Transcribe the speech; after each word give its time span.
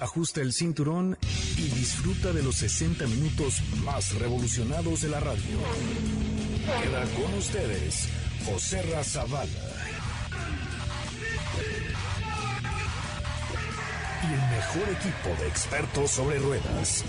Ajusta 0.00 0.40
el 0.40 0.52
cinturón 0.52 1.16
y 1.56 1.68
disfruta 1.68 2.32
de 2.32 2.42
los 2.42 2.56
60 2.56 3.06
minutos 3.06 3.62
más 3.84 4.14
revolucionados 4.18 5.02
de 5.02 5.08
la 5.08 5.20
radio. 5.20 5.58
Queda 6.82 7.04
con 7.14 7.34
ustedes 7.34 8.08
José 8.44 8.82
Razabala. 8.82 9.46
Y 14.22 14.32
el 14.32 14.50
mejor 14.50 14.88
equipo 14.90 15.42
de 15.42 15.48
expertos 15.48 16.10
sobre 16.10 16.38
ruedas. 16.38 17.04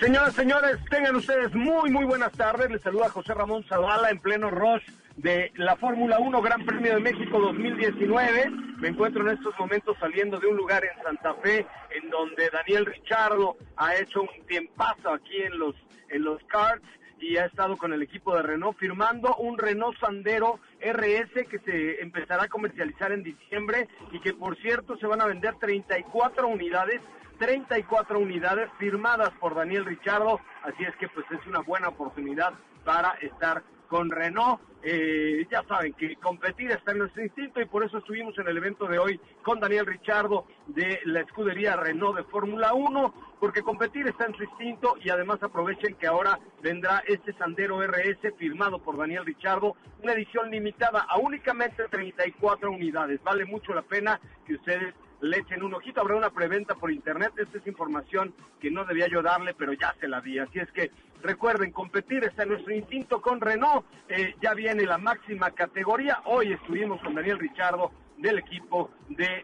Señoras, 0.00 0.34
señores, 0.34 0.78
tengan 0.90 1.16
ustedes 1.16 1.54
muy, 1.54 1.90
muy 1.90 2.04
buenas 2.04 2.32
tardes. 2.32 2.70
Les 2.70 2.82
saluda 2.82 3.08
José 3.08 3.34
Ramón 3.34 3.64
Zavala 3.64 4.10
en 4.10 4.18
pleno 4.18 4.50
rush 4.50 4.84
de 5.16 5.50
la 5.56 5.76
Fórmula 5.76 6.18
1 6.18 6.42
Gran 6.42 6.64
Premio 6.64 6.94
de 6.94 7.00
México 7.00 7.40
2019. 7.40 8.50
Me 8.78 8.88
encuentro 8.88 9.22
en 9.22 9.36
estos 9.36 9.58
momentos 9.58 9.96
saliendo 9.98 10.38
de 10.38 10.46
un 10.46 10.56
lugar 10.56 10.84
en 10.84 11.02
Santa 11.02 11.34
Fe 11.34 11.66
en 11.90 12.10
donde 12.10 12.50
Daniel 12.50 12.86
Richardo 12.86 13.56
ha 13.76 13.96
hecho 13.96 14.22
un 14.22 14.46
tiempazo 14.46 15.10
aquí 15.10 15.42
en 15.42 15.58
los 15.58 15.74
en 16.08 16.22
los 16.22 16.42
karts 16.44 16.86
y 17.18 17.38
ha 17.38 17.46
estado 17.46 17.76
con 17.76 17.92
el 17.92 18.02
equipo 18.02 18.36
de 18.36 18.42
Renault 18.42 18.78
firmando 18.78 19.34
un 19.36 19.58
Renault 19.58 19.98
Sandero 19.98 20.60
RS 20.80 21.46
que 21.48 21.58
se 21.64 22.02
empezará 22.02 22.44
a 22.44 22.48
comercializar 22.48 23.10
en 23.10 23.22
diciembre 23.22 23.88
y 24.12 24.20
que 24.20 24.34
por 24.34 24.56
cierto 24.58 24.96
se 24.98 25.06
van 25.06 25.22
a 25.22 25.26
vender 25.26 25.54
34 25.58 26.46
unidades 26.46 27.00
34 27.38 28.18
unidades 28.18 28.68
firmadas 28.78 29.30
por 29.40 29.54
Daniel 29.54 29.84
Richardo, 29.84 30.40
así 30.62 30.84
es 30.84 30.96
que 30.96 31.08
pues 31.08 31.26
es 31.30 31.46
una 31.46 31.60
buena 31.60 31.88
oportunidad 31.88 32.54
para 32.84 33.10
estar 33.20 33.62
con 33.88 34.10
Renault. 34.10 34.60
Eh, 34.82 35.46
ya 35.50 35.64
saben 35.64 35.94
que 35.94 36.14
competir 36.16 36.70
está 36.70 36.92
en 36.92 36.98
nuestro 36.98 37.22
instinto 37.22 37.60
y 37.60 37.64
por 37.64 37.82
eso 37.82 37.98
estuvimos 37.98 38.38
en 38.38 38.46
el 38.46 38.56
evento 38.56 38.86
de 38.86 39.00
hoy 39.00 39.20
con 39.42 39.58
Daniel 39.58 39.84
Richardo 39.84 40.46
de 40.68 41.00
la 41.06 41.22
escudería 41.22 41.74
Renault 41.74 42.16
de 42.16 42.22
Fórmula 42.24 42.72
1, 42.72 43.14
porque 43.40 43.62
competir 43.62 44.06
está 44.06 44.26
en 44.26 44.36
su 44.36 44.44
instinto 44.44 44.96
y 45.02 45.10
además 45.10 45.42
aprovechen 45.42 45.96
que 45.96 46.06
ahora 46.06 46.38
vendrá 46.62 47.02
este 47.06 47.32
Sandero 47.32 47.82
RS 47.82 48.34
firmado 48.38 48.78
por 48.78 48.96
Daniel 48.96 49.26
Richardo, 49.26 49.74
una 50.02 50.12
edición 50.12 50.50
limitada 50.50 51.00
a 51.08 51.18
únicamente 51.18 51.88
34 51.88 52.70
unidades. 52.70 53.20
Vale 53.24 53.44
mucho 53.44 53.74
la 53.74 53.82
pena 53.82 54.20
que 54.46 54.54
ustedes 54.54 54.94
le 55.20 55.38
echen 55.38 55.62
un 55.62 55.74
ojito, 55.74 56.00
habrá 56.00 56.16
una 56.16 56.30
preventa 56.30 56.74
por 56.74 56.90
internet, 56.90 57.32
esta 57.36 57.58
es 57.58 57.66
información 57.66 58.34
que 58.60 58.70
no 58.70 58.84
debía 58.84 59.08
yo 59.08 59.22
darle, 59.22 59.54
pero 59.54 59.72
ya 59.72 59.94
se 60.00 60.08
la 60.08 60.20
di, 60.20 60.38
así 60.38 60.58
es 60.58 60.70
que 60.72 60.90
recuerden, 61.22 61.72
competir 61.72 62.24
está 62.24 62.42
en 62.42 62.50
nuestro 62.50 62.74
instinto 62.74 63.20
con 63.20 63.40
Renault, 63.40 63.86
eh, 64.08 64.34
ya 64.42 64.54
viene 64.54 64.84
la 64.84 64.98
máxima 64.98 65.50
categoría, 65.50 66.20
hoy 66.24 66.52
estuvimos 66.52 67.00
con 67.02 67.14
Daniel 67.14 67.38
Richardo 67.38 67.92
del 68.18 68.38
equipo 68.38 68.90
de, 69.08 69.42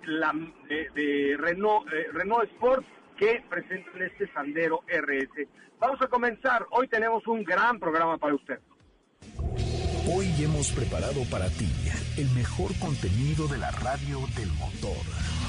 Renault, 1.39 1.93
eh, 1.93 2.09
Renault 2.13 2.51
Sport 2.53 2.87
que 3.17 3.43
presentan 3.49 4.03
este 4.03 4.33
Sandero 4.33 4.83
RS. 4.89 5.49
Vamos 5.79 6.01
a 6.01 6.07
comenzar, 6.07 6.67
hoy 6.71 6.89
tenemos 6.89 7.27
un 7.27 7.45
gran 7.45 7.79
programa 7.79 8.17
para 8.17 8.35
usted. 8.35 8.59
Hoy 10.15 10.27
hemos 10.43 10.73
preparado 10.73 11.23
para 11.31 11.49
ti 11.49 11.69
el 12.19 12.29
mejor 12.31 12.77
contenido 12.79 13.47
de 13.49 13.59
la 13.59 13.71
radio 13.71 14.19
del 14.37 14.51
motor. 14.53 15.42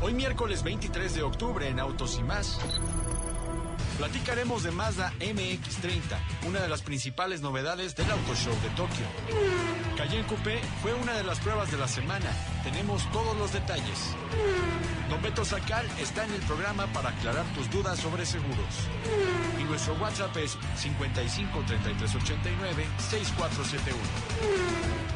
Hoy 0.00 0.14
miércoles 0.14 0.62
23 0.62 1.14
de 1.14 1.22
octubre 1.22 1.68
en 1.68 1.78
Autos 1.78 2.18
y 2.18 2.22
más. 2.22 2.58
Platicaremos 3.98 4.64
de 4.64 4.72
Mazda 4.72 5.12
MX30, 5.20 6.18
una 6.48 6.60
de 6.60 6.68
las 6.68 6.82
principales 6.82 7.40
novedades 7.40 7.94
del 7.94 8.10
Auto 8.10 8.34
Show 8.34 8.54
de 8.62 8.70
Tokio. 8.70 9.06
Cayenne 9.96 10.26
Coupé 10.26 10.60
fue 10.82 10.92
una 10.94 11.12
de 11.12 11.22
las 11.22 11.38
pruebas 11.38 11.70
de 11.70 11.76
la 11.76 11.86
semana. 11.86 12.26
Tenemos 12.64 13.08
todos 13.12 13.36
los 13.36 13.52
detalles. 13.52 14.16
Don 15.08 15.22
Beto 15.22 15.44
Sacal 15.44 15.86
está 16.00 16.24
en 16.24 16.32
el 16.32 16.40
programa 16.42 16.86
para 16.88 17.10
aclarar 17.10 17.44
tus 17.54 17.70
dudas 17.70 18.00
sobre 18.00 18.26
seguros. 18.26 18.88
Y 19.60 19.64
nuestro 19.64 19.94
WhatsApp 19.94 20.36
es 20.38 20.58
55 20.74 21.62
33 21.66 22.14
89 22.16 22.86
6471. 22.98 25.11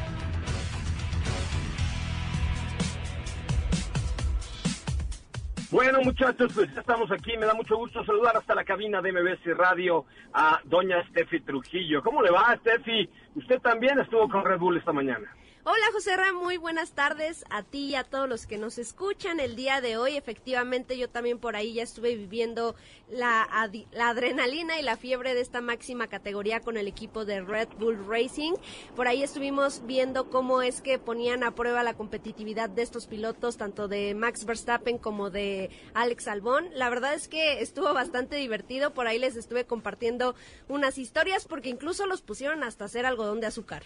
Bueno, 5.77 6.01
muchachos, 6.01 6.53
pues 6.55 6.73
ya 6.73 6.79
estamos 6.79 7.11
aquí. 7.11 7.37
Me 7.37 7.45
da 7.45 7.53
mucho 7.53 7.77
gusto 7.77 8.03
saludar 8.03 8.35
hasta 8.35 8.55
la 8.55 8.63
cabina 8.63 8.99
de 8.99 9.11
MBC 9.11 9.55
Radio 9.55 10.05
a 10.33 10.59
doña 10.63 11.07
Steffi 11.09 11.41
Trujillo. 11.41 12.01
¿Cómo 12.01 12.23
le 12.23 12.31
va, 12.31 12.57
Steffi? 12.61 13.07
Usted 13.35 13.61
también 13.61 13.99
estuvo 13.99 14.27
con 14.27 14.43
Red 14.43 14.57
Bull 14.57 14.77
esta 14.77 14.91
mañana. 14.91 15.31
Hola 15.69 15.83
José 15.91 16.15
Ram, 16.15 16.37
muy 16.37 16.55
buenas 16.55 16.91
tardes 16.91 17.43
a 17.49 17.61
ti 17.61 17.87
y 17.87 17.95
a 17.95 18.05
todos 18.05 18.29
los 18.29 18.47
que 18.47 18.57
nos 18.57 18.77
escuchan 18.77 19.41
el 19.41 19.57
día 19.57 19.81
de 19.81 19.97
hoy. 19.97 20.15
Efectivamente, 20.15 20.97
yo 20.97 21.09
también 21.09 21.39
por 21.39 21.57
ahí 21.57 21.73
ya 21.73 21.83
estuve 21.83 22.15
viviendo 22.15 22.73
la, 23.09 23.45
la, 23.91 24.07
adrenalina 24.07 24.79
y 24.79 24.81
la 24.81 24.95
fiebre 24.95 25.33
de 25.33 25.41
esta 25.41 25.59
máxima 25.59 26.07
categoría 26.07 26.61
con 26.61 26.77
el 26.77 26.87
equipo 26.87 27.25
de 27.25 27.41
Red 27.41 27.67
Bull 27.79 28.07
Racing. 28.07 28.53
Por 28.95 29.09
ahí 29.09 29.23
estuvimos 29.23 29.85
viendo 29.85 30.29
cómo 30.29 30.61
es 30.61 30.79
que 30.79 30.99
ponían 30.99 31.43
a 31.43 31.53
prueba 31.53 31.83
la 31.83 31.95
competitividad 31.95 32.69
de 32.69 32.83
estos 32.83 33.05
pilotos, 33.05 33.57
tanto 33.57 33.89
de 33.89 34.15
Max 34.15 34.45
Verstappen 34.45 34.97
como 34.97 35.31
de 35.31 35.69
Alex 35.93 36.29
Albón. 36.29 36.69
La 36.75 36.89
verdad 36.89 37.13
es 37.13 37.27
que 37.27 37.59
estuvo 37.59 37.93
bastante 37.93 38.37
divertido. 38.37 38.93
Por 38.93 39.07
ahí 39.07 39.19
les 39.19 39.35
estuve 39.35 39.65
compartiendo 39.65 40.33
unas 40.69 40.97
historias 40.97 41.45
porque 41.45 41.67
incluso 41.67 42.07
los 42.07 42.21
pusieron 42.21 42.63
hasta 42.63 42.85
hacer 42.85 43.05
algodón 43.05 43.41
de 43.41 43.47
azúcar. 43.47 43.83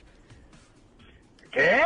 ¿Qué? 1.52 1.84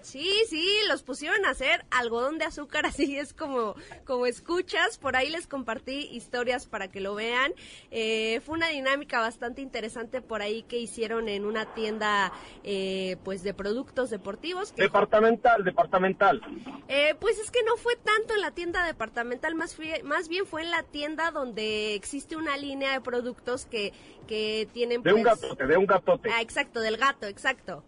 Sí, 0.00 0.32
sí, 0.48 0.66
los 0.88 1.02
pusieron 1.02 1.44
a 1.44 1.50
hacer 1.50 1.84
algodón 1.90 2.38
de 2.38 2.46
azúcar, 2.46 2.86
así 2.86 3.18
es 3.18 3.34
como, 3.34 3.74
como 4.04 4.26
escuchas. 4.26 4.96
Por 4.98 5.16
ahí 5.16 5.28
les 5.28 5.46
compartí 5.46 6.08
historias 6.12 6.66
para 6.66 6.88
que 6.88 7.00
lo 7.00 7.14
vean. 7.14 7.52
Eh, 7.90 8.40
fue 8.40 8.56
una 8.56 8.68
dinámica 8.68 9.20
bastante 9.20 9.60
interesante 9.60 10.22
por 10.22 10.40
ahí 10.40 10.62
que 10.62 10.78
hicieron 10.78 11.28
en 11.28 11.44
una 11.44 11.74
tienda 11.74 12.32
eh, 12.64 13.16
pues 13.24 13.42
de 13.42 13.54
productos 13.54 14.10
deportivos. 14.10 14.74
departamental, 14.74 15.62
departamental. 15.64 16.40
Eh, 16.88 17.14
pues 17.20 17.38
es 17.38 17.50
que 17.50 17.62
no 17.64 17.76
fue 17.76 17.96
tanto 17.96 18.34
en 18.34 18.40
la 18.40 18.52
tienda 18.52 18.86
departamental, 18.86 19.54
más, 19.54 19.76
más 20.04 20.28
bien 20.28 20.46
fue 20.46 20.62
en 20.62 20.70
la 20.70 20.84
tienda 20.84 21.30
donde 21.32 21.94
existe 21.94 22.36
una 22.36 22.56
línea 22.56 22.92
de 22.92 23.00
productos 23.00 23.66
que, 23.66 23.92
que 24.26 24.68
tienen... 24.72 25.02
De 25.02 25.12
un 25.12 25.22
pues 25.22 25.40
gatote, 25.40 25.66
de 25.66 25.76
un 25.76 25.86
gatote. 25.86 26.30
Ah, 26.32 26.40
exacto, 26.40 26.80
del 26.80 26.96
gato, 26.96 27.26
exacto. 27.26 27.84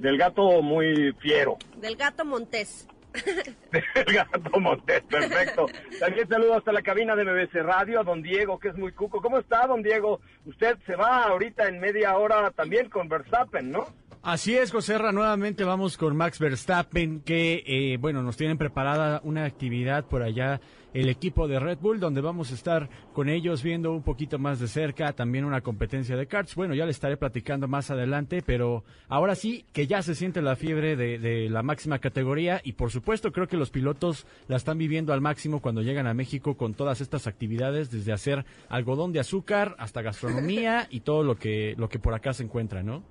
Del 0.00 0.16
gato 0.16 0.62
muy 0.62 1.12
fiero. 1.20 1.58
Del 1.76 1.96
gato 1.96 2.24
Montés. 2.24 2.88
Del 3.72 4.14
gato 4.14 4.60
Montés, 4.60 5.02
perfecto. 5.02 5.66
También 5.98 6.28
saludo 6.28 6.54
hasta 6.54 6.72
la 6.72 6.82
cabina 6.82 7.14
de 7.16 7.24
BBC 7.24 7.54
Radio 7.62 8.00
a 8.00 8.04
don 8.04 8.22
Diego, 8.22 8.58
que 8.58 8.68
es 8.68 8.76
muy 8.76 8.92
cuco. 8.92 9.20
¿Cómo 9.20 9.38
está, 9.38 9.66
don 9.66 9.82
Diego? 9.82 10.20
Usted 10.46 10.78
se 10.86 10.96
va 10.96 11.24
ahorita 11.24 11.68
en 11.68 11.80
media 11.80 12.16
hora 12.16 12.50
también 12.50 12.88
con 12.88 13.08
Verstappen, 13.08 13.70
¿no? 13.70 13.88
Así 14.22 14.56
es, 14.56 14.70
Joserra, 14.70 15.12
nuevamente 15.12 15.64
vamos 15.64 15.96
con 15.96 16.14
Max 16.14 16.38
Verstappen, 16.38 17.20
que, 17.22 17.64
eh, 17.66 17.96
bueno, 17.98 18.22
nos 18.22 18.36
tienen 18.36 18.58
preparada 18.58 19.20
una 19.24 19.44
actividad 19.46 20.04
por 20.04 20.22
allá 20.22 20.60
el 20.94 21.08
equipo 21.08 21.48
de 21.48 21.60
Red 21.60 21.78
Bull, 21.78 22.00
donde 22.00 22.20
vamos 22.20 22.50
a 22.50 22.54
estar 22.54 22.88
con 23.12 23.28
ellos 23.28 23.62
viendo 23.62 23.92
un 23.92 24.02
poquito 24.02 24.38
más 24.38 24.58
de 24.58 24.68
cerca 24.68 25.12
también 25.12 25.44
una 25.44 25.60
competencia 25.60 26.16
de 26.16 26.26
karts. 26.26 26.54
Bueno, 26.54 26.74
ya 26.74 26.84
le 26.84 26.90
estaré 26.90 27.16
platicando 27.16 27.68
más 27.68 27.90
adelante, 27.90 28.42
pero 28.44 28.84
ahora 29.08 29.34
sí 29.34 29.64
que 29.72 29.86
ya 29.86 30.02
se 30.02 30.14
siente 30.14 30.42
la 30.42 30.56
fiebre 30.56 30.96
de, 30.96 31.18
de 31.18 31.48
la 31.48 31.62
máxima 31.62 31.98
categoría 31.98 32.60
y 32.64 32.72
por 32.72 32.90
supuesto 32.90 33.32
creo 33.32 33.48
que 33.48 33.56
los 33.56 33.70
pilotos 33.70 34.26
la 34.48 34.56
están 34.56 34.78
viviendo 34.78 35.12
al 35.12 35.20
máximo 35.20 35.60
cuando 35.60 35.82
llegan 35.82 36.06
a 36.06 36.14
México 36.14 36.56
con 36.56 36.74
todas 36.74 37.00
estas 37.00 37.26
actividades, 37.26 37.90
desde 37.90 38.12
hacer 38.12 38.44
algodón 38.68 39.12
de 39.12 39.20
azúcar 39.20 39.76
hasta 39.78 40.02
gastronomía 40.02 40.86
y 40.90 41.00
todo 41.00 41.22
lo 41.22 41.36
que, 41.36 41.74
lo 41.76 41.88
que 41.88 41.98
por 41.98 42.14
acá 42.14 42.32
se 42.32 42.44
encuentra, 42.44 42.82
¿no? 42.82 43.02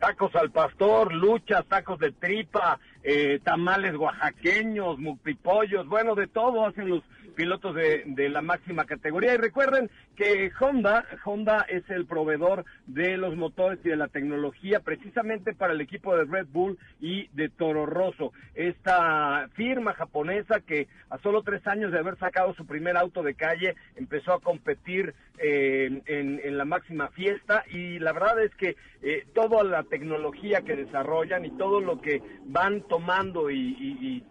Tacos 0.00 0.34
al 0.34 0.50
pastor, 0.50 1.12
luchas, 1.14 1.64
tacos 1.66 1.98
de 2.00 2.10
tripa, 2.10 2.80
eh, 3.04 3.38
tamales 3.44 3.94
oaxaqueños, 3.94 4.98
multipollos, 4.98 5.86
bueno, 5.86 6.14
de 6.14 6.26
todo 6.26 6.66
hacen 6.66 6.88
los 6.88 7.02
pilotos 7.40 7.74
de, 7.74 8.28
la 8.28 8.42
máxima 8.42 8.84
categoría. 8.84 9.32
Y 9.32 9.38
recuerden 9.38 9.90
que 10.14 10.52
Honda, 10.60 11.06
Honda 11.24 11.64
es 11.70 11.88
el 11.88 12.04
proveedor 12.04 12.66
de 12.86 13.16
los 13.16 13.34
motores 13.34 13.78
y 13.82 13.88
de 13.88 13.96
la 13.96 14.08
tecnología 14.08 14.80
precisamente 14.80 15.54
para 15.54 15.72
el 15.72 15.80
equipo 15.80 16.14
de 16.14 16.24
Red 16.24 16.48
Bull 16.52 16.78
y 17.00 17.28
de 17.28 17.48
Toro 17.48 17.86
Rosso. 17.86 18.34
Esta 18.54 19.48
firma 19.54 19.94
japonesa 19.94 20.60
que 20.60 20.86
a 21.08 21.16
solo 21.20 21.42
tres 21.42 21.66
años 21.66 21.92
de 21.92 21.98
haber 22.00 22.18
sacado 22.18 22.52
su 22.52 22.66
primer 22.66 22.98
auto 22.98 23.22
de 23.22 23.32
calle 23.32 23.74
empezó 23.96 24.34
a 24.34 24.40
competir 24.40 25.14
eh, 25.38 26.02
en, 26.04 26.58
la 26.58 26.66
máxima 26.66 27.08
fiesta 27.08 27.64
y 27.72 27.98
la 28.00 28.12
verdad 28.12 28.42
es 28.42 28.54
que 28.56 28.76
eh, 29.00 29.24
toda 29.34 29.64
la 29.64 29.84
tecnología 29.84 30.60
que 30.60 30.76
desarrollan 30.76 31.46
y 31.46 31.56
todo 31.56 31.80
lo 31.80 32.02
que 32.02 32.20
van 32.44 32.82
tomando 32.82 33.50
y 33.50 34.22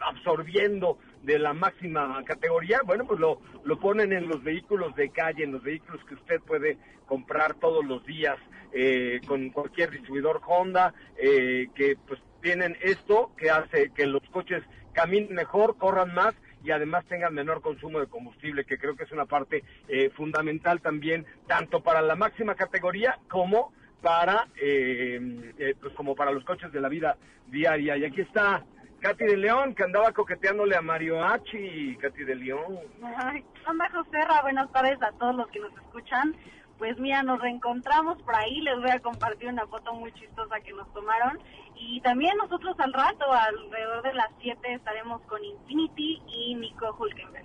absorbiendo 0.00 0.98
de 1.24 1.38
la 1.38 1.54
máxima 1.54 2.22
categoría, 2.24 2.80
bueno, 2.84 3.06
pues 3.06 3.18
lo, 3.18 3.40
lo 3.64 3.78
ponen 3.78 4.12
en 4.12 4.28
los 4.28 4.42
vehículos 4.42 4.94
de 4.94 5.10
calle, 5.10 5.44
en 5.44 5.52
los 5.52 5.62
vehículos 5.62 6.04
que 6.04 6.14
usted 6.14 6.40
puede 6.40 6.78
comprar 7.06 7.54
todos 7.54 7.84
los 7.84 8.04
días 8.04 8.36
eh, 8.72 9.20
con 9.26 9.50
cualquier 9.50 9.90
distribuidor 9.90 10.40
Honda, 10.46 10.92
eh, 11.16 11.68
que 11.74 11.96
pues 12.06 12.20
tienen 12.42 12.76
esto 12.82 13.32
que 13.36 13.50
hace 13.50 13.90
que 13.90 14.06
los 14.06 14.22
coches 14.30 14.62
caminen 14.92 15.34
mejor, 15.34 15.76
corran 15.78 16.14
más 16.14 16.34
y 16.64 16.70
además 16.70 17.04
tengan 17.06 17.34
menor 17.34 17.60
consumo 17.60 18.00
de 18.00 18.06
combustible, 18.06 18.64
que 18.64 18.78
creo 18.78 18.96
que 18.96 19.04
es 19.04 19.12
una 19.12 19.26
parte 19.26 19.64
eh, 19.88 20.10
fundamental 20.16 20.80
también, 20.80 21.26
tanto 21.46 21.82
para 21.82 22.00
la 22.00 22.16
máxima 22.16 22.54
categoría 22.54 23.18
como 23.28 23.72
para, 24.00 24.48
eh, 24.60 25.52
eh, 25.58 25.74
pues 25.80 25.92
como 25.94 26.14
para 26.14 26.30
los 26.30 26.44
coches 26.44 26.72
de 26.72 26.80
la 26.80 26.88
vida 26.88 27.16
diaria. 27.48 27.96
Y 27.96 28.04
aquí 28.04 28.22
está 28.22 28.64
Katy 29.04 29.26
de 29.26 29.36
León, 29.36 29.74
que 29.74 29.84
andaba 29.84 30.12
coqueteándole 30.12 30.74
a 30.76 30.80
Mario 30.80 31.22
H. 31.22 31.98
Katy 32.00 32.24
de 32.24 32.36
León. 32.36 32.78
Ay, 33.18 33.44
onda 33.68 33.86
Joserra, 33.90 34.40
buenas 34.40 34.72
tardes 34.72 34.96
a 35.02 35.12
todos 35.12 35.34
los 35.34 35.46
que 35.48 35.60
nos 35.60 35.74
escuchan. 35.74 36.34
Pues 36.78 36.98
mira, 36.98 37.22
nos 37.22 37.38
reencontramos 37.38 38.22
por 38.22 38.34
ahí, 38.34 38.62
les 38.62 38.80
voy 38.80 38.90
a 38.90 39.00
compartir 39.00 39.50
una 39.50 39.66
foto 39.66 39.92
muy 39.92 40.10
chistosa 40.12 40.58
que 40.60 40.72
nos 40.72 40.90
tomaron. 40.94 41.38
Y 41.76 42.00
también 42.00 42.34
nosotros 42.38 42.80
al 42.80 42.94
rato, 42.94 43.30
alrededor 43.30 44.04
de 44.04 44.14
las 44.14 44.30
7, 44.40 44.72
estaremos 44.72 45.20
con 45.26 45.44
Infinity 45.44 46.22
y 46.26 46.54
Nico 46.54 46.96
Hulkenberg. 46.98 47.44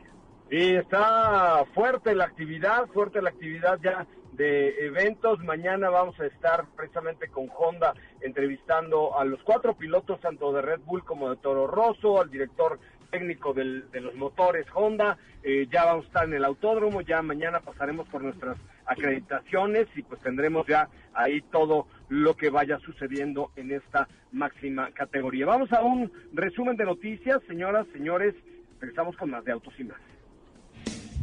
Y 0.49 0.75
está 0.75 1.65
fuerte 1.73 2.15
la 2.15 2.23
actividad, 2.23 2.87
fuerte 2.93 3.21
la 3.21 3.31
actividad 3.31 3.77
ya 3.83 4.07
de 4.39 4.85
eventos. 4.85 5.43
Mañana 5.43 5.89
vamos 5.89 6.17
a 6.21 6.25
estar 6.25 6.65
precisamente 6.77 7.27
con 7.27 7.49
Honda 7.49 7.93
entrevistando 8.21 9.19
a 9.19 9.25
los 9.25 9.43
cuatro 9.43 9.73
pilotos, 9.75 10.21
tanto 10.21 10.53
de 10.53 10.61
Red 10.61 10.79
Bull 10.85 11.03
como 11.03 11.29
de 11.29 11.35
Toro 11.35 11.67
Rosso, 11.67 12.21
al 12.21 12.31
director 12.31 12.79
técnico 13.11 13.53
del, 13.53 13.91
de 13.91 13.99
los 13.99 14.15
motores 14.15 14.65
Honda. 14.73 15.17
Eh, 15.43 15.67
ya 15.69 15.83
vamos 15.83 16.05
a 16.05 16.07
estar 16.07 16.23
en 16.23 16.35
el 16.35 16.45
autódromo, 16.45 17.01
ya 17.01 17.21
mañana 17.21 17.59
pasaremos 17.59 18.07
por 18.07 18.23
nuestras 18.23 18.55
acreditaciones 18.85 19.87
y 19.95 20.03
pues 20.03 20.21
tendremos 20.21 20.65
ya 20.67 20.87
ahí 21.13 21.41
todo 21.41 21.87
lo 22.07 22.35
que 22.35 22.49
vaya 22.49 22.79
sucediendo 22.79 23.51
en 23.57 23.73
esta 23.73 24.07
máxima 24.31 24.89
categoría. 24.91 25.47
Vamos 25.47 25.73
a 25.73 25.81
un 25.81 26.09
resumen 26.31 26.77
de 26.77 26.85
noticias, 26.85 27.41
señoras, 27.45 27.87
señores. 27.91 28.35
Regresamos 28.79 29.17
con 29.17 29.31
más 29.31 29.43
de 29.43 29.51
Autos 29.51 29.73
y 29.77 29.83
Más. 29.83 29.99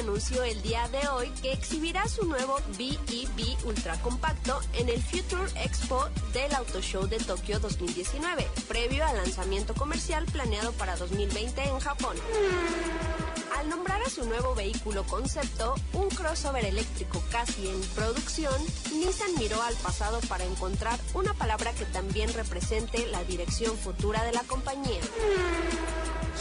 Anunció 0.00 0.42
el 0.44 0.62
día 0.62 0.88
de 0.88 1.06
hoy 1.08 1.30
que 1.42 1.52
exhibirá 1.52 2.08
su 2.08 2.24
nuevo 2.24 2.56
BEV 2.78 3.66
Ultra 3.66 4.00
Compacto 4.00 4.58
en 4.72 4.88
el 4.88 5.02
Future 5.02 5.44
Expo 5.62 6.08
del 6.32 6.54
Auto 6.54 6.80
Show 6.80 7.06
de 7.06 7.18
Tokio 7.18 7.60
2019, 7.60 8.48
previo 8.66 9.04
al 9.04 9.18
lanzamiento 9.18 9.74
comercial 9.74 10.24
planeado 10.24 10.72
para 10.72 10.96
2020 10.96 11.62
en 11.64 11.80
Japón. 11.80 12.16
Al 13.58 13.68
nombrar 13.68 14.00
a 14.00 14.08
su 14.08 14.24
nuevo 14.24 14.54
vehículo 14.54 15.04
concepto, 15.04 15.74
un 15.92 16.08
crossover 16.08 16.64
eléctrico 16.64 17.22
casi 17.30 17.68
en 17.68 17.78
producción, 17.94 18.54
Nissan 18.94 19.34
miró 19.38 19.60
al 19.62 19.74
pasado 19.74 20.18
para 20.30 20.44
encontrar 20.44 20.98
una 21.12 21.34
palabra 21.34 21.74
que 21.74 21.84
también 21.84 22.32
represente 22.32 23.06
la 23.08 23.22
dirección 23.24 23.76
futura 23.76 24.24
de 24.24 24.32
la 24.32 24.44
compañía. 24.44 25.00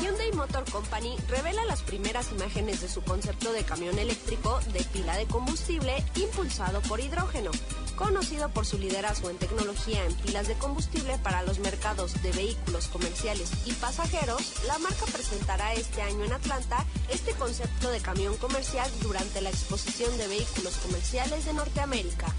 Hyundai 0.01 0.31
Motor 0.31 0.63
Company 0.71 1.17
revela 1.27 1.65
las 1.65 1.81
primeras 1.81 2.31
imágenes 2.31 2.79
de 2.79 2.87
su 2.87 3.01
concepto 3.01 3.48
de 3.51 3.63
camión 3.63 3.97
eléctrico 3.99 4.59
de 4.73 4.83
pila 4.83 5.15
de 5.17 5.25
combustible 5.25 6.03
impulsado 6.15 6.81
por 6.81 6.99
hidrógeno. 6.99 7.51
Conocido 7.95 8.49
por 8.49 8.65
su 8.65 8.77
liderazgo 8.77 9.29
en 9.29 9.37
tecnología 9.37 10.05
en 10.05 10.13
pilas 10.15 10.47
de 10.47 10.55
combustible 10.55 11.17
para 11.19 11.43
los 11.43 11.59
mercados 11.59 12.21
de 12.21 12.31
vehículos 12.31 12.87
comerciales 12.87 13.51
y 13.65 13.73
pasajeros, 13.73 14.63
la 14.67 14.79
marca 14.79 15.05
presentará 15.11 15.73
este 15.73 16.01
año 16.01 16.23
en 16.23 16.33
Atlanta 16.33 16.85
este 17.09 17.33
concepto 17.33 17.89
de 17.89 17.99
camión 17.99 18.37
comercial 18.37 18.89
durante 19.01 19.41
la 19.41 19.49
exposición 19.49 20.17
de 20.17 20.27
vehículos 20.27 20.75
comerciales 20.77 21.45
de 21.45 21.53
Norteamérica. 21.53 22.33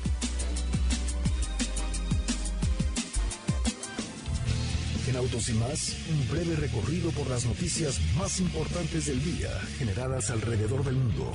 En 5.11 5.17
Autos 5.17 5.49
y 5.49 5.55
más, 5.55 6.07
un 6.09 6.29
breve 6.31 6.55
recorrido 6.55 7.11
por 7.11 7.29
las 7.29 7.45
noticias 7.45 8.01
más 8.17 8.39
importantes 8.39 9.07
del 9.07 9.21
día 9.21 9.49
generadas 9.77 10.31
alrededor 10.31 10.85
del 10.85 10.95
mundo. 10.95 11.33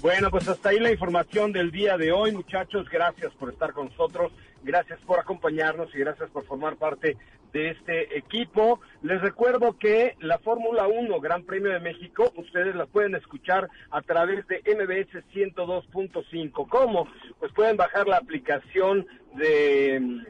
Bueno, 0.00 0.30
pues 0.30 0.46
hasta 0.46 0.68
ahí 0.68 0.78
la 0.78 0.92
información 0.92 1.50
del 1.50 1.72
día 1.72 1.96
de 1.96 2.12
hoy, 2.12 2.30
muchachos. 2.30 2.88
Gracias 2.88 3.32
por 3.34 3.50
estar 3.50 3.72
con 3.72 3.88
nosotros, 3.88 4.30
gracias 4.62 5.00
por 5.00 5.18
acompañarnos 5.18 5.92
y 5.92 5.98
gracias 5.98 6.30
por 6.30 6.46
formar 6.46 6.76
parte 6.76 7.16
de 7.56 7.70
este 7.70 8.18
equipo. 8.18 8.80
Les 9.02 9.18
recuerdo 9.22 9.78
que 9.78 10.14
la 10.20 10.38
Fórmula 10.38 10.86
1 10.88 11.20
Gran 11.20 11.42
Premio 11.44 11.72
de 11.72 11.80
México, 11.80 12.30
ustedes 12.36 12.74
la 12.74 12.84
pueden 12.84 13.14
escuchar 13.14 13.70
a 13.90 14.02
través 14.02 14.46
de 14.46 14.58
MBS 14.66 15.24
102.5. 15.32 16.68
¿Cómo? 16.68 17.08
Pues 17.40 17.52
pueden 17.52 17.78
bajar 17.78 18.08
la 18.08 18.18
aplicación 18.18 19.06
de 19.36 20.26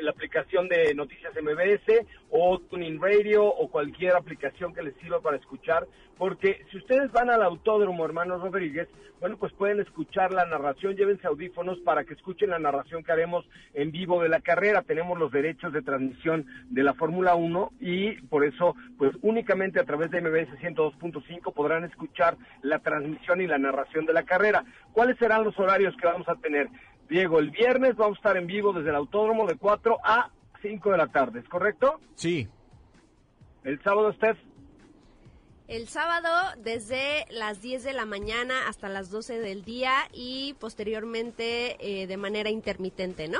la 0.00 0.10
aplicación 0.10 0.68
de 0.68 0.94
Noticias 0.94 1.32
MBS 1.34 2.06
o 2.30 2.58
Tuning 2.58 3.00
Radio 3.00 3.44
o 3.44 3.68
cualquier 3.68 4.14
aplicación 4.16 4.74
que 4.74 4.82
les 4.82 4.94
sirva 4.96 5.20
para 5.20 5.36
escuchar, 5.36 5.86
porque 6.18 6.64
si 6.70 6.78
ustedes 6.78 7.10
van 7.12 7.30
al 7.30 7.42
autódromo, 7.42 8.04
hermano 8.04 8.38
Rodríguez, 8.38 8.88
bueno, 9.20 9.38
pues 9.38 9.54
pueden 9.54 9.80
escuchar 9.80 10.32
la 10.32 10.44
narración, 10.44 10.96
llévense 10.96 11.26
audífonos 11.26 11.78
para 11.80 12.04
que 12.04 12.12
escuchen 12.12 12.50
la 12.50 12.58
narración 12.58 13.02
que 13.02 13.12
haremos 13.12 13.46
en 13.72 13.90
vivo 13.90 14.22
de 14.22 14.28
la 14.28 14.40
carrera. 14.40 14.82
Tenemos 14.82 15.18
los 15.18 15.32
derechos 15.32 15.72
de 15.72 15.80
transmisión 15.80 16.44
de 16.68 16.82
la 16.82 16.92
Fórmula 16.92 17.34
1 17.34 17.72
y 17.80 18.20
por 18.22 18.44
eso, 18.44 18.76
pues 18.98 19.12
únicamente 19.22 19.80
a 19.80 19.84
través 19.84 20.10
de 20.10 20.20
MBS 20.20 20.50
102.5 20.60 21.54
podrán 21.54 21.84
escuchar 21.84 22.36
la 22.60 22.80
transmisión 22.80 23.40
y 23.40 23.46
la 23.46 23.56
narración 23.56 24.04
de 24.04 24.12
la 24.12 24.24
carrera. 24.24 24.64
¿Cuáles 24.92 25.16
serán 25.16 25.44
los 25.44 25.58
horarios 25.58 25.96
que 25.96 26.06
vamos 26.06 26.28
a 26.28 26.36
tener? 26.36 26.68
Diego, 27.08 27.38
el 27.38 27.50
viernes 27.50 27.96
vamos 27.96 28.16
a 28.16 28.20
estar 28.20 28.36
en 28.36 28.46
vivo 28.46 28.72
desde 28.72 28.90
el 28.90 28.96
autódromo 28.96 29.46
de 29.46 29.56
4 29.56 29.98
a 30.02 30.30
5 30.62 30.90
de 30.90 30.96
la 30.96 31.08
tarde, 31.08 31.40
¿es 31.40 31.48
correcto? 31.48 32.00
Sí. 32.14 32.48
El 33.62 33.82
sábado, 33.82 34.12
Steph. 34.12 34.38
El 35.66 35.88
sábado 35.88 36.28
desde 36.62 37.24
las 37.30 37.62
10 37.62 37.84
de 37.84 37.94
la 37.94 38.04
mañana 38.04 38.68
hasta 38.68 38.88
las 38.88 39.10
12 39.10 39.38
del 39.38 39.64
día 39.64 39.92
y 40.12 40.54
posteriormente 40.60 41.76
eh, 41.80 42.06
de 42.06 42.16
manera 42.18 42.50
intermitente, 42.50 43.28
¿no? 43.28 43.38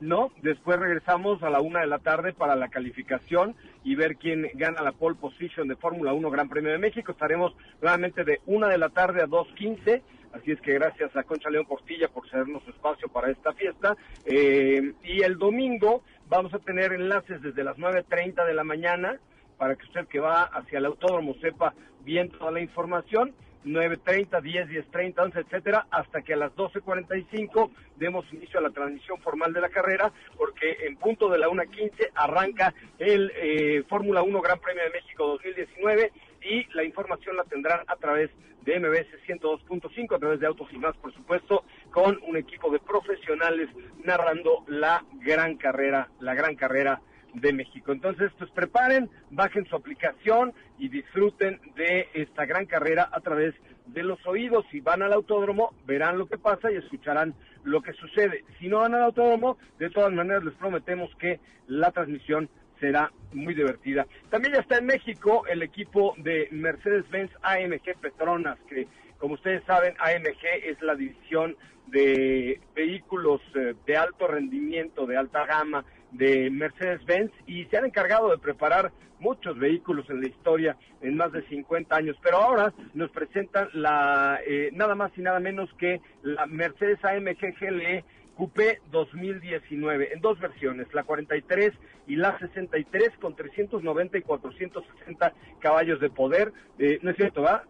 No, 0.00 0.32
después 0.42 0.80
regresamos 0.80 1.40
a 1.44 1.50
la 1.50 1.60
una 1.60 1.80
de 1.80 1.86
la 1.86 2.00
tarde 2.00 2.32
para 2.32 2.56
la 2.56 2.66
calificación 2.66 3.54
y 3.84 3.94
ver 3.94 4.16
quién 4.16 4.50
gana 4.54 4.82
la 4.82 4.90
pole 4.90 5.14
position 5.14 5.68
de 5.68 5.76
Fórmula 5.76 6.12
1 6.12 6.28
Gran 6.28 6.48
Premio 6.48 6.72
de 6.72 6.78
México. 6.78 7.12
Estaremos 7.12 7.54
nuevamente 7.80 8.24
de 8.24 8.40
una 8.46 8.66
de 8.66 8.78
la 8.78 8.88
tarde 8.88 9.22
a 9.22 9.28
2.15 9.28 10.02
Así 10.32 10.52
es 10.52 10.60
que 10.60 10.72
gracias 10.74 11.14
a 11.16 11.24
Concha 11.24 11.50
León 11.50 11.66
Portilla 11.66 12.08
por 12.08 12.28
cedernos 12.28 12.66
espacio 12.66 13.08
para 13.08 13.30
esta 13.30 13.52
fiesta. 13.52 13.96
Eh, 14.24 14.92
y 15.04 15.22
el 15.22 15.36
domingo 15.38 16.02
vamos 16.28 16.54
a 16.54 16.58
tener 16.58 16.92
enlaces 16.92 17.42
desde 17.42 17.64
las 17.64 17.76
9.30 17.76 18.46
de 18.46 18.54
la 18.54 18.64
mañana 18.64 19.18
para 19.58 19.76
que 19.76 19.84
usted 19.84 20.06
que 20.08 20.20
va 20.20 20.44
hacia 20.44 20.78
el 20.78 20.86
autódromo 20.86 21.34
sepa 21.40 21.74
bien 22.04 22.30
toda 22.30 22.50
la 22.50 22.60
información. 22.60 23.34
9.30, 23.64 24.42
10, 24.42 24.68
10.30, 24.90 25.22
11, 25.22 25.38
etcétera, 25.38 25.86
hasta 25.90 26.22
que 26.22 26.32
a 26.32 26.36
las 26.36 26.52
12.45 26.56 27.70
demos 27.96 28.24
inicio 28.32 28.58
a 28.58 28.62
la 28.62 28.70
transmisión 28.70 29.20
formal 29.20 29.52
de 29.52 29.60
la 29.60 29.68
carrera, 29.68 30.12
porque 30.36 30.78
en 30.84 30.96
punto 30.96 31.28
de 31.28 31.38
la 31.38 31.48
1.15 31.48 32.10
arranca 32.14 32.74
el 32.98 33.32
eh, 33.36 33.84
Fórmula 33.88 34.22
1 34.22 34.40
Gran 34.40 34.58
Premio 34.58 34.82
de 34.82 34.90
México 34.90 35.26
2019 35.26 36.10
y 36.44 36.66
la 36.74 36.84
información 36.84 37.36
la 37.36 37.44
tendrán 37.44 37.80
a 37.86 37.96
través 37.96 38.30
de 38.64 38.78
MBS 38.78 39.08
102.5, 39.26 40.14
a 40.14 40.18
través 40.18 40.40
de 40.40 40.46
Autos 40.46 40.68
y 40.72 40.78
más, 40.78 40.96
por 40.96 41.12
supuesto, 41.12 41.64
con 41.90 42.18
un 42.26 42.36
equipo 42.36 42.70
de 42.70 42.78
profesionales 42.78 43.68
narrando 44.04 44.64
la 44.68 45.04
gran 45.20 45.56
carrera, 45.56 46.08
la 46.20 46.34
gran 46.34 46.54
carrera 46.54 47.00
de 47.34 47.52
México. 47.52 47.92
Entonces, 47.92 48.30
pues 48.38 48.50
preparen, 48.50 49.10
bajen 49.30 49.64
su 49.66 49.76
aplicación 49.76 50.52
y 50.78 50.88
disfruten 50.88 51.60
de 51.76 52.08
esta 52.14 52.44
gran 52.44 52.66
carrera 52.66 53.08
a 53.10 53.20
través 53.20 53.54
de 53.86 54.02
los 54.02 54.24
oídos. 54.26 54.64
Si 54.70 54.80
van 54.80 55.02
al 55.02 55.12
autódromo, 55.12 55.74
verán 55.86 56.18
lo 56.18 56.26
que 56.26 56.38
pasa 56.38 56.70
y 56.70 56.76
escucharán 56.76 57.34
lo 57.64 57.82
que 57.82 57.92
sucede. 57.94 58.44
Si 58.58 58.68
no 58.68 58.80
van 58.80 58.94
al 58.94 59.02
autódromo, 59.02 59.58
de 59.78 59.90
todas 59.90 60.12
maneras 60.12 60.44
les 60.44 60.54
prometemos 60.54 61.10
que 61.16 61.40
la 61.66 61.90
transmisión 61.90 62.48
será 62.82 63.12
muy 63.32 63.54
divertida. 63.54 64.06
También 64.28 64.54
ya 64.54 64.60
está 64.60 64.78
en 64.78 64.86
México 64.86 65.44
el 65.46 65.62
equipo 65.62 66.14
de 66.18 66.48
Mercedes-Benz 66.50 67.30
AMG 67.42 67.96
Petronas, 68.00 68.58
que 68.68 68.88
como 69.18 69.34
ustedes 69.34 69.62
saben, 69.64 69.94
AMG 70.00 70.44
es 70.64 70.82
la 70.82 70.96
división 70.96 71.56
de 71.86 72.60
vehículos 72.74 73.40
eh, 73.54 73.74
de 73.86 73.96
alto 73.96 74.26
rendimiento, 74.26 75.06
de 75.06 75.16
alta 75.16 75.46
gama 75.46 75.84
de 76.10 76.50
Mercedes-Benz 76.50 77.30
y 77.46 77.64
se 77.66 77.76
han 77.76 77.84
encargado 77.84 78.30
de 78.30 78.38
preparar 78.38 78.90
muchos 79.20 79.56
vehículos 79.56 80.10
en 80.10 80.22
la 80.22 80.26
historia 80.26 80.76
en 81.02 81.16
más 81.16 81.30
de 81.30 81.46
50 81.46 81.94
años, 81.94 82.16
pero 82.20 82.38
ahora 82.38 82.74
nos 82.94 83.12
presentan 83.12 83.68
la 83.74 84.40
eh, 84.44 84.70
nada 84.72 84.96
más 84.96 85.12
y 85.16 85.22
nada 85.22 85.38
menos 85.38 85.72
que 85.78 86.00
la 86.24 86.46
Mercedes 86.46 86.98
AMG 87.04 87.54
GLE 87.60 88.04
Coupé 88.42 88.80
2019 88.90 90.14
en 90.14 90.20
dos 90.20 90.36
versiones, 90.40 90.92
la 90.92 91.04
43 91.04 91.70
y 92.08 92.16
la 92.16 92.36
63 92.40 93.10
con 93.20 93.36
390 93.36 94.18
y 94.18 94.22
460 94.22 95.32
caballos 95.60 96.00
de 96.00 96.10
poder. 96.10 96.52
Eh, 96.76 96.98
no 97.02 97.12
es 97.12 97.16
cierto, 97.16 97.42
¿va? 97.42 97.62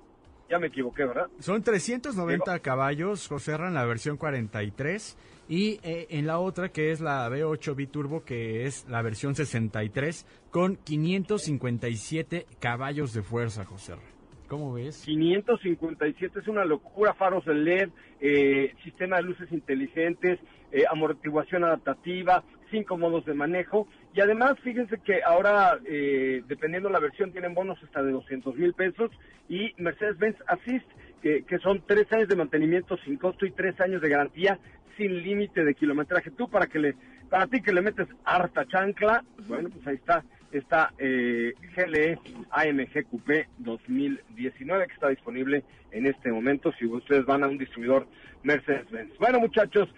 Ya 0.48 0.58
me 0.58 0.68
equivoqué, 0.68 1.04
¿verdad? 1.04 1.26
Son 1.40 1.62
390 1.62 2.60
caballos, 2.60 3.28
José 3.28 3.52
en 3.52 3.74
la 3.74 3.84
versión 3.84 4.16
43 4.16 5.18
y 5.46 5.78
eh, 5.82 6.06
en 6.08 6.26
la 6.26 6.38
otra 6.38 6.70
que 6.70 6.90
es 6.90 7.02
la 7.02 7.28
V8 7.28 7.76
Biturbo 7.76 8.24
que 8.24 8.64
es 8.64 8.88
la 8.88 9.02
versión 9.02 9.34
63 9.34 10.26
con 10.50 10.76
557 10.76 12.46
caballos 12.60 13.12
de 13.12 13.22
fuerza, 13.22 13.66
José. 13.66 13.96
¿Cómo 14.48 14.74
ves? 14.74 15.02
557 15.06 16.40
es 16.40 16.46
una 16.46 16.66
locura, 16.66 17.14
faros 17.14 17.42
de 17.46 17.54
LED, 17.54 17.88
eh, 18.20 18.74
sistema 18.84 19.16
de 19.16 19.22
luces 19.22 19.50
inteligentes, 19.50 20.38
eh, 20.72 20.84
amortiguación 20.90 21.64
adaptativa, 21.64 22.42
cinco 22.70 22.96
modos 22.96 23.24
de 23.26 23.34
manejo 23.34 23.86
y 24.14 24.20
además 24.20 24.54
fíjense 24.62 24.98
que 25.04 25.22
ahora 25.22 25.78
eh, 25.84 26.42
dependiendo 26.48 26.88
la 26.88 26.98
versión 26.98 27.30
tienen 27.30 27.54
bonos 27.54 27.78
hasta 27.82 28.02
de 28.02 28.12
200 28.12 28.56
mil 28.56 28.72
pesos 28.72 29.10
y 29.48 29.74
Mercedes-Benz 29.76 30.36
Assist 30.46 30.86
que, 31.22 31.58
son 31.62 31.82
tres 31.86 32.10
años 32.12 32.28
de 32.28 32.36
mantenimiento 32.36 32.96
sin 33.04 33.16
costo 33.16 33.46
y 33.46 33.52
tres 33.52 33.80
años 33.80 34.02
de 34.02 34.08
garantía 34.08 34.58
sin 34.96 35.22
límite 35.22 35.64
de 35.64 35.74
kilometraje. 35.74 36.32
Tú 36.32 36.48
para 36.48 36.66
que 36.66 36.80
le, 36.80 36.96
para 37.30 37.46
ti 37.46 37.62
que 37.62 37.72
le 37.72 37.80
metes 37.80 38.08
harta 38.24 38.66
chancla, 38.66 39.22
bueno 39.46 39.68
pues 39.70 39.86
ahí 39.86 39.94
está 39.94 40.24
esta 40.50 40.92
eh, 40.98 41.54
GLE 41.74 42.18
AMG 42.50 43.04
Coupé 43.08 43.48
2019 43.58 44.86
que 44.86 44.92
está 44.92 45.08
disponible 45.08 45.64
en 45.90 46.06
este 46.06 46.30
momento 46.30 46.72
si 46.78 46.86
ustedes 46.86 47.24
van 47.24 47.44
a 47.44 47.48
un 47.48 47.58
distribuidor 47.58 48.06
Mercedes-Benz. 48.42 49.16
Bueno 49.18 49.40
muchachos, 49.40 49.88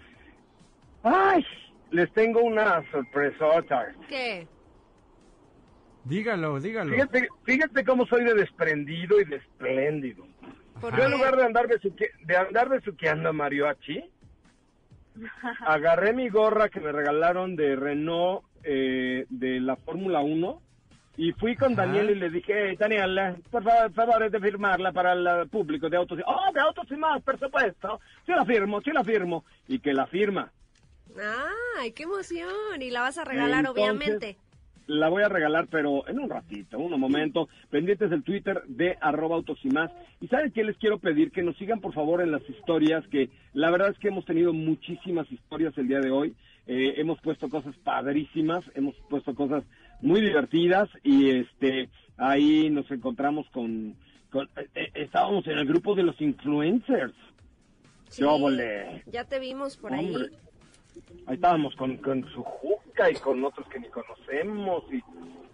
ay, 1.05 1.45
les 1.91 2.11
tengo 2.13 2.41
una 2.41 2.83
sorpresa. 2.91 3.45
¿Qué? 4.09 4.47
Dígalo, 6.03 6.59
dígalo. 6.59 6.91
Fíjate, 6.91 7.27
fíjate 7.43 7.83
cómo 7.83 8.05
soy 8.05 8.23
de 8.25 8.33
desprendido 8.33 9.19
y 9.21 9.25
de 9.25 9.37
espléndido. 9.37 10.27
Yo 10.81 11.03
en 11.03 11.11
lugar 11.11 11.35
de 11.35 11.43
andar 11.43 11.67
de 11.67 12.37
andar 12.37 12.69
besuqueando 12.69 13.29
a 13.29 13.33
mariachi, 13.33 14.03
agarré 15.65 16.13
mi 16.13 16.29
gorra 16.29 16.69
que 16.69 16.79
me 16.79 16.91
regalaron 16.91 17.55
de 17.55 17.75
Renault 17.75 18.43
eh, 18.63 19.25
de 19.29 19.59
la 19.59 19.77
Fórmula 19.77 20.21
1 20.21 20.61
y 21.17 21.31
fui 21.33 21.55
con 21.55 21.75
Daniel 21.75 22.09
y 22.09 22.15
le 22.15 22.29
dije, 22.29 22.69
hey, 22.69 22.75
Daniel, 22.77 23.37
por 23.49 23.63
favor, 23.63 24.29
de 24.29 24.39
firmarla 24.39 24.91
para 24.91 25.13
el 25.13 25.47
público 25.49 25.89
de 25.89 25.95
autos. 25.95 26.19
Oh, 26.25 26.51
de 26.53 26.59
autos 26.59 26.85
y 26.91 26.97
más, 26.97 27.21
por 27.21 27.39
supuesto. 27.39 28.01
Sí 28.25 28.33
la 28.33 28.43
firmo, 28.43 28.81
sí 28.81 28.91
la 28.91 29.03
firmo. 29.03 29.45
Y 29.67 29.79
que 29.79 29.93
la 29.93 30.07
firma. 30.07 30.51
¡Ay, 31.77 31.91
qué 31.91 32.03
emoción! 32.03 32.81
Y 32.81 32.91
la 32.91 33.01
vas 33.01 33.17
a 33.17 33.23
regalar, 33.23 33.67
obviamente. 33.67 34.37
La 34.87 35.09
voy 35.09 35.23
a 35.23 35.29
regalar, 35.29 35.67
pero 35.71 36.07
en 36.07 36.19
un 36.19 36.29
ratito, 36.29 36.77
un 36.77 36.99
momento. 36.99 37.49
Pendientes 37.71 38.09
del 38.09 38.23
Twitter 38.23 38.61
de 38.67 38.97
arroba 39.01 39.35
autos 39.35 39.57
y 39.63 39.69
más. 39.69 39.91
Y 40.21 40.27
¿saben 40.27 40.51
qué 40.51 40.63
les 40.63 40.77
quiero 40.77 40.99
pedir? 40.99 41.31
Que 41.31 41.41
nos 41.41 41.57
sigan, 41.57 41.81
por 41.81 41.93
favor, 41.93 42.21
en 42.21 42.31
las 42.31 42.47
historias, 42.47 43.03
que 43.07 43.29
la 43.53 43.71
verdad 43.71 43.89
es 43.89 43.97
que 43.97 44.09
hemos 44.09 44.25
tenido 44.25 44.53
muchísimas 44.53 45.31
historias 45.31 45.75
el 45.77 45.87
día 45.87 46.01
de 46.01 46.11
hoy. 46.11 46.35
Eh, 46.67 46.95
hemos 46.97 47.19
puesto 47.21 47.49
cosas 47.49 47.75
padrísimas, 47.83 48.63
hemos 48.75 48.95
puesto 49.09 49.33
cosas 49.33 49.63
muy 50.01 50.21
divertidas 50.21 50.89
y 51.03 51.29
este 51.31 51.89
ahí 52.17 52.69
nos 52.69 52.89
encontramos 52.89 53.47
con, 53.51 53.95
eh, 54.33 54.67
eh, 54.73 54.91
estábamos 54.95 55.45
en 55.47 55.57
el 55.59 55.65
grupo 55.65 55.95
de 55.95 56.03
los 56.03 56.19
influencers. 56.21 57.13
Sí, 58.09 58.23
ya 59.07 59.25
te 59.25 59.39
vimos 59.39 59.77
por 59.77 59.93
ahí. 59.93 60.15
Ahí 61.27 61.35
estábamos 61.35 61.75
con, 61.75 61.97
con 61.97 62.23
su 62.29 62.43
juca 62.43 63.09
y 63.09 63.15
con 63.15 63.43
otros 63.43 63.67
que 63.69 63.79
ni 63.79 63.89
conocemos 63.89 64.83
y 64.91 65.01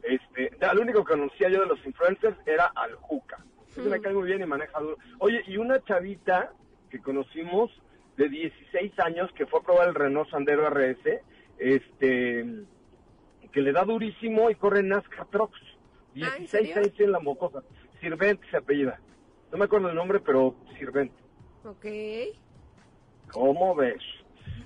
este, 0.04 0.52
al 0.66 0.80
único 0.80 1.04
que 1.04 1.14
conocía 1.14 1.50
yo 1.50 1.62
de 1.62 1.68
los 1.68 1.86
influencers 1.86 2.38
era 2.46 2.72
al 2.76 2.96
juca. 2.96 3.44
me 3.78 4.02
cae 4.02 4.14
muy 4.14 4.28
bien 4.28 4.42
y 4.42 4.46
maneja 4.46 4.80
duro. 4.80 4.98
Oye, 5.20 5.44
y 5.48 5.58
una 5.58 5.84
chavita 5.84 6.52
que 6.90 7.00
conocimos 7.00 7.72
de 8.18 8.30
16 8.30 9.00
años 9.00 9.32
que 9.34 9.46
fue 9.46 9.60
a 9.60 9.64
probar 9.64 9.88
el 9.90 9.96
Renault 9.96 10.30
Sandero 10.30 10.70
RS, 10.70 11.22
este, 11.58 12.46
que 13.52 13.62
le 13.62 13.72
da 13.72 13.84
durísimo 13.84 14.50
y 14.50 14.56
corre 14.56 14.84
NASCAR 14.84 15.28
Trucks. 15.28 15.60
16 16.14 16.78
años 16.78 17.00
en 17.00 17.12
la 17.12 17.20
mocosa. 17.20 17.64
Sirvent 18.00 18.42
se 18.50 18.58
apellida. 18.58 19.00
No 19.52 19.58
me 19.58 19.66
acuerdo 19.66 19.90
el 19.90 19.96
nombre, 19.96 20.20
pero 20.20 20.56
Sirvent. 20.78 21.14
Ok. 21.64 21.86
¿Cómo 23.32 23.76
ves? 23.76 24.02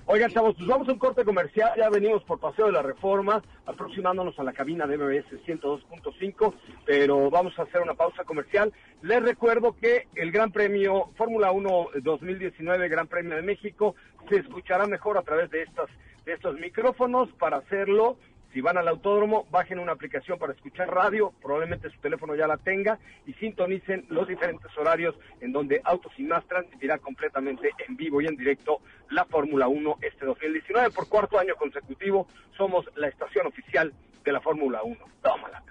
Oigan, 0.08 0.30
chavos, 0.30 0.54
pues 0.54 0.68
vamos 0.68 0.88
a 0.88 0.92
un 0.92 1.00
corte 1.00 1.24
comercial. 1.24 1.72
Ya 1.76 1.90
venimos 1.90 2.22
por 2.22 2.38
Paseo 2.38 2.66
de 2.66 2.72
la 2.72 2.82
Reforma, 2.82 3.42
aproximándonos 3.66 4.38
a 4.38 4.44
la 4.44 4.52
cabina 4.52 4.86
de 4.86 4.96
MBS 4.96 5.44
102.5, 5.44 6.54
pero 6.84 7.28
vamos 7.28 7.58
a 7.58 7.62
hacer 7.62 7.80
una 7.80 7.94
pausa 7.94 8.22
comercial. 8.22 8.72
Les 9.02 9.20
recuerdo 9.20 9.74
que 9.74 10.06
el 10.14 10.30
Gran 10.30 10.52
Premio 10.52 11.10
Fórmula 11.16 11.50
1 11.50 11.88
2019, 12.04 12.88
Gran 12.88 13.08
Premio 13.08 13.34
de 13.34 13.42
México, 13.42 13.96
se 14.28 14.36
escuchará 14.36 14.86
mejor 14.86 15.18
a 15.18 15.22
través 15.22 15.50
de 15.50 15.62
estas 15.62 15.90
de 16.24 16.34
estos 16.34 16.54
micrófonos. 16.54 17.28
Para 17.32 17.56
hacerlo, 17.56 18.16
si 18.56 18.62
van 18.62 18.78
al 18.78 18.88
autódromo, 18.88 19.46
bajen 19.50 19.78
una 19.78 19.92
aplicación 19.92 20.38
para 20.38 20.54
escuchar 20.54 20.88
radio, 20.88 21.30
probablemente 21.42 21.90
su 21.90 21.98
teléfono 21.98 22.34
ya 22.34 22.46
la 22.46 22.56
tenga, 22.56 22.98
y 23.26 23.34
sintonicen 23.34 24.06
los 24.08 24.26
diferentes 24.26 24.70
horarios 24.78 25.14
en 25.42 25.52
donde 25.52 25.82
Autos 25.84 26.10
y 26.16 26.22
Más 26.22 26.42
transmitirá 26.46 26.96
completamente 26.96 27.72
en 27.86 27.98
vivo 27.98 28.22
y 28.22 28.26
en 28.26 28.34
directo 28.34 28.80
la 29.10 29.26
Fórmula 29.26 29.68
1 29.68 29.98
este 30.00 30.24
2019. 30.24 30.88
Por 30.92 31.06
cuarto 31.06 31.38
año 31.38 31.54
consecutivo, 31.54 32.28
somos 32.56 32.86
la 32.96 33.08
estación 33.08 33.46
oficial 33.46 33.92
de 34.24 34.32
la 34.32 34.40
Fórmula 34.40 34.82
1. 34.82 34.96
Tómala. 35.20 35.62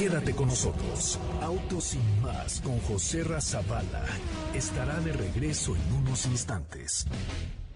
Quédate 0.00 0.34
con 0.34 0.48
nosotros. 0.48 1.20
Autos 1.40 1.94
y 1.94 2.20
más 2.22 2.60
con 2.60 2.76
José 2.80 3.22
Razabala 3.22 4.04
estará 4.52 4.98
de 4.98 5.12
regreso 5.12 5.76
en 5.76 5.92
unos 5.94 6.26
instantes. 6.26 7.06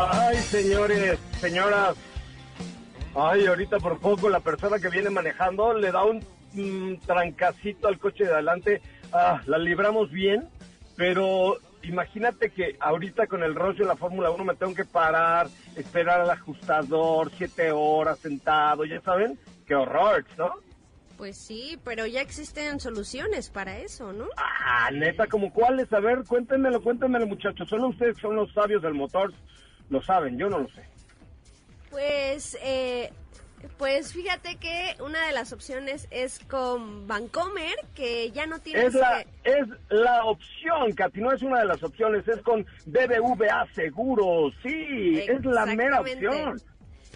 Ay, 0.00 0.36
señores, 0.38 1.18
señoras. 1.40 1.94
Ay, 3.14 3.46
ahorita 3.46 3.78
por 3.78 3.98
poco 3.98 4.30
la 4.30 4.40
persona 4.40 4.78
que 4.78 4.88
viene 4.88 5.10
manejando 5.10 5.74
le 5.74 5.92
da 5.92 6.04
un 6.04 6.24
mm, 6.54 7.04
trancacito 7.06 7.86
al 7.86 7.98
coche 7.98 8.24
de 8.24 8.32
adelante. 8.32 8.80
Ah, 9.12 9.42
la 9.44 9.58
libramos 9.58 10.10
bien, 10.10 10.48
pero 10.96 11.58
imagínate 11.82 12.50
que 12.50 12.76
ahorita 12.80 13.26
con 13.26 13.42
el 13.42 13.54
rollo 13.54 13.80
de 13.80 13.88
la 13.88 13.96
Fórmula 13.96 14.30
1 14.30 14.42
me 14.44 14.54
tengo 14.54 14.74
que 14.74 14.86
parar, 14.86 15.48
esperar 15.76 16.20
al 16.22 16.30
ajustador, 16.30 17.30
siete 17.36 17.70
horas 17.70 18.20
sentado, 18.20 18.86
ya 18.86 19.02
saben, 19.02 19.38
qué 19.66 19.74
horror, 19.74 20.24
¿no? 20.38 20.50
Pues 21.18 21.36
sí, 21.36 21.78
pero 21.84 22.06
ya 22.06 22.22
existen 22.22 22.80
soluciones 22.80 23.50
para 23.50 23.76
eso, 23.78 24.14
¿no? 24.14 24.24
Ah, 24.38 24.88
neta, 24.90 25.26
¿como 25.26 25.52
cuáles? 25.52 25.92
A 25.92 26.00
ver, 26.00 26.24
cuéntenmelo, 26.26 26.80
cuéntenmelo, 26.80 27.26
muchachos. 27.26 27.68
Solo 27.68 27.88
ustedes 27.88 28.16
son 28.16 28.36
los 28.36 28.50
sabios 28.54 28.80
del 28.80 28.94
motor, 28.94 29.30
lo 29.90 30.02
saben, 30.02 30.38
yo 30.38 30.48
no 30.48 30.60
lo 30.60 30.68
sé. 30.68 30.82
Pues, 31.90 32.56
eh, 32.62 33.12
pues 33.76 34.12
fíjate 34.12 34.56
que 34.56 34.94
una 35.02 35.26
de 35.26 35.32
las 35.32 35.52
opciones 35.52 36.06
es 36.10 36.38
con 36.48 37.06
Vancomer, 37.06 37.74
que 37.94 38.30
ya 38.30 38.46
no 38.46 38.60
tiene... 38.60 38.86
Es 38.86 38.94
la, 38.94 39.24
es 39.44 39.66
la 39.90 40.24
opción, 40.24 40.92
Katy, 40.92 41.20
no 41.20 41.32
es 41.32 41.42
una 41.42 41.60
de 41.60 41.66
las 41.66 41.82
opciones, 41.82 42.26
es 42.28 42.40
con 42.42 42.64
BBVA 42.86 43.66
Seguros, 43.74 44.54
sí, 44.62 45.20
es 45.28 45.44
la 45.44 45.66
mera 45.66 46.00
opción. 46.00 46.60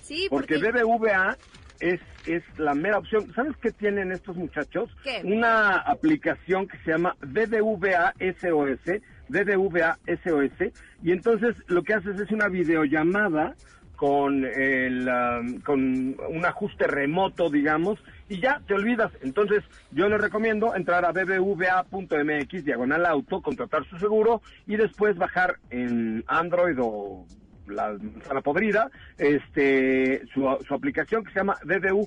Sí, 0.02 0.26
porque, 0.28 0.58
porque... 0.58 0.82
BBVA 0.82 1.38
es, 1.80 2.00
es 2.26 2.42
la 2.58 2.74
mera 2.74 2.98
opción. 2.98 3.32
¿Sabes 3.34 3.56
qué 3.58 3.70
tienen 3.70 4.12
estos 4.12 4.36
muchachos? 4.36 4.90
¿Qué? 5.02 5.22
Una 5.24 5.76
aplicación 5.76 6.66
que 6.66 6.76
se 6.78 6.90
llama 6.90 7.16
BBVA 7.20 8.14
SOS, 8.40 9.00
BBVA 9.28 9.98
SOS, 10.06 10.72
y 11.02 11.12
entonces 11.12 11.56
lo 11.66 11.82
que 11.82 11.94
haces 11.94 12.20
es 12.20 12.30
una 12.30 12.48
videollamada 12.48 13.54
con 13.96 14.44
el 14.44 15.08
um, 15.08 15.60
con 15.60 15.80
un 15.80 16.44
ajuste 16.44 16.86
remoto, 16.86 17.48
digamos, 17.48 17.98
y 18.28 18.40
ya 18.40 18.60
te 18.66 18.74
olvidas. 18.74 19.12
Entonces, 19.22 19.62
yo 19.92 20.08
les 20.08 20.20
recomiendo 20.20 20.74
entrar 20.74 21.04
a 21.04 21.12
bbva.mx, 21.12 22.64
diagonal 22.64 23.06
auto, 23.06 23.40
contratar 23.40 23.84
su 23.88 23.98
seguro 23.98 24.42
y 24.66 24.76
después 24.76 25.16
bajar 25.16 25.56
en 25.70 26.24
Android 26.26 26.76
o 26.80 27.26
la 27.66 27.96
podrida, 28.42 28.90
este, 29.18 30.22
su, 30.32 30.48
aplicación 30.48 31.24
que 31.24 31.32
se 31.32 31.40
llama 31.40 31.56
BBVA-SOS. 31.64 32.06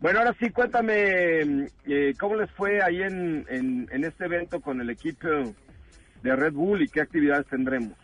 Bueno, 0.00 0.18
ahora 0.18 0.34
sí, 0.38 0.50
cuéntame 0.50 1.68
eh, 1.86 2.14
cómo 2.18 2.36
les 2.36 2.50
fue 2.52 2.82
ahí 2.82 3.02
en, 3.02 3.46
en 3.48 4.04
este 4.04 4.26
evento 4.26 4.60
con 4.60 4.80
el 4.80 4.90
equipo 4.90 5.28
de 6.22 6.36
Red 6.36 6.52
Bull 6.52 6.82
y 6.82 6.88
qué 6.88 7.00
actividades 7.02 7.46
tendremos. 7.46 8.03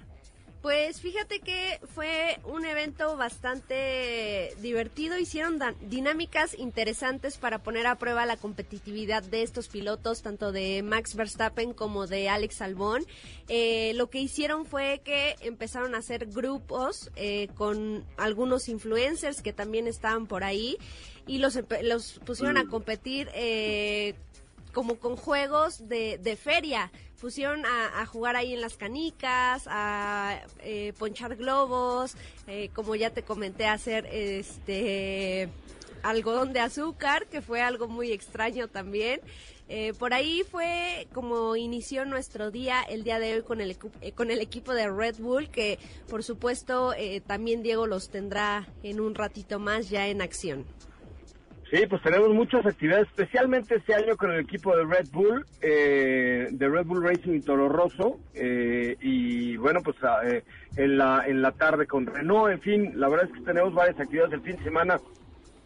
Pues 0.62 1.00
fíjate 1.00 1.40
que 1.40 1.80
fue 1.94 2.38
un 2.44 2.66
evento 2.66 3.16
bastante 3.16 4.54
divertido, 4.60 5.18
hicieron 5.18 5.58
dinámicas 5.80 6.54
interesantes 6.58 7.38
para 7.38 7.62
poner 7.62 7.86
a 7.86 7.94
prueba 7.94 8.26
la 8.26 8.36
competitividad 8.36 9.22
de 9.22 9.42
estos 9.42 9.68
pilotos, 9.68 10.20
tanto 10.20 10.52
de 10.52 10.82
Max 10.82 11.14
Verstappen 11.14 11.72
como 11.72 12.06
de 12.06 12.28
Alex 12.28 12.60
Albon. 12.60 13.06
Eh, 13.48 13.92
lo 13.94 14.10
que 14.10 14.20
hicieron 14.20 14.66
fue 14.66 15.00
que 15.02 15.36
empezaron 15.40 15.94
a 15.94 15.98
hacer 15.98 16.26
grupos 16.26 17.10
eh, 17.16 17.48
con 17.54 18.04
algunos 18.18 18.68
influencers 18.68 19.40
que 19.40 19.54
también 19.54 19.86
estaban 19.86 20.26
por 20.26 20.44
ahí 20.44 20.76
y 21.26 21.38
los, 21.38 21.58
los 21.82 22.20
pusieron 22.26 22.58
a 22.58 22.66
competir 22.66 23.30
eh, 23.34 24.14
como 24.72 24.98
con 24.98 25.16
juegos 25.16 25.88
de, 25.88 26.18
de 26.18 26.36
feria. 26.36 26.90
Pusieron 27.20 27.64
a, 27.66 28.06
jugar 28.06 28.36
ahí 28.36 28.54
en 28.54 28.62
las 28.62 28.76
canicas, 28.76 29.64
a 29.66 30.40
eh, 30.60 30.94
ponchar 30.98 31.36
globos, 31.36 32.16
eh, 32.46 32.70
como 32.74 32.94
ya 32.94 33.10
te 33.10 33.22
comenté, 33.22 33.66
hacer 33.66 34.06
este 34.06 35.50
algodón 36.02 36.52
de 36.52 36.60
azúcar, 36.60 37.26
que 37.26 37.42
fue 37.42 37.60
algo 37.60 37.88
muy 37.88 38.12
extraño 38.12 38.68
también. 38.68 39.20
Eh, 39.72 39.92
por 39.96 40.12
ahí 40.12 40.42
fue 40.50 41.06
como 41.14 41.54
inició 41.54 42.04
nuestro 42.04 42.50
día 42.50 42.82
el 42.82 43.04
día 43.04 43.20
de 43.20 43.34
hoy 43.34 43.42
con 43.42 43.60
el, 43.60 43.76
eh, 44.00 44.10
con 44.10 44.32
el 44.32 44.40
equipo 44.40 44.74
de 44.74 44.90
Red 44.90 45.18
Bull, 45.20 45.48
que 45.48 45.78
por 46.08 46.24
supuesto 46.24 46.92
eh, 46.92 47.20
también 47.24 47.62
Diego 47.62 47.86
los 47.86 48.10
tendrá 48.10 48.66
en 48.82 48.98
un 48.98 49.14
ratito 49.14 49.60
más 49.60 49.88
ya 49.88 50.08
en 50.08 50.22
acción. 50.22 50.66
Sí, 51.70 51.86
pues 51.86 52.02
tenemos 52.02 52.30
muchas 52.30 52.66
actividades, 52.66 53.06
especialmente 53.06 53.76
este 53.76 53.94
año 53.94 54.16
con 54.16 54.32
el 54.32 54.40
equipo 54.40 54.76
de 54.76 54.84
Red 54.84 55.06
Bull, 55.12 55.46
eh, 55.62 56.48
de 56.50 56.68
Red 56.68 56.84
Bull 56.84 57.04
Racing 57.04 57.34
y 57.34 57.40
Toro 57.42 57.68
Rosso, 57.68 58.18
eh, 58.34 58.96
y 59.00 59.56
bueno, 59.56 59.80
pues 59.80 59.96
ah, 60.02 60.18
eh, 60.24 60.42
en, 60.74 60.98
la, 60.98 61.22
en 61.28 61.40
la 61.42 61.52
tarde 61.52 61.86
con 61.86 62.06
Renault, 62.06 62.50
en 62.50 62.60
fin, 62.60 62.92
la 62.98 63.08
verdad 63.08 63.26
es 63.26 63.38
que 63.38 63.44
tenemos 63.44 63.72
varias 63.72 64.00
actividades. 64.00 64.32
El 64.32 64.40
fin 64.40 64.56
de 64.56 64.64
semana 64.64 65.00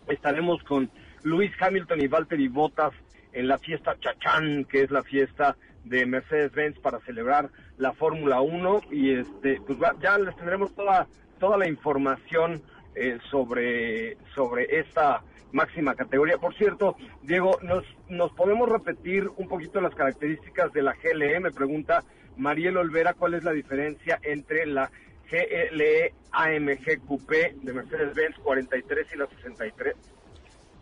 estaremos 0.06 0.62
con 0.64 0.90
Luis 1.22 1.50
Hamilton 1.58 1.98
y 2.02 2.06
Valtteri 2.06 2.48
Bottas 2.48 2.92
en 3.32 3.48
la 3.48 3.56
fiesta 3.56 3.96
Chachán, 3.98 4.66
que 4.66 4.82
es 4.82 4.90
la 4.90 5.02
fiesta 5.04 5.56
de 5.84 6.04
Mercedes-Benz 6.04 6.80
para 6.80 7.00
celebrar 7.00 7.48
la 7.78 7.94
Fórmula 7.94 8.42
1 8.42 8.82
y 8.90 9.12
este 9.12 9.58
pues 9.66 9.78
ya 10.02 10.18
les 10.18 10.36
tendremos 10.36 10.74
toda 10.74 11.06
toda 11.38 11.56
la 11.56 11.68
información 11.68 12.62
eh, 12.94 13.18
sobre 13.30 14.16
sobre 14.34 14.78
esta 14.78 15.22
máxima 15.52 15.94
categoría. 15.94 16.38
Por 16.38 16.54
cierto, 16.54 16.96
Diego, 17.22 17.58
nos 17.62 17.84
nos 18.08 18.32
podemos 18.32 18.68
repetir 18.68 19.30
un 19.36 19.48
poquito 19.48 19.80
las 19.80 19.94
características 19.94 20.72
de 20.72 20.82
la 20.82 20.94
GLE, 20.94 21.40
me 21.40 21.50
pregunta 21.50 22.02
Mariel 22.36 22.76
Olvera 22.76 23.14
cuál 23.14 23.34
es 23.34 23.44
la 23.44 23.52
diferencia 23.52 24.18
entre 24.22 24.66
la 24.66 24.90
GLE 25.30 26.12
AMG 26.32 27.00
Coupé 27.06 27.54
de 27.62 27.72
Mercedes-Benz 27.72 28.36
43 28.42 29.06
y 29.14 29.18
la 29.18 29.26
63. 29.26 29.94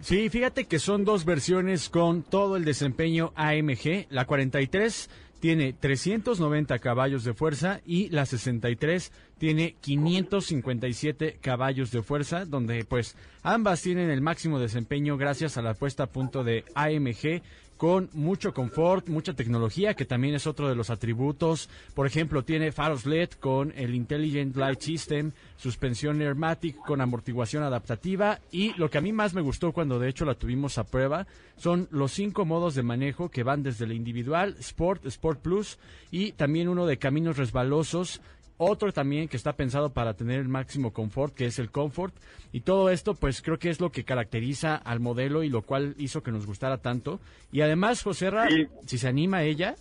Sí, 0.01 0.29
fíjate 0.31 0.67
que 0.67 0.81
son 0.81 1.05
dos 1.05 1.25
versiones 1.25 1.89
con 1.89 2.25
todo 2.25 2.57
el 2.57 2.65
desempeño 2.65 3.33
AMG. 3.37 4.07
La 4.11 4.25
43 4.25 5.09
tiene 5.43 5.73
390 5.73 6.79
caballos 6.79 7.25
de 7.25 7.35
fuerza 7.35 7.81
y 7.85 8.09
la 8.11 8.27
63 8.27 9.11
tiene 9.39 9.75
557 9.81 11.39
caballos 11.41 11.91
de 11.91 12.01
fuerza, 12.05 12.45
donde 12.45 12.85
pues 12.85 13.17
ambas 13.43 13.83
tienen 13.83 14.09
el 14.11 14.21
máximo 14.21 14.61
desempeño 14.61 15.17
gracias 15.17 15.57
a 15.57 15.63
la 15.63 15.75
puesta 15.75 16.05
a 16.05 16.07
punto 16.07 16.45
de 16.45 16.65
AMG 16.77 17.43
con 17.83 18.09
mucho 18.13 18.55
confort, 18.55 19.09
mucha 19.09 19.35
tecnología, 19.35 19.95
que 19.95 20.05
también 20.05 20.37
es 20.37 20.47
otro 20.47 20.69
de 20.69 20.77
los 20.77 20.89
atributos. 20.89 21.69
Por 21.95 22.07
ejemplo, 22.07 22.45
tiene 22.45 22.71
faros 22.71 23.07
LED 23.07 23.31
con 23.41 23.73
el 23.75 23.97
Intelligent 23.97 24.55
Light 24.55 24.81
System, 24.81 25.33
suspensión 25.57 26.21
Airmatic 26.21 26.77
con 26.77 27.01
amortiguación 27.01 27.65
adaptativa 27.65 28.39
y 28.53 28.73
lo 28.75 28.89
que 28.89 28.99
a 28.99 29.01
mí 29.01 29.13
más 29.13 29.35
me 29.35 29.41
gustó 29.41 29.73
cuando 29.73 29.99
de 29.99 30.09
hecho 30.09 30.25
la 30.25 30.37
tuvimos 30.37 30.79
a 30.79 30.85
prueba 30.85 31.27
son 31.57 31.89
los 31.91 32.13
cinco 32.13 32.45
modos 32.45 32.77
de 32.77 32.85
manejo 32.85 33.31
que 33.31 33.43
van 33.43 33.65
desde 33.65 33.85
el 33.85 33.91
individual, 33.91 34.55
Sport, 34.61 35.05
Sport 35.07 35.41
Plus 35.41 35.79
y 36.13 36.31
también 36.33 36.69
uno 36.69 36.87
de 36.87 36.99
caminos 36.99 37.37
resbalosos 37.37 38.21
otro 38.59 38.93
también 38.93 39.29
que 39.29 39.37
está 39.37 39.55
pensado 39.55 39.93
para 39.93 40.15
tener 40.15 40.41
el 40.41 40.49
máximo 40.49 40.93
confort, 40.93 41.35
que 41.35 41.47
es 41.47 41.59
el 41.59 41.71
comfort. 41.71 42.15
Y 42.53 42.61
todo 42.61 42.91
esto, 42.91 43.15
pues 43.15 43.43
creo 43.43 43.59
que 43.59 43.71
es 43.71 43.81
lo 43.81 43.91
que 43.91 44.05
caracteriza 44.05 44.77
al 44.77 45.01
modelo 45.01 45.43
y 45.43 45.49
lo 45.49 45.63
cual 45.63 45.95
hizo 45.99 46.23
que 46.23 46.31
nos 46.33 46.47
gustara 46.47 46.79
tanto. 46.79 47.21
Y 47.51 47.61
además, 47.63 48.03
José 48.03 48.31
Ra, 48.31 48.49
Sí. 48.49 48.67
si 48.87 48.99
se 48.99 49.09
anima 49.09 49.43
ella, 49.43 49.75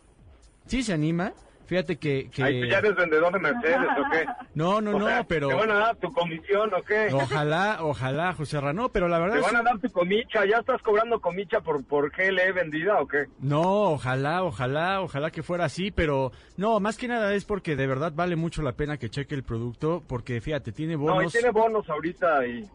sí 0.65 0.83
se 0.83 0.93
anima. 0.93 1.33
Fíjate 1.71 1.95
que... 1.97 2.29
que- 2.29 2.43
Ahí 2.43 2.59
tú 2.59 2.67
ya 2.67 2.79
eres 2.79 2.95
vendedor 2.97 3.31
de 3.31 3.39
Mercedes, 3.39 3.77
¿o 3.97 4.11
qué? 4.11 4.25
No, 4.55 4.81
no, 4.81 4.97
O 4.97 4.99
no, 4.99 5.07
sea, 5.07 5.23
pero... 5.23 5.47
¿Te 5.47 5.53
van 5.53 5.71
a 5.71 5.75
dar 5.75 5.95
tu 5.95 6.11
comisión 6.11 6.69
o 6.73 6.83
qué? 6.83 7.07
Ojalá, 7.13 7.77
ojalá, 7.79 8.33
José 8.33 8.59
Ra, 8.59 8.73
no, 8.73 8.89
pero 8.89 9.07
la 9.07 9.19
verdad 9.19 9.35
¿Te 9.37 9.41
van 9.41 9.55
a 9.55 9.63
dar 9.63 9.79
tu 9.79 9.89
comicha? 9.89 10.43
¿Ya 10.45 10.57
estás 10.57 10.81
cobrando 10.81 11.21
comicha 11.21 11.61
por, 11.61 11.85
por 11.87 12.11
GLE 12.11 12.51
vendida 12.51 12.99
o 12.99 13.07
qué? 13.07 13.27
No, 13.39 13.91
ojalá, 13.93 14.43
ojalá, 14.43 14.99
ojalá 14.99 15.31
que 15.31 15.43
fuera 15.43 15.63
así, 15.63 15.91
pero 15.91 16.33
no, 16.57 16.81
más 16.81 16.97
que 16.97 17.07
nada 17.07 17.33
es 17.35 17.45
porque 17.45 17.77
de 17.77 17.87
verdad 17.87 18.11
vale 18.13 18.35
mucho 18.35 18.61
la 18.63 18.73
pena 18.73 18.97
que 18.97 19.09
cheque 19.09 19.33
el 19.33 19.43
producto, 19.43 20.03
porque 20.05 20.41
fíjate, 20.41 20.73
tiene 20.73 20.97
No, 20.97 21.03
y 21.03 21.07
bonos... 21.07 21.31
tiene 21.31 21.51
bonos 21.51 21.89
ahorita 21.89 22.45
y 22.47 22.65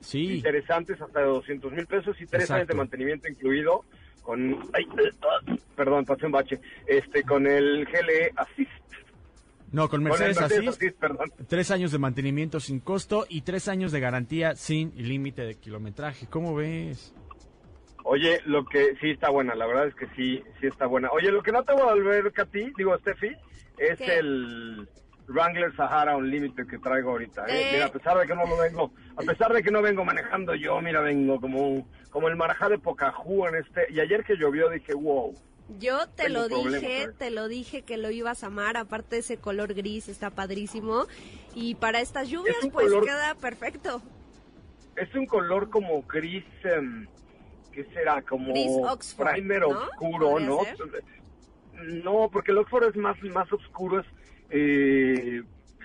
Sí, 0.00 0.34
interesantes 0.34 1.00
hasta 1.00 1.20
de 1.20 1.26
200 1.26 1.72
mil 1.72 1.86
pesos 1.86 2.20
y 2.20 2.26
tres 2.26 2.50
años 2.50 2.68
de 2.68 2.74
mantenimiento 2.74 3.28
incluido 3.28 3.86
con... 4.22 4.58
ay, 4.72 4.86
perdón, 5.76 6.04
pasé 6.04 6.26
un 6.26 6.32
bache. 6.32 6.60
Este, 6.86 7.22
con 7.22 7.46
el 7.46 7.84
GLE 7.86 8.32
Assist. 8.36 8.70
no, 9.72 9.88
con 9.88 10.02
Mercedes 10.02 10.40
Mercedes 10.40 10.68
Assist, 10.68 10.82
Assist, 10.82 10.98
perdón. 10.98 11.32
tres 11.48 11.70
años 11.70 11.92
de 11.92 11.98
mantenimiento 11.98 12.60
sin 12.60 12.80
costo 12.80 13.26
y 13.28 13.42
tres 13.42 13.68
años 13.68 13.92
de 13.92 14.00
garantía 14.00 14.54
sin 14.54 14.92
límite 14.96 15.42
de 15.42 15.54
kilometraje. 15.56 16.26
¿Cómo 16.28 16.54
ves? 16.54 17.14
Oye, 18.04 18.40
lo 18.46 18.64
que 18.64 18.96
sí 19.00 19.10
está 19.10 19.30
buena, 19.30 19.54
la 19.54 19.66
verdad 19.66 19.86
es 19.86 19.94
que 19.94 20.06
sí, 20.16 20.42
sí 20.60 20.66
está 20.66 20.86
buena. 20.86 21.10
Oye, 21.12 21.30
lo 21.30 21.42
que 21.42 21.52
no 21.52 21.62
te 21.62 21.72
voy 21.72 21.82
a 21.82 21.94
volver, 21.94 22.32
Katy, 22.32 22.72
digo, 22.76 22.98
Steffi, 22.98 23.30
es 23.78 23.96
¿Qué? 23.98 24.18
el 24.18 24.88
Wrangler 25.32 25.74
Sahara 25.76 26.16
Unlimited 26.16 26.66
que 26.66 26.78
traigo 26.78 27.10
ahorita. 27.10 27.46
¿eh? 27.46 27.50
Eh. 27.50 27.70
Mira, 27.74 27.86
a 27.86 27.92
pesar 27.92 28.18
de 28.18 28.26
que 28.26 28.34
no 28.34 28.46
lo 28.46 28.56
vengo, 28.56 28.92
a 29.16 29.22
pesar 29.22 29.52
de 29.52 29.62
que 29.62 29.70
no 29.70 29.82
vengo 29.82 30.04
manejando 30.04 30.54
yo, 30.54 30.80
mira, 30.80 31.00
vengo 31.00 31.40
como 31.40 31.86
como 32.10 32.28
el 32.28 32.36
marajá 32.36 32.68
de 32.68 32.78
Pocahú 32.78 33.46
en 33.46 33.56
este. 33.56 33.86
Y 33.90 34.00
ayer 34.00 34.22
que 34.24 34.36
llovió 34.36 34.68
dije, 34.68 34.92
wow, 34.94 35.34
Yo 35.78 36.06
te 36.08 36.28
lo 36.28 36.46
dije, 36.48 37.08
te 37.16 37.30
lo 37.30 37.48
dije 37.48 37.82
que 37.82 37.96
lo 37.96 38.10
ibas 38.10 38.44
a 38.44 38.48
amar, 38.48 38.76
aparte 38.76 39.18
ese 39.18 39.38
color 39.38 39.72
gris 39.74 40.08
está 40.08 40.28
padrísimo 40.30 41.06
y 41.54 41.74
para 41.76 42.00
estas 42.00 42.28
lluvias 42.28 42.56
pues 42.70 42.86
color- 42.86 43.04
queda 43.04 43.34
perfecto. 43.34 44.02
Es 44.96 45.14
un 45.14 45.24
color 45.24 45.70
como 45.70 46.02
gris, 46.02 46.44
em, 46.64 47.06
¿qué 47.72 47.84
será? 47.94 48.20
Como 48.20 48.52
Gris 48.52 48.70
Oxford, 48.84 49.30
primer 49.32 49.62
¿no? 49.62 49.68
oscuro, 49.68 50.30
¿Podría 50.32 50.48
¿no? 50.48 50.64
ser? 50.64 50.76
No, 52.04 52.28
porque 52.30 52.50
el 52.52 52.58
Oxford 52.58 52.90
es 52.90 52.96
más, 52.96 53.20
más 53.22 53.50
oscuro, 53.52 54.00
es, 54.00 54.06
eh, 54.52 55.42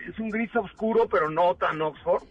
es 0.08 0.20
un 0.20 0.30
gris 0.30 0.56
oscuro, 0.56 1.08
pero 1.10 1.30
no 1.30 1.56
tan 1.56 1.82
Oxford. 1.82 2.24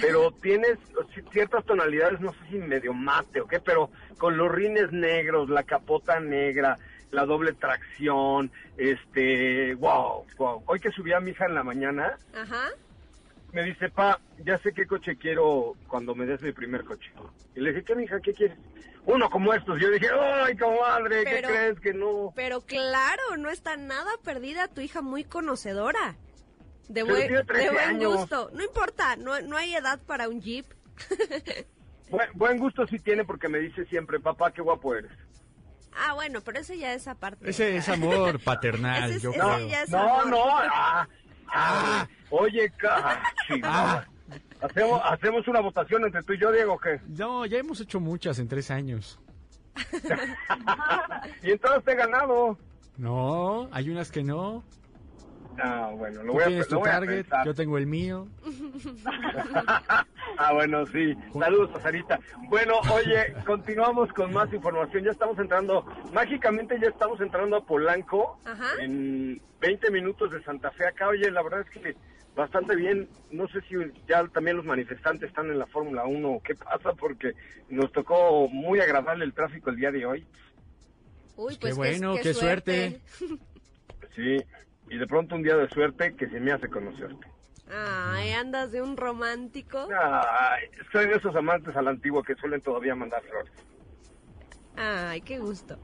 Pero 0.00 0.30
tienes 0.40 0.78
ci- 1.14 1.30
ciertas 1.32 1.64
tonalidades, 1.66 2.18
no 2.18 2.32
sé 2.32 2.38
si 2.50 2.56
medio 2.56 2.94
mate 2.94 3.42
o 3.42 3.46
qué, 3.46 3.60
pero 3.60 3.90
con 4.16 4.38
los 4.38 4.50
rines 4.50 4.90
negros, 4.90 5.50
la 5.50 5.64
capota 5.64 6.18
negra, 6.18 6.78
la 7.10 7.26
doble 7.26 7.52
tracción, 7.52 8.50
este, 8.78 9.74
wow, 9.74 10.24
wow. 10.38 10.62
Hoy 10.66 10.80
que 10.80 10.90
subí 10.92 11.12
a 11.12 11.20
mi 11.20 11.32
hija 11.32 11.44
en 11.44 11.54
la 11.54 11.62
mañana, 11.62 12.18
Ajá. 12.34 12.70
me 13.52 13.62
dice, 13.64 13.90
pa, 13.90 14.18
ya 14.38 14.56
sé 14.60 14.72
qué 14.72 14.86
coche 14.86 15.16
quiero 15.16 15.74
cuando 15.88 16.14
me 16.14 16.24
des 16.24 16.40
mi 16.40 16.52
primer 16.52 16.84
coche. 16.84 17.10
Y 17.54 17.60
le 17.60 17.70
dije, 17.72 17.84
¿qué, 17.84 17.94
mija, 17.94 18.18
qué 18.20 18.32
quieres? 18.32 18.56
Uno 19.04 19.28
como 19.30 19.52
estos. 19.52 19.80
Yo 19.80 19.90
dije, 19.90 20.06
ay, 20.44 20.56
comadre, 20.56 21.24
¿qué 21.24 21.30
Pero- 21.30 21.48
crees 21.48 21.80
que 21.80 21.92
no? 21.94 22.32
Pero 22.36 22.60
claro, 22.60 23.36
no 23.36 23.50
está 23.50 23.76
nada 23.76 24.10
perdida 24.24 24.68
tu 24.68 24.80
hija 24.80 25.02
muy 25.02 25.24
conocedora. 25.24 26.16
De, 26.88 27.02
buen, 27.02 27.26
tiene 27.26 27.44
13 27.44 27.64
de 27.64 27.70
buen 27.70 27.88
años. 27.88 28.16
gusto. 28.16 28.50
No 28.52 28.62
importa, 28.62 29.16
no, 29.16 29.40
no 29.40 29.56
hay 29.56 29.74
edad 29.74 29.98
para 30.06 30.28
un 30.28 30.40
jeep. 30.40 30.66
Buen, 32.10 32.28
buen 32.34 32.58
gusto 32.58 32.86
sí 32.86 32.98
tiene 32.98 33.24
porque 33.24 33.48
me 33.48 33.58
dice 33.58 33.86
siempre, 33.86 34.20
papá, 34.20 34.50
qué 34.52 34.60
guapo 34.60 34.94
eres. 34.94 35.10
Ah, 35.96 36.12
bueno, 36.12 36.42
pero 36.42 36.58
ese 36.60 36.76
ya 36.76 36.92
es 36.92 37.08
aparte. 37.08 37.48
Ese 37.48 37.74
es 37.78 37.88
amor 37.88 38.38
paternal, 38.44 39.04
Ese 39.04 39.16
es- 39.16 39.22
yo 39.22 39.30
ese 39.30 39.40
creo. 39.40 39.68
ya 39.68 39.82
es 39.82 39.88
No, 39.90 39.98
amor. 40.20 40.26
no, 40.28 40.44
ah, 40.48 41.08
ah, 41.48 42.06
oye, 42.28 42.70
ca- 42.76 43.22
chingada. 43.46 44.06
Hacemos, 44.60 45.00
hacemos 45.04 45.48
una 45.48 45.60
votación 45.60 46.04
entre 46.04 46.22
tú 46.22 46.32
y 46.34 46.38
yo, 46.38 46.52
Diego, 46.52 46.78
¿qué? 46.78 47.00
No, 47.08 47.44
ya 47.46 47.58
hemos 47.58 47.80
hecho 47.80 48.00
muchas 48.00 48.38
en 48.38 48.48
tres 48.48 48.70
años. 48.70 49.18
y 51.42 51.50
entonces 51.50 51.84
te 51.84 51.92
he 51.92 51.96
ganado. 51.96 52.58
No, 52.96 53.68
hay 53.72 53.90
unas 53.90 54.10
que 54.10 54.22
no. 54.22 54.62
Ah, 55.62 55.90
bueno, 55.94 56.22
lo 56.22 56.28
Tú 56.28 56.32
voy 56.34 56.42
a, 56.44 56.46
tienes 56.46 56.70
lo 56.70 56.76
tu 56.76 56.80
voy 56.80 56.88
a 56.88 56.92
target, 56.92 57.16
pensar. 57.22 57.46
yo 57.46 57.54
tengo 57.54 57.76
el 57.78 57.86
mío. 57.86 58.26
ah, 60.38 60.52
bueno, 60.54 60.86
sí. 60.86 61.14
Saludos 61.38 61.70
a 61.76 61.80
Sarita. 61.80 62.18
Bueno, 62.48 62.74
oye, 62.92 63.34
continuamos 63.44 64.10
con 64.12 64.32
más 64.32 64.52
información. 64.52 65.04
Ya 65.04 65.10
estamos 65.10 65.38
entrando, 65.38 65.84
mágicamente 66.12 66.78
ya 66.80 66.88
estamos 66.88 67.20
entrando 67.20 67.56
a 67.56 67.64
Polanco 67.64 68.38
Ajá. 68.44 68.82
en 68.82 69.40
20 69.60 69.90
minutos 69.90 70.30
de 70.30 70.42
Santa 70.42 70.70
Fe 70.70 70.86
acá. 70.86 71.08
Oye, 71.08 71.30
la 71.30 71.42
verdad 71.42 71.60
es 71.60 71.70
que 71.70 71.96
bastante 72.34 72.76
bien. 72.76 73.08
No 73.30 73.46
sé 73.48 73.60
si 73.62 73.74
ya 74.08 74.26
también 74.28 74.56
los 74.56 74.66
manifestantes 74.66 75.28
están 75.28 75.50
en 75.50 75.58
la 75.58 75.66
Fórmula 75.66 76.04
1 76.04 76.28
o 76.28 76.42
qué 76.42 76.54
pasa, 76.54 76.92
porque 76.92 77.32
nos 77.68 77.92
tocó 77.92 78.48
muy 78.48 78.80
agradable 78.80 79.24
el 79.24 79.34
tráfico 79.34 79.70
el 79.70 79.76
día 79.76 79.90
de 79.90 80.06
hoy. 80.06 80.26
Uy, 81.36 81.54
Qué 81.54 81.60
pues 81.60 81.76
bueno, 81.76 82.14
qué 82.22 82.34
suerte. 82.34 83.00
Sí, 84.14 84.36
y 84.90 84.98
de 84.98 85.06
pronto 85.06 85.34
un 85.34 85.42
día 85.42 85.56
de 85.56 85.68
suerte 85.70 86.14
que 86.14 86.28
se 86.28 86.38
me 86.38 86.52
hace 86.52 86.68
conocerte. 86.68 87.26
Ay, 87.70 88.32
andas 88.32 88.72
de 88.72 88.82
un 88.82 88.96
romántico. 88.98 89.88
Ay, 89.90 90.68
soy 90.92 91.06
de 91.06 91.14
esos 91.14 91.34
amantes 91.34 91.74
a 91.74 91.80
la 91.80 91.90
antigua 91.90 92.22
que 92.22 92.34
suelen 92.34 92.60
todavía 92.60 92.94
mandar 92.94 93.22
flores. 93.22 93.52
Ay, 94.76 95.22
qué 95.22 95.38
gusto. 95.38 95.78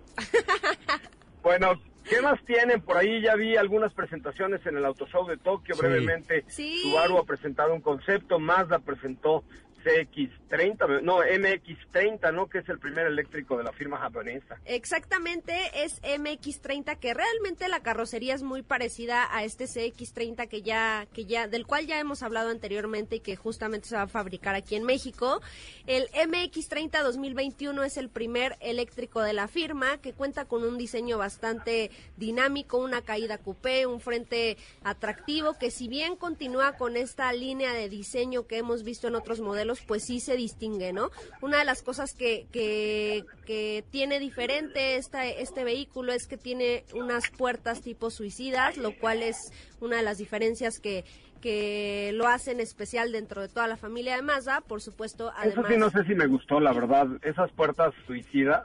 Bueno, 1.42 1.80
¿qué 2.09 2.21
más 2.23 2.42
tienen? 2.44 2.81
Por 2.81 2.97
ahí 2.97 3.21
ya 3.21 3.35
vi 3.35 3.57
algunas 3.57 3.92
presentaciones 3.94 4.64
en 4.66 4.77
el 4.77 4.85
Auto 4.85 5.07
Show 5.07 5.27
de 5.27 5.37
Tokio. 5.37 5.75
Sí. 5.75 5.81
Brevemente, 5.81 6.44
Sí. 6.49 6.83
Subaru 6.83 7.18
ha 7.18 7.25
presentado 7.25 7.75
un 7.75 7.81
concepto, 7.81 8.38
Mazda 8.38 8.79
presentó 8.79 9.44
CX30, 9.88 11.03
no, 11.03 11.18
MX30, 11.18 12.33
¿no? 12.35 12.48
Que 12.48 12.59
es 12.59 12.68
el 12.68 12.79
primer 12.79 13.07
eléctrico 13.07 13.57
de 13.57 13.64
la 13.64 13.72
firma 13.72 13.98
japonesa. 13.98 14.59
Exactamente, 14.64 15.55
es 15.74 16.03
MX30 16.03 16.98
que 16.98 17.14
realmente 17.14 17.68
la 17.68 17.81
carrocería 17.81 18.35
es 18.35 18.42
muy 18.42 18.62
parecida 18.62 19.35
a 19.35 19.44
este 19.44 19.64
CX30 19.64 20.48
que 20.48 20.62
ya 20.62 21.07
que 21.12 21.24
ya 21.24 21.48
del 21.48 21.66
cual 21.66 21.87
ya 21.87 21.98
hemos 21.98 22.22
hablado 22.22 22.51
anteriormente 22.51 23.16
y 23.16 23.20
que 23.20 23.37
justamente 23.37 23.88
se 23.88 23.96
va 23.96 24.03
a 24.03 24.09
fabricar 24.09 24.55
aquí 24.55 24.77
en 24.77 24.85
México. 24.85 25.40
El 25.87 26.09
MX30 26.09 27.03
2021 27.03 27.83
es 27.85 27.96
el 27.96 28.09
primer 28.09 28.57
eléctrico 28.61 29.22
de 29.22 29.33
la 29.33 29.48
firma 29.48 29.98
que 29.98 30.12
cuenta 30.12 30.44
con 30.44 30.64
un 30.64 30.77
diseño 30.79 31.18
bastante 31.18 31.90
dinámico, 32.16 32.79
una 32.79 33.03
caída 33.03 33.38
coupé, 33.38 33.87
un 33.87 34.01
frente 34.01 34.57
atractivo 34.83 35.55
que 35.59 35.70
si 35.70 35.88
bien 35.88 36.16
continúa 36.16 36.77
con 36.77 36.96
esta 36.96 37.33
línea 37.33 37.72
de 37.72 37.88
diseño 37.88 38.46
que 38.46 38.59
hemos 38.59 38.83
visto 38.83 39.09
en 39.09 39.14
otros 39.14 39.40
modelos, 39.40 39.77
pues 39.86 40.04
sí 40.04 40.20
se 40.20 40.36
distingue, 40.36 40.92
¿no? 40.92 41.10
Una 41.40 41.58
de 41.58 41.64
las 41.64 41.82
cosas 41.82 42.14
que, 42.14 42.46
que, 42.52 43.24
que 43.46 43.84
tiene 43.90 44.18
diferente 44.18 44.96
esta, 44.96 45.26
este 45.26 45.64
vehículo 45.64 46.12
es 46.12 46.26
que 46.26 46.36
tiene 46.36 46.84
unas 46.94 47.30
puertas 47.30 47.80
tipo 47.80 48.10
suicidas, 48.10 48.76
lo 48.76 48.96
cual 48.96 49.22
es 49.22 49.52
una 49.80 49.96
de 49.96 50.02
las 50.02 50.18
diferencias 50.18 50.80
que, 50.80 51.04
que 51.40 52.10
lo 52.14 52.26
hacen 52.26 52.60
especial 52.60 53.12
dentro 53.12 53.42
de 53.42 53.48
toda 53.48 53.66
la 53.68 53.76
familia 53.76 54.16
de 54.16 54.22
Mazda, 54.22 54.60
por 54.60 54.80
supuesto, 54.80 55.30
Eso 55.30 55.38
además 55.38 55.66
sí 55.68 55.76
no 55.76 55.90
sé 55.90 56.04
si 56.04 56.14
me 56.14 56.26
gustó, 56.26 56.60
la 56.60 56.72
verdad. 56.72 57.06
Esas 57.22 57.50
puertas 57.52 57.94
suicidas. 58.06 58.64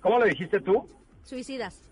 ¿Cómo 0.00 0.18
le 0.18 0.30
dijiste 0.30 0.60
tú? 0.60 0.88
suicidas. 1.26 1.82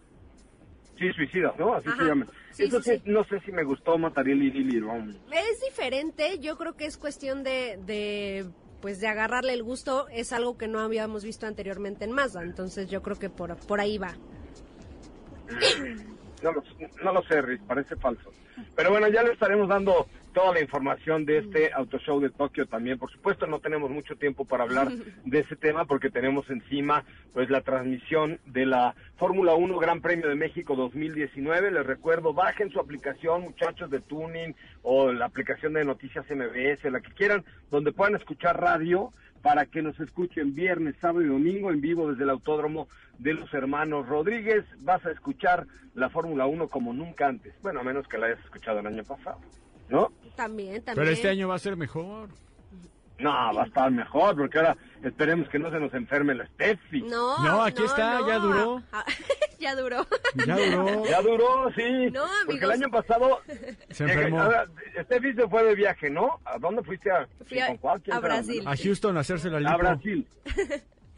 Sí, 0.99 1.11
suicidas, 1.13 1.53
¿no? 1.59 1.75
Así 1.75 1.89
Ajá. 1.89 2.03
se 2.03 2.09
llama. 2.09 2.27
Sí, 2.53 2.65
Eso 2.65 2.81
sí, 2.83 2.93
sí, 2.93 3.03
sí. 3.05 3.11
no 3.11 3.25
sé 3.25 3.41
si 3.41 3.51
me 3.53 3.65
gustó, 3.65 3.99
mataría 3.99 4.35
el 4.35 4.43
irilirón. 4.45 5.19
Es 5.33 5.61
diferente, 5.61 6.39
yo 6.39 6.57
creo 6.57 6.77
que 6.77 6.87
es 6.87 6.97
cuestión 6.97 7.43
de, 7.43 7.79
de 7.85 8.47
pues 8.81 9.01
de 9.01 9.09
agarrarle 9.09 9.55
el 9.55 9.63
gusto, 9.63 10.09
es 10.09 10.33
algo 10.33 10.57
que 10.59 10.69
no 10.69 10.79
habíamos 10.79 11.25
visto 11.25 11.47
anteriormente 11.47 12.05
en 12.05 12.13
Mazda, 12.13 12.43
entonces 12.43 12.89
yo 12.91 13.03
creo 13.03 13.19
que 13.19 13.31
por, 13.31 13.57
por 13.67 13.81
ahí 13.81 13.99
va. 13.99 14.15
No 16.43 16.53
lo, 16.53 16.63
no 17.03 17.13
lo 17.15 17.23
sé, 17.23 17.41
Riz, 17.41 17.59
parece 17.67 17.97
falso. 17.97 18.31
Pero 18.77 18.91
bueno, 18.91 19.09
ya 19.09 19.23
le 19.23 19.33
estaremos 19.33 19.69
dando 19.69 20.07
toda 20.35 20.53
la 20.53 20.61
información 20.61 21.25
de 21.25 21.39
este 21.39 21.73
Auto 21.73 21.99
Show 21.99 22.21
de 22.21 22.29
Tokio 22.29 22.67
también. 22.67 22.99
Por 22.99 23.11
supuesto, 23.11 23.47
no 23.47 23.61
tenemos 23.61 23.91
mucho 23.91 24.17
tiempo 24.17 24.45
para 24.45 24.65
hablar 24.65 24.91
de 25.25 25.39
ese 25.39 25.57
tema 25.57 25.85
porque 25.87 26.11
tenemos 26.11 26.51
encima 26.51 27.05
pues 27.33 27.49
la 27.49 27.63
transmisión 27.63 28.41
de 28.47 28.67
la 28.67 28.95
Fórmula 29.17 29.55
1 29.55 29.79
Gran 29.79 30.01
Premio 30.01 30.29
de 30.29 30.35
México 30.35 30.75
2019. 30.75 31.71
Les 31.71 31.87
recuerdo, 31.87 32.35
bajen 32.35 32.71
su 32.71 32.81
aplicación, 32.81 33.43
muchachos 33.43 33.91
de 33.91 34.01
Tuning 34.01 34.55
o 34.83 35.13
la 35.13 35.27
aplicación 35.27 35.73
de 35.73 35.85
Noticias 35.85 36.27
MBS, 36.29 36.91
la 36.91 37.01
que 37.01 37.13
quieran, 37.13 37.45
donde 37.71 37.93
puedan 37.93 38.17
escuchar 38.17 38.61
radio 38.61 39.13
para 39.45 39.67
que 39.67 39.83
nos 39.83 40.01
escuchen 40.01 40.55
viernes, 40.55 40.97
sábado 41.03 41.21
y 41.21 41.27
domingo 41.29 41.71
en 41.71 41.83
vivo 41.83 42.11
desde 42.11 42.23
el 42.25 42.31
Autódromo 42.31 42.89
de 43.19 43.35
los 43.35 43.53
Hermanos 43.53 44.09
Rodríguez. 44.09 44.65
Vas 44.79 45.05
a 45.05 45.11
escuchar 45.11 45.67
la 45.95 46.09
Fórmula 46.09 46.47
1 46.47 46.67
como 46.69 46.95
nunca 46.95 47.27
antes. 47.27 47.53
Bueno, 47.61 47.81
a 47.81 47.83
menos 47.83 48.09
que 48.09 48.17
la 48.17 48.29
hayas 48.29 48.43
escuchado 48.43 48.79
el 48.79 48.87
año 48.87 49.05
pasado, 49.05 49.39
¿no? 49.91 50.11
También, 50.35 50.83
también. 50.83 50.95
Pero 50.97 51.11
este 51.11 51.29
año 51.29 51.49
va 51.49 51.57
a 51.57 51.59
ser 51.59 51.77
mejor. 51.77 52.31
No, 53.19 53.31
va 53.31 53.65
a 53.65 53.67
estar 53.67 53.91
mejor, 53.91 54.35
porque 54.35 54.57
ahora 54.59 54.79
esperemos 55.03 55.47
que 55.51 55.59
no 55.59 55.71
se 55.71 55.79
nos 55.79 55.93
enferme 55.93 56.35
la 56.35 56.47
Steffi. 56.47 57.03
No, 57.03 57.37
No, 57.45 57.63
aquí 57.63 57.85
está, 57.85 58.27
ya 58.27 58.39
duró. 58.39 58.83
Ya 59.61 59.75
duró. 59.75 60.07
Ya 60.47 60.57
duró. 60.57 61.05
Ya 61.07 61.23
duró, 61.23 61.73
sí. 61.75 62.11
No, 62.13 62.25
Porque 62.47 62.65
el 62.65 62.71
año 62.71 62.91
pasado 62.91 63.41
Se 63.91 64.05
enfermó. 64.05 64.43
Ahora, 64.43 64.67
Steffi 65.03 65.35
se 65.35 65.49
fue 65.49 65.65
de 65.65 65.75
viaje, 65.75 66.11
¿no? 66.11 66.41
¿A 66.45 66.59
dónde 66.59 66.83
fuiste? 66.83 67.11
A, 67.11 67.27
Fui 67.47 67.59
a-. 67.61 67.75
Brasil. 68.21 68.63
A 68.67 68.77
Houston 68.77 69.17
a 69.17 69.21
hacerse 69.21 69.51
la 69.51 69.61
lipo. 69.61 69.73
A 69.73 69.77
Brasil. 69.77 70.27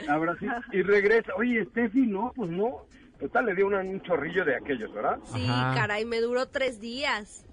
A 0.08 0.18
Brasil. 0.18 0.50
Y 0.72 0.82
regresa. 0.82 1.34
Oye, 1.36 1.64
Steffi, 1.66 2.06
no, 2.06 2.32
pues 2.36 2.50
no. 2.50 2.86
Total, 3.18 3.46
le 3.46 3.54
dio 3.54 3.66
un 3.66 4.02
chorrillo 4.02 4.44
de 4.44 4.56
aquellos, 4.56 4.92
¿verdad? 4.92 5.18
Sí, 5.34 5.46
Ajá. 5.48 5.74
caray, 5.74 6.04
me 6.04 6.20
duró 6.20 6.48
tres 6.48 6.80
días. 6.80 7.44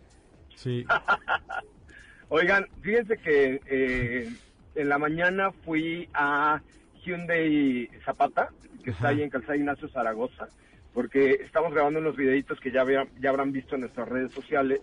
Sí. 0.55 0.85
Oigan, 2.29 2.67
fíjense 2.81 3.17
que 3.17 3.61
eh, 3.67 4.29
en 4.75 4.89
la 4.89 4.97
mañana 4.97 5.51
fui 5.63 6.09
a 6.13 6.61
Hyundai 7.05 7.89
Zapata, 8.05 8.49
que 8.83 8.91
está 8.91 9.09
ahí 9.09 9.21
en 9.21 9.29
Calzada 9.29 9.55
Ignacio 9.55 9.87
Zaragoza, 9.89 10.47
porque 10.93 11.39
estamos 11.43 11.73
grabando 11.73 11.99
unos 11.99 12.15
videitos 12.15 12.59
que 12.59 12.71
ya, 12.71 12.81
había- 12.81 13.07
ya 13.19 13.29
habrán 13.29 13.51
visto 13.51 13.75
en 13.75 13.81
nuestras 13.81 14.07
redes 14.07 14.31
sociales 14.31 14.79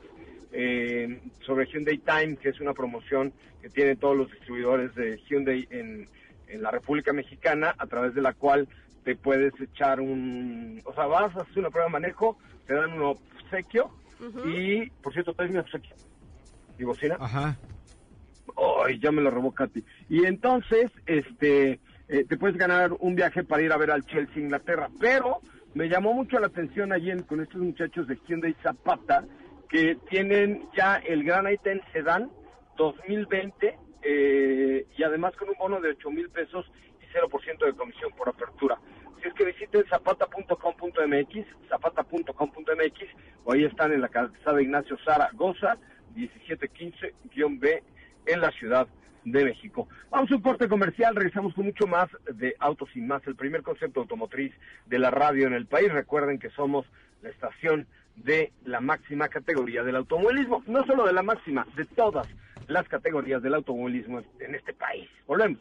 eh, 0.52 1.20
sobre 1.40 1.66
Hyundai 1.66 1.98
Time, 1.98 2.36
que 2.36 2.48
es 2.48 2.60
una 2.60 2.74
promoción 2.74 3.32
que 3.62 3.68
tienen 3.70 3.98
todos 3.98 4.16
los 4.16 4.30
distribuidores 4.30 4.94
de 4.96 5.18
Hyundai 5.28 5.66
en, 5.70 6.08
en 6.48 6.62
la 6.62 6.70
República 6.72 7.12
Mexicana, 7.12 7.74
a 7.78 7.86
través 7.86 8.14
de 8.14 8.22
la 8.22 8.32
cual 8.32 8.68
te 9.04 9.14
puedes 9.14 9.52
echar 9.60 10.00
un... 10.00 10.80
O 10.84 10.92
sea, 10.92 11.06
vas, 11.06 11.34
haces 11.36 11.56
una 11.56 11.70
prueba 11.70 11.86
de 11.86 11.92
manejo, 11.92 12.36
te 12.66 12.74
dan 12.74 12.92
un 12.94 13.02
obsequio, 13.02 13.90
y, 14.48 14.90
por 15.02 15.12
cierto, 15.12 15.32
traes 15.34 15.52
mi 15.52 15.58
obsequio. 15.58 15.94
¿Y 16.78 16.84
bocina? 16.84 17.16
Ajá. 17.20 17.56
Ay, 18.84 18.98
ya 18.98 19.12
me 19.12 19.22
lo 19.22 19.30
robó 19.30 19.52
Katy. 19.52 19.84
Y 20.08 20.24
entonces, 20.24 20.90
este, 21.06 21.78
eh, 22.08 22.24
te 22.28 22.36
puedes 22.36 22.56
ganar 22.56 22.92
un 22.98 23.14
viaje 23.14 23.44
para 23.44 23.62
ir 23.62 23.72
a 23.72 23.76
ver 23.76 23.90
al 23.92 24.04
Chelsea 24.06 24.42
Inglaterra, 24.42 24.88
pero 25.00 25.40
Me 25.74 25.88
llamó 25.88 26.12
mucho 26.12 26.40
la 26.40 26.48
atención 26.48 26.92
ayer 26.92 27.24
con 27.26 27.40
estos 27.40 27.60
muchachos 27.60 28.08
de 28.08 28.18
Hyundai 28.26 28.56
Zapata 28.62 29.24
que 29.68 29.96
tienen 30.08 30.68
ya 30.76 30.96
el 30.96 31.22
Gran 31.22 31.50
Item 31.50 31.80
Sedan 31.92 32.28
2020 32.76 33.78
eh, 34.02 34.86
y 34.96 35.02
además 35.04 35.36
con 35.36 35.48
un 35.48 35.54
bono 35.56 35.80
de 35.80 35.90
8 35.90 36.10
mil 36.10 36.28
pesos 36.30 36.66
y 37.00 37.06
0% 37.16 37.64
de 37.64 37.72
comisión 37.74 38.10
por 38.16 38.28
apertura. 38.28 38.78
Si 39.22 39.28
es 39.28 39.34
que 39.34 39.44
visiten 39.44 39.84
zapata.com.mx, 39.88 41.68
zapata.com.mx, 41.68 42.98
o 43.44 43.52
ahí 43.52 43.64
están 43.64 43.92
en 43.92 44.00
la 44.00 44.08
calzada 44.08 44.60
Ignacio 44.60 44.96
Zaragoza, 45.04 45.76
1715-B, 46.16 47.82
en 48.26 48.40
la 48.40 48.50
Ciudad 48.50 48.88
de 49.24 49.44
México. 49.44 49.88
Vamos 50.10 50.30
a 50.30 50.36
un 50.36 50.42
corte 50.42 50.68
comercial, 50.68 51.14
regresamos 51.14 51.54
con 51.54 51.66
mucho 51.66 51.86
más 51.86 52.08
de 52.32 52.54
Autos 52.58 52.88
Sin 52.92 53.06
Más, 53.06 53.26
el 53.26 53.36
primer 53.36 53.62
concepto 53.62 54.00
automotriz 54.00 54.52
de 54.86 54.98
la 54.98 55.10
radio 55.10 55.46
en 55.46 55.54
el 55.54 55.66
país. 55.66 55.92
Recuerden 55.92 56.38
que 56.38 56.50
somos 56.50 56.86
la 57.22 57.30
estación 57.30 57.86
de 58.16 58.52
la 58.64 58.80
máxima 58.80 59.28
categoría 59.28 59.82
del 59.82 59.96
automovilismo, 59.96 60.62
no 60.66 60.84
solo 60.84 61.06
de 61.06 61.12
la 61.12 61.22
máxima, 61.22 61.66
de 61.76 61.84
todas 61.84 62.26
las 62.66 62.88
categorías 62.88 63.42
del 63.42 63.54
automovilismo 63.54 64.22
en 64.38 64.54
este 64.54 64.72
país. 64.72 65.08
Volvemos. 65.26 65.60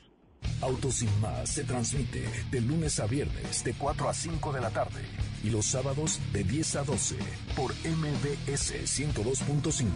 Autos 0.61 0.95
sin 0.95 1.21
más 1.21 1.49
se 1.49 1.63
transmite 1.63 2.25
de 2.51 2.61
lunes 2.61 2.99
a 2.99 3.07
viernes 3.07 3.63
de 3.63 3.73
4 3.73 4.09
a 4.09 4.13
5 4.13 4.51
de 4.51 4.61
la 4.61 4.69
tarde 4.69 5.01
y 5.43 5.49
los 5.49 5.65
sábados 5.65 6.19
de 6.33 6.43
10 6.43 6.75
a 6.75 6.83
12 6.83 7.15
por 7.55 7.73
MBS 7.73 8.73
102.5 8.83 9.87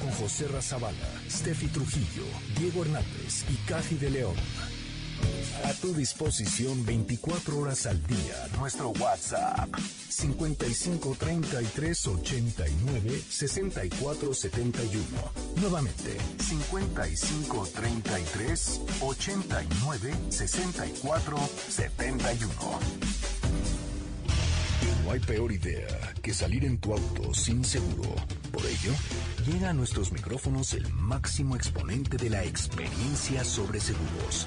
con 0.00 0.10
José 0.12 0.46
Razabala, 0.48 0.96
Steffi 1.28 1.66
Trujillo, 1.66 2.24
Diego 2.58 2.82
Hernández 2.82 3.44
y 3.50 3.54
Caji 3.68 3.96
de 3.96 4.10
León. 4.10 4.36
A 5.66 5.72
tu 5.72 5.92
disposición 5.92 6.86
24 6.86 7.58
horas 7.58 7.86
al 7.86 8.00
día. 8.06 8.36
Nuestro 8.56 8.90
WhatsApp 8.90 9.68
55 9.76 11.16
33 11.18 12.06
89 12.06 13.22
64 13.28 14.32
71. 14.32 15.04
Nuevamente 15.56 16.16
55 16.38 17.68
33 17.74 18.80
89 19.00 20.14
64 20.30 21.36
71. 21.68 22.52
No 25.04 25.12
hay 25.12 25.20
peor 25.20 25.52
idea 25.52 26.14
que 26.22 26.32
salir 26.32 26.64
en 26.64 26.78
tu 26.78 26.92
auto 26.92 27.34
sin 27.34 27.64
seguro. 27.64 28.14
Por 28.52 28.66
ello, 28.66 28.92
llega 29.46 29.70
a 29.70 29.72
nuestros 29.72 30.10
micrófonos 30.10 30.74
el 30.74 30.92
máximo 30.94 31.54
exponente 31.54 32.16
de 32.16 32.30
la 32.30 32.42
experiencia 32.42 33.44
sobre 33.44 33.78
seguros, 33.78 34.46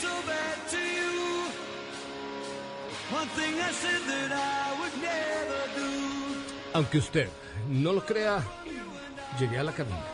so 0.00 0.08
bad 0.26 0.58
to 0.70 0.78
you. 0.78 1.20
One 3.18 3.28
thing 3.38 3.54
I 3.60 3.70
said 3.72 4.00
that 4.06 4.32
I 4.32 4.80
would 4.80 4.94
never 5.00 5.60
do. 5.76 5.90
Aunque 6.74 6.98
usted 6.98 7.28
no 7.68 7.92
lo 7.92 8.00
crea, 8.04 8.42
llegué 9.38 9.58
a 9.58 9.64
la 9.64 9.72
cabina. 9.72 10.04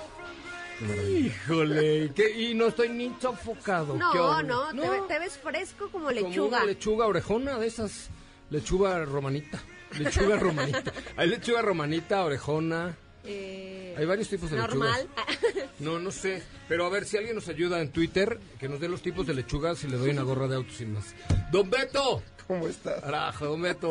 Híjole, 1.08 2.12
¿qué? 2.14 2.30
y 2.38 2.54
no 2.54 2.66
estoy 2.66 2.88
ni 2.90 3.14
sofocado. 3.20 3.94
¿qué 3.94 3.98
No, 3.98 4.10
horror. 4.12 4.74
no, 4.74 4.82
Te, 4.82 4.90
ve- 4.90 5.02
te 5.08 5.18
ves 5.18 5.38
fresco 5.38 5.88
como 5.90 6.06
Como 6.06 6.10
lechuga. 6.10 6.58
una 6.58 6.66
lechuga 6.66 7.06
orejona 7.06 7.58
de 7.58 7.66
esas. 7.66 8.08
Lechuga 8.50 9.04
romanita. 9.04 9.58
Lechuga 9.98 10.36
romanita. 10.38 10.92
Hay 11.16 11.28
lechuga 11.28 11.62
romanita, 11.62 12.24
orejona. 12.24 12.96
Eh, 13.24 13.94
Hay 13.98 14.04
varios 14.04 14.28
tipos 14.28 14.50
de 14.50 14.56
normal. 14.58 15.08
lechugas. 15.16 15.54
No, 15.78 15.98
no 15.98 16.10
sé. 16.10 16.42
Pero 16.68 16.86
a 16.86 16.90
ver 16.90 17.04
si 17.04 17.16
alguien 17.16 17.34
nos 17.34 17.48
ayuda 17.48 17.80
en 17.80 17.90
Twitter, 17.90 18.40
que 18.58 18.68
nos 18.68 18.80
dé 18.80 18.88
los 18.88 19.02
tipos 19.02 19.26
de 19.26 19.34
lechugas 19.34 19.84
y 19.84 19.88
le 19.88 19.96
doy 19.96 20.10
una 20.10 20.22
gorra 20.22 20.48
de 20.48 20.56
auto 20.56 20.72
sin 20.72 20.94
más. 20.94 21.14
¡Don 21.52 21.70
Beto! 21.70 22.22
¿Cómo 22.46 22.68
estás? 22.68 23.02
Carajo, 23.02 23.46
don 23.46 23.62
Beto. 23.62 23.90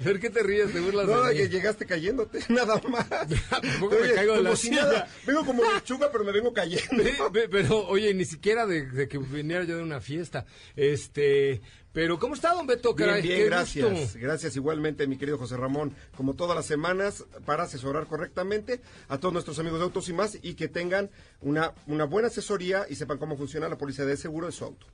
Ver 0.00 0.18
qué 0.18 0.28
te 0.28 0.42
ríes, 0.42 0.72
te 0.72 0.80
burlas 0.80 1.06
No, 1.06 1.22
de 1.22 1.34
que 1.34 1.48
llegaste 1.48 1.86
cayéndote, 1.86 2.40
nada 2.48 2.80
más. 2.88 3.08
Tampoco 3.50 3.94
me 4.00 4.12
caigo 4.12 4.34
de 4.36 4.42
la 4.42 4.56
si 4.56 4.68
silla. 4.68 5.06
Vengo 5.26 5.44
como 5.46 5.62
lechuga, 5.62 6.10
pero 6.10 6.24
me 6.24 6.32
vengo 6.32 6.52
cayendo. 6.52 7.04
Pero, 7.32 7.86
oye, 7.86 8.12
ni 8.14 8.24
siquiera 8.24 8.66
de, 8.66 8.86
de 8.90 9.08
que 9.08 9.18
viniera 9.18 9.64
yo 9.64 9.76
de 9.76 9.82
una 9.82 10.00
fiesta. 10.00 10.46
Este, 10.74 11.60
pero 11.92 12.18
¿cómo 12.18 12.34
está, 12.34 12.52
don 12.54 12.66
Beto? 12.66 12.92
Bien, 12.94 13.08
Caray? 13.08 13.22
bien, 13.22 13.38
Qué 13.38 13.44
gracias. 13.44 13.90
gusto. 13.90 14.18
Gracias 14.18 14.56
igualmente, 14.56 15.06
mi 15.06 15.16
querido 15.16 15.38
José 15.38 15.56
Ramón, 15.56 15.94
como 16.16 16.34
todas 16.34 16.56
las 16.56 16.66
semanas, 16.66 17.24
para 17.46 17.62
asesorar 17.62 18.06
correctamente 18.06 18.80
a 19.08 19.18
todos 19.18 19.32
nuestros 19.32 19.58
amigos 19.60 19.78
de 19.78 19.84
Autos 19.84 20.08
y 20.08 20.12
más 20.12 20.36
y 20.42 20.54
que 20.54 20.66
tengan 20.68 21.08
una, 21.40 21.72
una 21.86 22.04
buena 22.04 22.28
asesoría 22.28 22.86
y 22.90 22.96
sepan 22.96 23.18
cómo 23.18 23.36
funciona 23.36 23.68
la 23.68 23.78
policía 23.78 24.04
de 24.04 24.16
seguro 24.16 24.46
de 24.46 24.52
su 24.52 24.64
auto. 24.64 24.86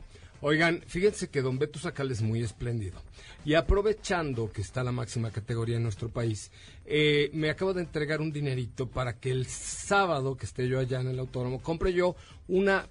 Oigan, 0.42 0.82
fíjense 0.86 1.28
que 1.28 1.42
don 1.42 1.58
Beto 1.58 1.78
Sacal 1.78 2.10
es 2.10 2.22
muy 2.22 2.42
espléndido. 2.42 2.98
Y 3.44 3.54
aprovechando 3.54 4.50
que 4.50 4.62
está 4.62 4.82
la 4.82 4.92
máxima 4.92 5.30
categoría 5.30 5.76
en 5.76 5.82
nuestro 5.82 6.08
país, 6.08 6.50
eh, 6.86 7.30
me 7.34 7.50
acabo 7.50 7.74
de 7.74 7.82
entregar 7.82 8.22
un 8.22 8.32
dinerito 8.32 8.88
para 8.88 9.18
que 9.18 9.30
el 9.30 9.46
sábado 9.46 10.36
que 10.36 10.46
esté 10.46 10.66
yo 10.66 10.78
allá 10.78 11.00
en 11.00 11.08
el 11.08 11.18
autónomo, 11.18 11.60
compre 11.60 11.92
yo 11.92 12.16
una 12.48 12.88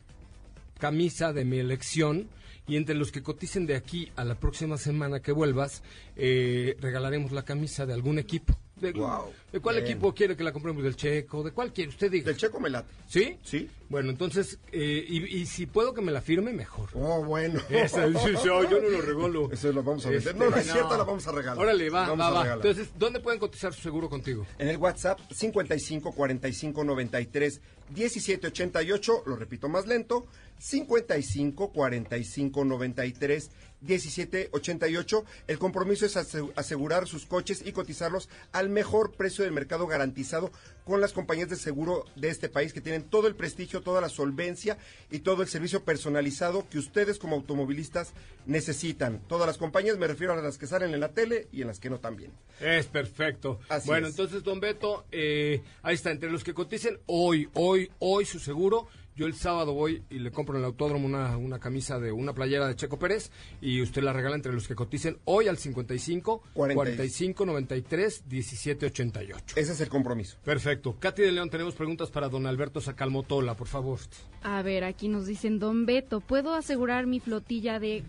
camisa 0.77 1.33
de 1.33 1.43
mi 1.43 1.57
elección 1.57 2.29
y 2.67 2.75
entre 2.75 2.93
los 2.93 3.11
que 3.11 3.23
coticen 3.23 3.65
de 3.65 3.75
aquí 3.75 4.11
a 4.15 4.23
la 4.23 4.35
próxima 4.35 4.77
semana 4.77 5.19
que 5.19 5.31
vuelvas, 5.31 5.81
eh, 6.15 6.77
regalaremos 6.79 7.31
la 7.31 7.43
camisa 7.45 7.87
de 7.87 7.93
algún 7.93 8.19
equipo. 8.19 8.55
¿De, 8.79 8.93
¿de 8.93 9.59
cuál 9.59 9.75
bien. 9.75 9.85
equipo 9.85 10.13
quiere 10.13 10.35
que 10.35 10.43
la 10.43 10.51
compremos? 10.51 10.83
¿Del 10.83 10.95
Checo? 10.95 11.43
¿De 11.43 11.51
cuál 11.51 11.71
quiere? 11.73 11.89
Usted 11.89 12.11
diga. 12.11 12.25
Del 12.27 12.37
checo 12.37 12.59
me 12.59 12.69
late. 12.69 12.89
¿Sí? 13.07 13.37
Sí. 13.43 13.69
Bueno, 13.89 14.09
entonces, 14.11 14.59
eh, 14.71 15.05
y, 15.07 15.37
y 15.37 15.45
si 15.45 15.65
puedo 15.65 15.93
que 15.93 16.01
me 16.01 16.11
la 16.11 16.21
firme, 16.21 16.53
mejor. 16.53 16.89
Oh, 16.93 17.23
bueno. 17.23 17.59
Esa, 17.69 18.07
sí, 18.07 18.13
sí, 18.37 18.45
yo 18.45 18.61
no 18.63 18.89
lo 18.89 19.01
regalo. 19.01 19.49
Eso 19.51 19.71
lo 19.71 19.83
vamos 19.83 20.05
a 20.05 20.09
vender. 20.09 20.27
Este, 20.27 20.39
no, 20.39 20.49
no 20.49 20.57
es 20.57 20.71
cierto, 20.71 20.97
la 20.97 21.03
vamos 21.03 21.27
a 21.27 21.31
regalar. 21.31 21.57
Órale, 21.59 21.89
va, 21.89 22.01
vamos 22.07 22.19
va, 22.19 22.27
a 22.27 22.31
va. 22.31 22.43
regalar. 22.43 22.65
Entonces, 22.65 22.93
¿dónde 22.97 23.19
pueden 23.19 23.39
cotizar 23.39 23.73
su 23.73 23.81
seguro 23.81 24.09
contigo? 24.09 24.45
En 24.57 24.69
el 24.69 24.77
WhatsApp 24.77 25.19
55 25.31 26.11
45 26.13 26.83
93 26.83 27.61
17 27.89 28.47
88, 28.47 29.23
lo 29.25 29.35
repito 29.35 29.67
más 29.67 29.87
lento, 29.87 30.27
55 30.59 31.71
45 31.71 32.65
93 32.65 33.49
17 33.81 34.49
88. 34.51 35.23
El 35.47 35.57
compromiso 35.57 36.05
es 36.05 36.17
ase- 36.17 36.51
asegurar 36.57 37.07
sus 37.07 37.25
coches 37.25 37.63
y 37.65 37.71
cotizarlos 37.71 38.27
al 38.51 38.67
mejor 38.69 39.13
precio 39.13 39.45
del 39.45 39.53
mercado 39.53 39.87
garantizado 39.87 40.51
con 40.83 40.99
las 40.99 41.13
compañías 41.13 41.47
de 41.49 41.55
seguro 41.55 42.03
de 42.17 42.27
este 42.27 42.49
país 42.49 42.73
que 42.73 42.81
tienen 42.81 43.03
todo 43.03 43.27
el 43.27 43.35
prestigio, 43.35 43.81
toda 43.81 44.01
la 44.01 44.09
solvencia 44.09 44.77
y 45.09 45.19
todo 45.19 45.43
el 45.43 45.47
servicio 45.47 45.85
personalizado 45.85 46.67
que 46.69 46.77
ustedes 46.77 47.19
como 47.19 47.37
automovilistas 47.37 48.11
necesitan. 48.45 49.21
Todas 49.29 49.47
las 49.47 49.57
compañías, 49.57 49.97
me 49.97 50.07
refiero 50.07 50.33
a 50.33 50.41
las 50.41 50.57
que 50.57 50.67
salen 50.67 50.93
en 50.93 50.99
la 50.99 51.13
tele 51.13 51.47
y 51.53 51.61
en 51.61 51.67
las 51.67 51.79
que 51.79 51.89
no 51.89 51.99
también. 51.99 52.31
Es 52.59 52.87
perfecto. 52.87 53.61
Así 53.69 53.87
bueno, 53.87 54.07
es. 54.07 54.13
entonces, 54.13 54.43
don 54.43 54.59
Beto, 54.59 55.05
eh, 55.13 55.61
ahí 55.83 55.95
está, 55.95 56.11
entre 56.11 56.29
los 56.29 56.43
que 56.43 56.53
coticen 56.53 56.99
hoy, 57.05 57.47
hoy, 57.53 57.89
hoy 57.99 58.25
su 58.25 58.39
seguro. 58.39 58.87
Yo 59.19 59.27
el 59.27 59.33
sábado 59.35 59.73
voy 59.73 60.01
y 60.09 60.19
le 60.19 60.31
compro 60.31 60.55
en 60.55 60.61
el 60.61 60.65
autódromo 60.65 61.05
una, 61.05 61.35
una 61.35 61.59
camisa 61.59 61.99
de 61.99 62.09
una 62.13 62.31
playera 62.31 62.69
de 62.69 62.77
Checo 62.77 62.97
Pérez 62.97 63.31
y 63.59 63.81
usted 63.81 64.01
la 64.01 64.13
regala 64.13 64.37
entre 64.37 64.53
los 64.53 64.65
que 64.65 64.75
coticen 64.75 65.17
hoy 65.25 65.49
al 65.49 65.57
55 65.57 66.41
Cuarenta 66.53 66.73
y- 66.83 66.93
45 66.95 67.45
93 67.45 68.23
17 68.29 68.85
88. 68.85 69.55
Ese 69.57 69.73
es 69.73 69.81
el 69.81 69.89
compromiso. 69.89 70.37
Perfecto. 70.45 70.95
Katy 70.97 71.21
de 71.23 71.33
León, 71.33 71.49
tenemos 71.49 71.75
preguntas 71.75 72.09
para 72.11 72.29
don 72.29 72.47
Alberto 72.47 72.79
Sacalmotola, 72.79 73.55
por 73.57 73.67
favor. 73.67 73.99
A 74.41 74.61
ver, 74.61 74.85
aquí 74.85 75.09
nos 75.09 75.25
dicen, 75.25 75.59
Don 75.59 75.85
Beto, 75.85 76.21
¿puedo 76.21 76.53
asegurar 76.53 77.05
mi 77.05 77.19
flotilla 77.19 77.77
de 77.77 78.03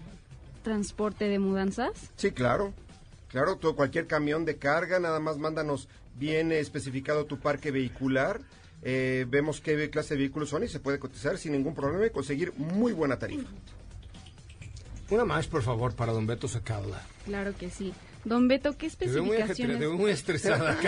transporte 0.62 1.25
de 1.25 1.40
mudanzas? 1.40 2.12
Sí, 2.14 2.31
claro. 2.31 2.73
Claro, 3.31 3.57
todo, 3.57 3.75
cualquier 3.75 4.07
camión 4.07 4.44
de 4.44 4.59
carga, 4.59 5.01
nada 5.01 5.18
más 5.18 5.38
mándanos 5.38 5.88
bien 6.20 6.53
especificado 6.53 7.25
tu 7.25 7.40
parque 7.40 7.73
vehicular. 7.73 8.42
Eh, 8.83 9.27
vemos 9.29 9.61
qué 9.61 9.90
clase 9.90 10.14
de 10.14 10.21
vehículos 10.21 10.49
son 10.49 10.64
y 10.64 10.69
se 10.69 10.81
puede 10.81 10.99
cotizar 10.99 11.38
sin 11.38 11.53
ningún 11.53 11.75
problema 11.75 12.07
y 12.07 12.11
conseguir 12.11 12.53
muy 12.57 12.93
buena 12.93 13.19
tarifa. 13.19 13.49
Una 15.11 15.25
más, 15.25 15.49
por 15.49 15.62
favor, 15.62 15.95
para 15.95 16.12
don 16.12 16.27
Beto 16.27 16.47
Sacabla. 16.47 17.03
Claro 17.25 17.55
que 17.57 17.69
sí. 17.69 17.93
Don 18.25 18.49
Beto, 18.49 18.77
¿qué 18.77 18.90
Te 18.90 19.07
veo 19.07 19.25
muy 19.25 19.38
ajetreada, 19.38 19.75
especificaciones? 19.75 19.79
te 19.79 19.87
veo 19.87 19.97
muy 19.97 20.11
estresada. 20.11 20.79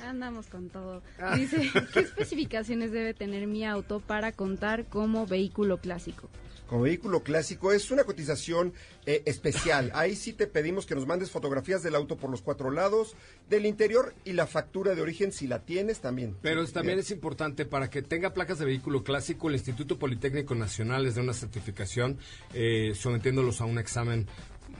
Andamos 0.08 0.46
con 0.46 0.70
todo. 0.70 1.02
Ah. 1.18 1.36
Dice, 1.36 1.70
¿qué 1.92 2.00
especificaciones 2.00 2.92
debe 2.92 3.12
tener 3.12 3.46
mi 3.46 3.64
auto 3.64 4.00
para 4.00 4.32
contar 4.32 4.86
como 4.86 5.26
vehículo 5.26 5.78
clásico? 5.78 6.30
Como 6.68 6.82
vehículo 6.82 7.22
clásico 7.22 7.72
es 7.72 7.90
una 7.90 8.04
cotización 8.04 8.74
eh, 9.06 9.22
especial. 9.24 9.90
Ahí 9.94 10.14
sí 10.14 10.32
te 10.32 10.46
pedimos 10.46 10.86
que 10.86 10.94
nos 10.94 11.06
mandes 11.06 11.30
fotografías 11.30 11.82
del 11.82 11.94
auto 11.94 12.16
por 12.16 12.30
los 12.30 12.42
cuatro 12.42 12.70
lados, 12.70 13.16
del 13.48 13.66
interior 13.66 14.14
y 14.24 14.34
la 14.34 14.46
factura 14.46 14.94
de 14.94 15.00
origen 15.02 15.32
si 15.32 15.46
la 15.46 15.64
tienes 15.64 16.00
también. 16.00 16.36
Pero 16.42 16.62
es- 16.62 16.72
también 16.72 16.98
es 16.98 17.10
importante 17.10 17.64
para 17.64 17.88
que 17.90 18.02
tenga 18.02 18.34
placas 18.34 18.58
de 18.58 18.66
vehículo 18.66 19.02
clásico, 19.02 19.48
el 19.48 19.54
Instituto 19.54 19.98
Politécnico 19.98 20.54
Nacional 20.54 21.04
les 21.04 21.14
da 21.14 21.22
una 21.22 21.32
certificación 21.34 22.18
eh, 22.54 22.92
sometiéndolos 22.94 23.60
a 23.60 23.64
un 23.64 23.78
examen 23.78 24.26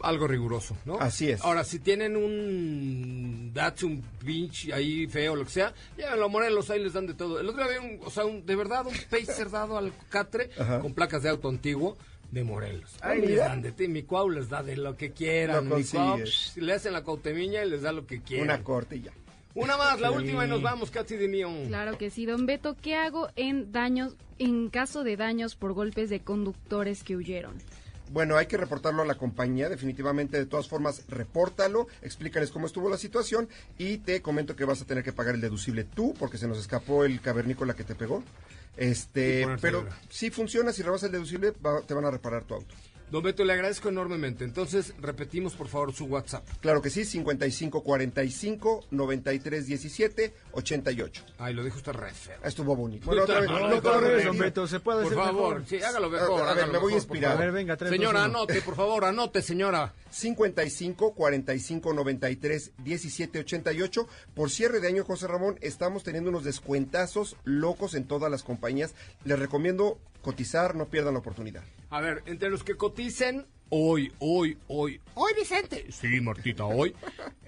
algo 0.03 0.27
riguroso, 0.27 0.77
¿no? 0.85 0.99
Así 1.01 1.31
es. 1.31 1.41
Ahora, 1.43 1.65
si 1.65 1.79
tienen 1.79 2.17
un 2.17 3.51
Datsun 3.53 4.03
pinch 4.25 4.71
ahí 4.73 5.07
feo, 5.07 5.35
lo 5.37 5.45
que 5.45 5.51
sea, 5.51 5.73
llévenlo 5.97 6.27
a 6.27 6.29
Morelos, 6.29 6.71
ahí 6.71 6.83
les 6.83 6.93
dan 6.93 7.07
de 7.07 7.15
todo. 7.15 7.41
El 7.41 7.49
otro 7.49 7.65
día 7.67 7.77
había 7.77 7.91
un, 7.91 8.01
o 8.05 8.11
sea, 8.11 8.25
un- 8.25 8.45
de 8.45 8.57
verdad, 8.57 8.87
un 8.87 8.95
pacer 9.11 9.51
dado 9.51 9.79
al 9.79 9.93
catre 10.09 10.51
Ajá. 10.59 10.81
con 10.81 10.95
placas 10.95 11.23
de 11.23 11.29
auto 11.31 11.49
antiguo 11.49 11.97
de 12.31 12.45
Morelos. 12.45 12.91
Ah, 13.01 13.11
Ahí 13.11 13.23
les 13.23 13.39
dan 13.39 13.63
de 13.63 13.73
ti, 13.73 13.89
mi 13.89 14.03
cuau 14.03 14.29
les 14.29 14.49
da 14.49 14.63
de 14.63 14.77
lo 14.77 14.97
que 14.97 15.13
quieran, 15.13 15.69
Lo 15.69 15.77
mi 15.77 15.85
cuau, 15.85 16.19
psh, 16.19 16.57
le 16.59 16.73
hacen 16.75 16.93
la 16.93 17.03
cautemiña 17.03 17.65
y 17.65 17.71
les 17.71 17.83
da 17.83 17.93
lo 17.93 18.07
que 18.07 18.21
quieran. 18.21 18.49
Una 18.49 18.63
corte 18.63 18.97
y 18.97 19.03
ya. 19.03 19.13
Una 19.55 19.77
más, 19.77 19.99
la 20.01 20.11
Sí. 20.11 20.15
última 20.17 20.45
y 20.45 20.49
nos 20.49 20.63
vamos, 20.63 20.91
Katy 20.91 21.17
de 21.17 21.27
Neon. 21.27 21.67
Claro 21.69 21.97
que 21.99 22.11
sí, 22.11 22.27
don 22.27 22.45
Beto, 22.47 22.77
¿qué 22.81 22.95
hago 22.97 23.29
en 23.35 23.73
daños, 23.73 24.15
en 24.39 24.69
caso 24.69 25.03
de 25.05 25.17
daños 25.17 25.57
por 25.57 25.73
golpes 25.73 26.11
de 26.11 26.21
conductores 26.21 27.03
que 27.03 27.17
huyeron? 27.17 27.55
Bueno, 28.11 28.37
hay 28.37 28.47
que 28.47 28.57
reportarlo 28.57 29.03
a 29.03 29.07
la 29.07 29.17
compañía, 29.17 29.69
definitivamente. 29.69 30.37
De 30.39 30.47
todas 30.47 30.69
formas, 30.69 31.03
repórtalo, 31.09 31.87
explícales 32.03 32.51
cómo 32.51 32.67
estuvo 32.67 32.89
la 32.89 32.97
situación 32.99 33.49
y 33.79 33.99
te 33.99 34.23
comento 34.23 34.57
que 34.57 34.65
vas 34.65 34.81
a 34.83 34.85
tener 34.85 35.05
que 35.05 35.13
pagar 35.13 35.35
el 35.35 35.41
deducible 35.41 35.85
tú, 35.85 36.15
porque 36.19 36.39
se 36.39 36.49
nos 36.49 36.59
escapó 36.59 37.05
el 37.05 37.21
cavernícola 37.21 37.75
que 37.75 37.85
te 37.85 37.95
pegó. 37.95 38.23
Este, 38.77 39.43
pero 39.61 39.81
si 40.09 40.31
funciona, 40.31 40.73
si 40.73 40.83
rebasa 40.83 41.07
el 41.07 41.13
deducible, 41.13 41.53
va- 41.65 41.83
te 41.83 41.95
van 41.95 42.05
a 42.05 42.11
reparar 42.11 42.45
tu 42.45 42.55
auto. 42.55 42.75
Don 43.11 43.23
Beto, 43.23 43.43
le 43.45 43.55
agradezco 43.55 43.89
enormemente. 43.89 44.45
Entonces, 44.45 44.93
repetimos 45.01 45.55
por 45.55 45.69
favor 45.69 45.95
su 45.95 46.05
WhatsApp. 46.07 46.47
Claro 46.61 46.83
que 46.83 46.91
sí, 46.91 47.05
5545 47.05 48.85
9317 48.91 50.35
88. 50.53 51.23
Ay, 51.39 51.55
lo 51.55 51.65
dijo 51.65 51.79
usted 51.79 51.93
re 51.93 52.11
feo. 52.13 52.37
Estuvo 52.45 52.77
bonito. 52.77 53.07
Bueno, 53.07 53.23
otra 53.23 53.41
vez, 53.41 53.49
no, 53.51 53.59
no, 53.61 53.69
no, 53.69 53.81
no, 53.81 54.25
don. 54.25 54.39
Beto, 54.39 54.67
se 54.67 54.81
puede 54.81 55.05
Por 55.05 55.13
hacer 55.13 55.25
favor, 55.25 55.55
mejor. 55.61 55.69
sí, 55.69 55.83
hágalo 55.83 56.07
A- 56.07 56.11
mejor. 56.11 56.41
a 56.43 56.45
ver, 56.53 56.65
hágalo 56.65 56.73
me 56.73 56.79
voy 56.79 56.93
a 56.93 56.97
inspirar. 56.97 57.31
por 57.33 57.39
favor. 57.39 57.43
A 57.43 57.45
ver, 57.47 57.55
venga, 57.55 57.77
tres, 57.77 57.91
Señora, 57.91 58.21
dos, 58.21 58.29
anote, 58.29 58.61
por 58.63 58.77
favor, 58.77 59.05
anote, 59.05 59.43
señora. 59.43 59.95
55 60.11 61.15
45 61.15 61.93
93 61.95 62.73
17 62.79 63.39
88. 63.41 64.09
Por 64.35 64.51
cierre 64.51 64.81
de 64.81 64.89
año, 64.89 65.05
José 65.05 65.27
Ramón, 65.29 65.59
estamos 65.61 66.03
teniendo 66.03 66.31
unos 66.31 66.45
descuentazos 66.45 67.37
locos 67.45 67.95
en 67.95 68.05
todas 68.05 68.31
las 68.31 68.43
compañías. 68.43 68.95
Les 69.25 69.39
recomiendo 69.39 69.99
cotizar, 70.23 70.75
no 70.75 70.87
pierdan 70.87 71.15
la 71.15 71.21
oportunidad. 71.21 71.63
A 71.91 72.01
ver, 72.03 72.23
entre 72.27 72.51
los 72.51 72.65
que 72.65 72.75
coticen, 72.99 73.47
hoy, 73.69 74.13
hoy, 74.19 74.59
hoy, 74.67 75.01
hoy, 75.15 75.33
Vicente. 75.39 75.87
Sí, 75.93 76.21
Martita, 76.21 76.65
hoy. 76.65 76.97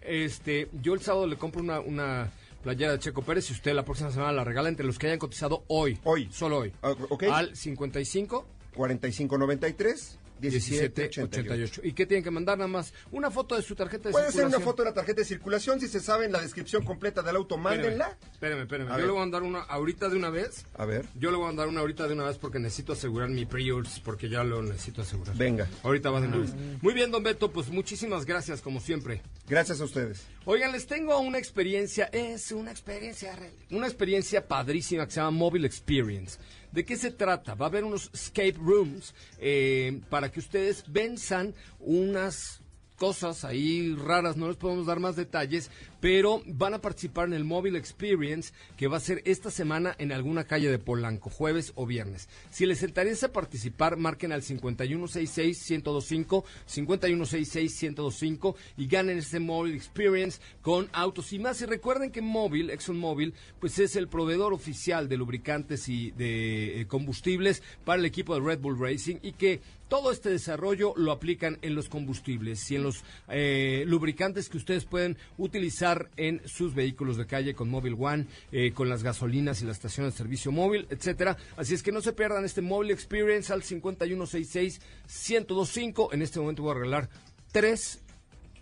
Este, 0.00 0.68
yo 0.80 0.94
el 0.94 1.00
sábado 1.00 1.26
le 1.26 1.34
compro 1.34 1.60
una, 1.60 1.80
una 1.80 2.30
playera 2.62 2.92
de 2.92 3.00
Checo 3.00 3.22
Pérez 3.22 3.50
y 3.50 3.54
usted 3.54 3.74
la 3.74 3.84
próxima 3.84 4.12
semana 4.12 4.30
la 4.30 4.44
regala 4.44 4.68
entre 4.68 4.86
los 4.86 4.96
que 4.96 5.08
hayan 5.08 5.18
cotizado 5.18 5.64
hoy. 5.66 5.98
Hoy. 6.04 6.28
Solo 6.30 6.58
hoy. 6.58 6.72
Ah, 6.82 6.94
ok. 7.08 7.24
Al 7.24 7.56
55 7.56 8.46
45 8.76 9.38
93 9.38 9.48
17 9.58 10.20
88. 10.20 10.29
1788. 10.40 11.80
¿Y 11.84 11.92
qué 11.92 12.06
tienen 12.06 12.24
que 12.24 12.30
mandar? 12.30 12.58
Nada 12.58 12.68
más 12.68 12.92
una 13.10 13.30
foto 13.30 13.56
de 13.56 13.62
su 13.62 13.74
tarjeta 13.74 14.08
de 14.08 14.12
Puede 14.12 14.26
ser 14.26 14.32
circulación. 14.34 14.60
una 14.62 14.64
foto 14.70 14.82
de 14.82 14.88
la 14.90 14.94
tarjeta 14.94 15.20
de 15.20 15.24
circulación. 15.24 15.80
Si 15.80 15.88
se 15.88 16.00
sabe 16.00 16.28
la 16.28 16.40
descripción 16.40 16.84
completa 16.84 17.22
del 17.22 17.36
auto, 17.36 17.56
mándenla. 17.58 18.16
Espérame, 18.32 18.62
espérame. 18.62 18.88
A 18.88 18.92
Yo 18.92 18.96
ver. 18.98 19.04
le 19.06 19.10
voy 19.12 19.16
a 19.18 19.20
mandar 19.20 19.42
una 19.42 19.60
ahorita 19.60 20.08
de 20.08 20.16
una 20.16 20.30
vez. 20.30 20.64
A 20.74 20.84
ver, 20.84 21.06
Yo 21.14 21.30
le 21.30 21.36
voy 21.36 21.44
a 21.44 21.48
mandar 21.48 21.68
una 21.68 21.80
ahorita 21.80 22.06
de 22.08 22.14
una 22.14 22.24
vez 22.24 22.38
porque 22.38 22.58
necesito 22.58 22.92
asegurar 22.92 23.28
mi 23.28 23.44
Prius, 23.46 24.00
porque 24.04 24.28
ya 24.28 24.44
lo 24.44 24.62
necesito 24.62 25.02
asegurar. 25.02 25.36
venga. 25.36 25.68
Ahorita 25.82 26.10
va 26.10 26.20
de 26.20 26.28
una 26.28 26.38
vez. 26.38 26.50
Muy 26.82 26.94
bien, 26.94 27.10
don 27.10 27.22
Beto, 27.22 27.50
pues 27.52 27.68
muchísimas 27.68 28.24
gracias, 28.26 28.60
como 28.60 28.80
siempre. 28.80 29.22
Gracias 29.48 29.80
a 29.80 29.84
ustedes. 29.84 30.22
Oigan, 30.44 30.72
les 30.72 30.86
tengo 30.86 31.18
una 31.20 31.38
experiencia, 31.38 32.06
es 32.12 32.50
una 32.52 32.70
experiencia, 32.70 33.36
real, 33.36 33.52
una 33.70 33.86
experiencia 33.86 34.46
padrísima 34.46 35.04
que 35.06 35.12
se 35.12 35.16
llama 35.20 35.32
Mobile 35.32 35.66
Experience. 35.66 36.38
¿De 36.72 36.84
qué 36.84 36.96
se 36.96 37.10
trata? 37.10 37.54
Va 37.54 37.66
a 37.66 37.68
haber 37.68 37.84
unos 37.84 38.10
escape 38.12 38.54
rooms 38.58 39.14
eh, 39.38 40.00
para 40.08 40.30
que 40.30 40.40
ustedes 40.40 40.84
venzan 40.86 41.54
unas 41.80 42.60
cosas 42.96 43.44
ahí 43.44 43.94
raras, 43.94 44.36
no 44.36 44.46
les 44.46 44.58
podemos 44.58 44.86
dar 44.86 45.00
más 45.00 45.16
detalles, 45.16 45.70
pero 46.00 46.42
van 46.46 46.74
a 46.74 46.80
participar 46.80 47.28
en 47.28 47.34
el 47.34 47.44
Mobile 47.44 47.78
Experience 47.78 48.52
que 48.76 48.88
va 48.88 48.96
a 48.96 49.00
ser 49.00 49.22
esta 49.24 49.50
semana 49.50 49.94
en 49.98 50.12
alguna 50.12 50.44
calle 50.44 50.70
de 50.70 50.78
Polanco, 50.78 51.30
jueves 51.30 51.72
o 51.74 51.86
viernes. 51.86 52.28
Si 52.50 52.66
les 52.66 52.82
interesa 52.82 53.32
participar, 53.32 53.96
marquen 53.96 54.32
al 54.32 54.42
5166-1025, 54.42 56.44
5166-1025 56.68 58.54
y 58.76 58.86
ganen 58.86 59.18
este 59.18 59.40
Mobile 59.40 59.76
Experience 59.76 60.40
con 60.62 60.88
autos 60.92 61.32
y 61.32 61.38
más. 61.38 61.60
Y 61.60 61.66
recuerden 61.66 62.10
que 62.10 62.22
Móvil, 62.22 62.70
ExxonMobil, 62.70 63.34
pues 63.58 63.78
es 63.78 63.96
el 63.96 64.08
proveedor 64.08 64.52
oficial 64.52 65.08
de 65.08 65.16
lubricantes 65.16 65.88
y 65.88 66.10
de 66.12 66.80
eh, 66.80 66.86
combustibles 66.86 67.62
para 67.84 68.00
el 68.00 68.06
equipo 68.06 68.34
de 68.34 68.40
Red 68.40 68.60
Bull 68.60 68.78
Racing 68.78 69.16
y 69.22 69.32
que 69.32 69.60
todo 69.90 70.12
este 70.12 70.30
desarrollo 70.30 70.94
lo 70.96 71.10
aplican 71.10 71.58
en 71.62 71.74
los 71.74 71.88
combustibles 71.88 72.70
y 72.70 72.76
en 72.76 72.84
los 72.84 73.04
eh, 73.28 73.82
lubricantes 73.88 74.48
que 74.48 74.56
ustedes 74.56 74.84
pueden 74.84 75.18
utilizar 75.36 75.89
en 76.16 76.40
sus 76.46 76.74
vehículos 76.74 77.16
de 77.16 77.26
calle 77.26 77.54
con 77.54 77.68
Móvil 77.68 77.96
One, 77.98 78.26
eh, 78.52 78.70
con 78.72 78.88
las 78.88 79.02
gasolinas 79.02 79.60
y 79.62 79.64
las 79.64 79.76
estaciones 79.76 80.14
de 80.14 80.18
servicio 80.18 80.52
móvil, 80.52 80.86
etcétera. 80.90 81.36
Así 81.56 81.74
es 81.74 81.82
que 81.82 81.90
no 81.92 82.00
se 82.00 82.12
pierdan 82.12 82.44
este 82.44 82.62
Móvil 82.62 82.90
Experience 82.90 83.52
al 83.52 83.62
5166-1025. 83.62 86.08
En 86.12 86.22
este 86.22 86.40
momento 86.40 86.62
voy 86.62 86.72
a 86.72 86.74
regalar 86.74 87.08
tres 87.52 88.00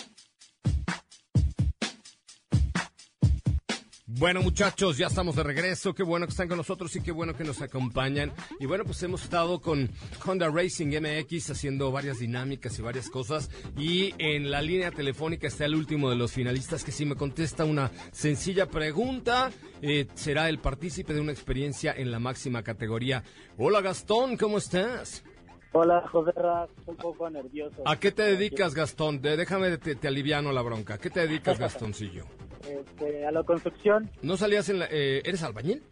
Bueno, 4.21 4.43
muchachos, 4.43 4.99
ya 4.99 5.07
estamos 5.07 5.35
de 5.35 5.43
regreso. 5.43 5.95
Qué 5.95 6.03
bueno 6.03 6.27
que 6.27 6.33
están 6.33 6.47
con 6.47 6.59
nosotros 6.59 6.95
y 6.95 7.01
qué 7.01 7.11
bueno 7.11 7.35
que 7.35 7.43
nos 7.43 7.63
acompañan. 7.63 8.31
Y 8.59 8.67
bueno, 8.67 8.85
pues 8.85 9.03
hemos 9.03 9.25
estado 9.25 9.63
con 9.63 9.89
Honda 10.27 10.51
Racing 10.51 10.89
MX 10.89 11.49
haciendo 11.49 11.91
varias 11.91 12.19
dinámicas 12.19 12.79
y 12.79 12.83
varias 12.83 13.09
cosas. 13.09 13.49
Y 13.79 14.13
en 14.19 14.51
la 14.51 14.61
línea 14.61 14.91
telefónica 14.91 15.47
está 15.47 15.65
el 15.65 15.75
último 15.75 16.11
de 16.11 16.17
los 16.17 16.33
finalistas 16.33 16.85
que 16.85 16.93
si 16.93 17.07
me 17.07 17.15
contesta 17.15 17.65
una 17.65 17.91
sencilla 18.13 18.67
pregunta, 18.69 19.53
eh, 19.81 20.07
será 20.13 20.51
el 20.51 20.59
partícipe 20.59 21.15
de 21.15 21.23
una 21.23 21.33
experiencia 21.33 21.95
en 21.97 22.11
la 22.11 22.19
máxima 22.19 22.63
categoría. 22.63 23.25
Hola 23.57 23.81
Gastón, 23.81 24.37
¿cómo 24.37 24.59
estás? 24.59 25.25
Hola, 25.73 26.03
José 26.11 26.33
Ra, 26.33 26.67
un 26.87 26.97
poco 26.97 27.31
nervioso. 27.31 27.83
¿A 27.87 27.97
qué 27.99 28.11
te 28.11 28.23
dedicas, 28.23 28.75
Gastón? 28.75 29.21
De- 29.23 29.37
déjame, 29.37 29.79
te, 29.79 29.95
te 29.95 30.09
aliviano 30.09 30.51
la 30.53 30.63
bronca. 30.63 30.95
¿A 30.95 30.99
qué 30.99 31.11
te 31.11 31.21
dedicas, 31.21 31.59
Gastoncillo? 31.61 32.25
Este, 32.69 33.25
a 33.25 33.31
la 33.31 33.43
construcción, 33.45 34.11
¿No 34.23 34.37
salías 34.37 34.69
en 34.69 34.81
la... 34.81 34.87
eh, 34.91 35.23
¿Eres 35.25 35.43
albañil? 35.43 35.83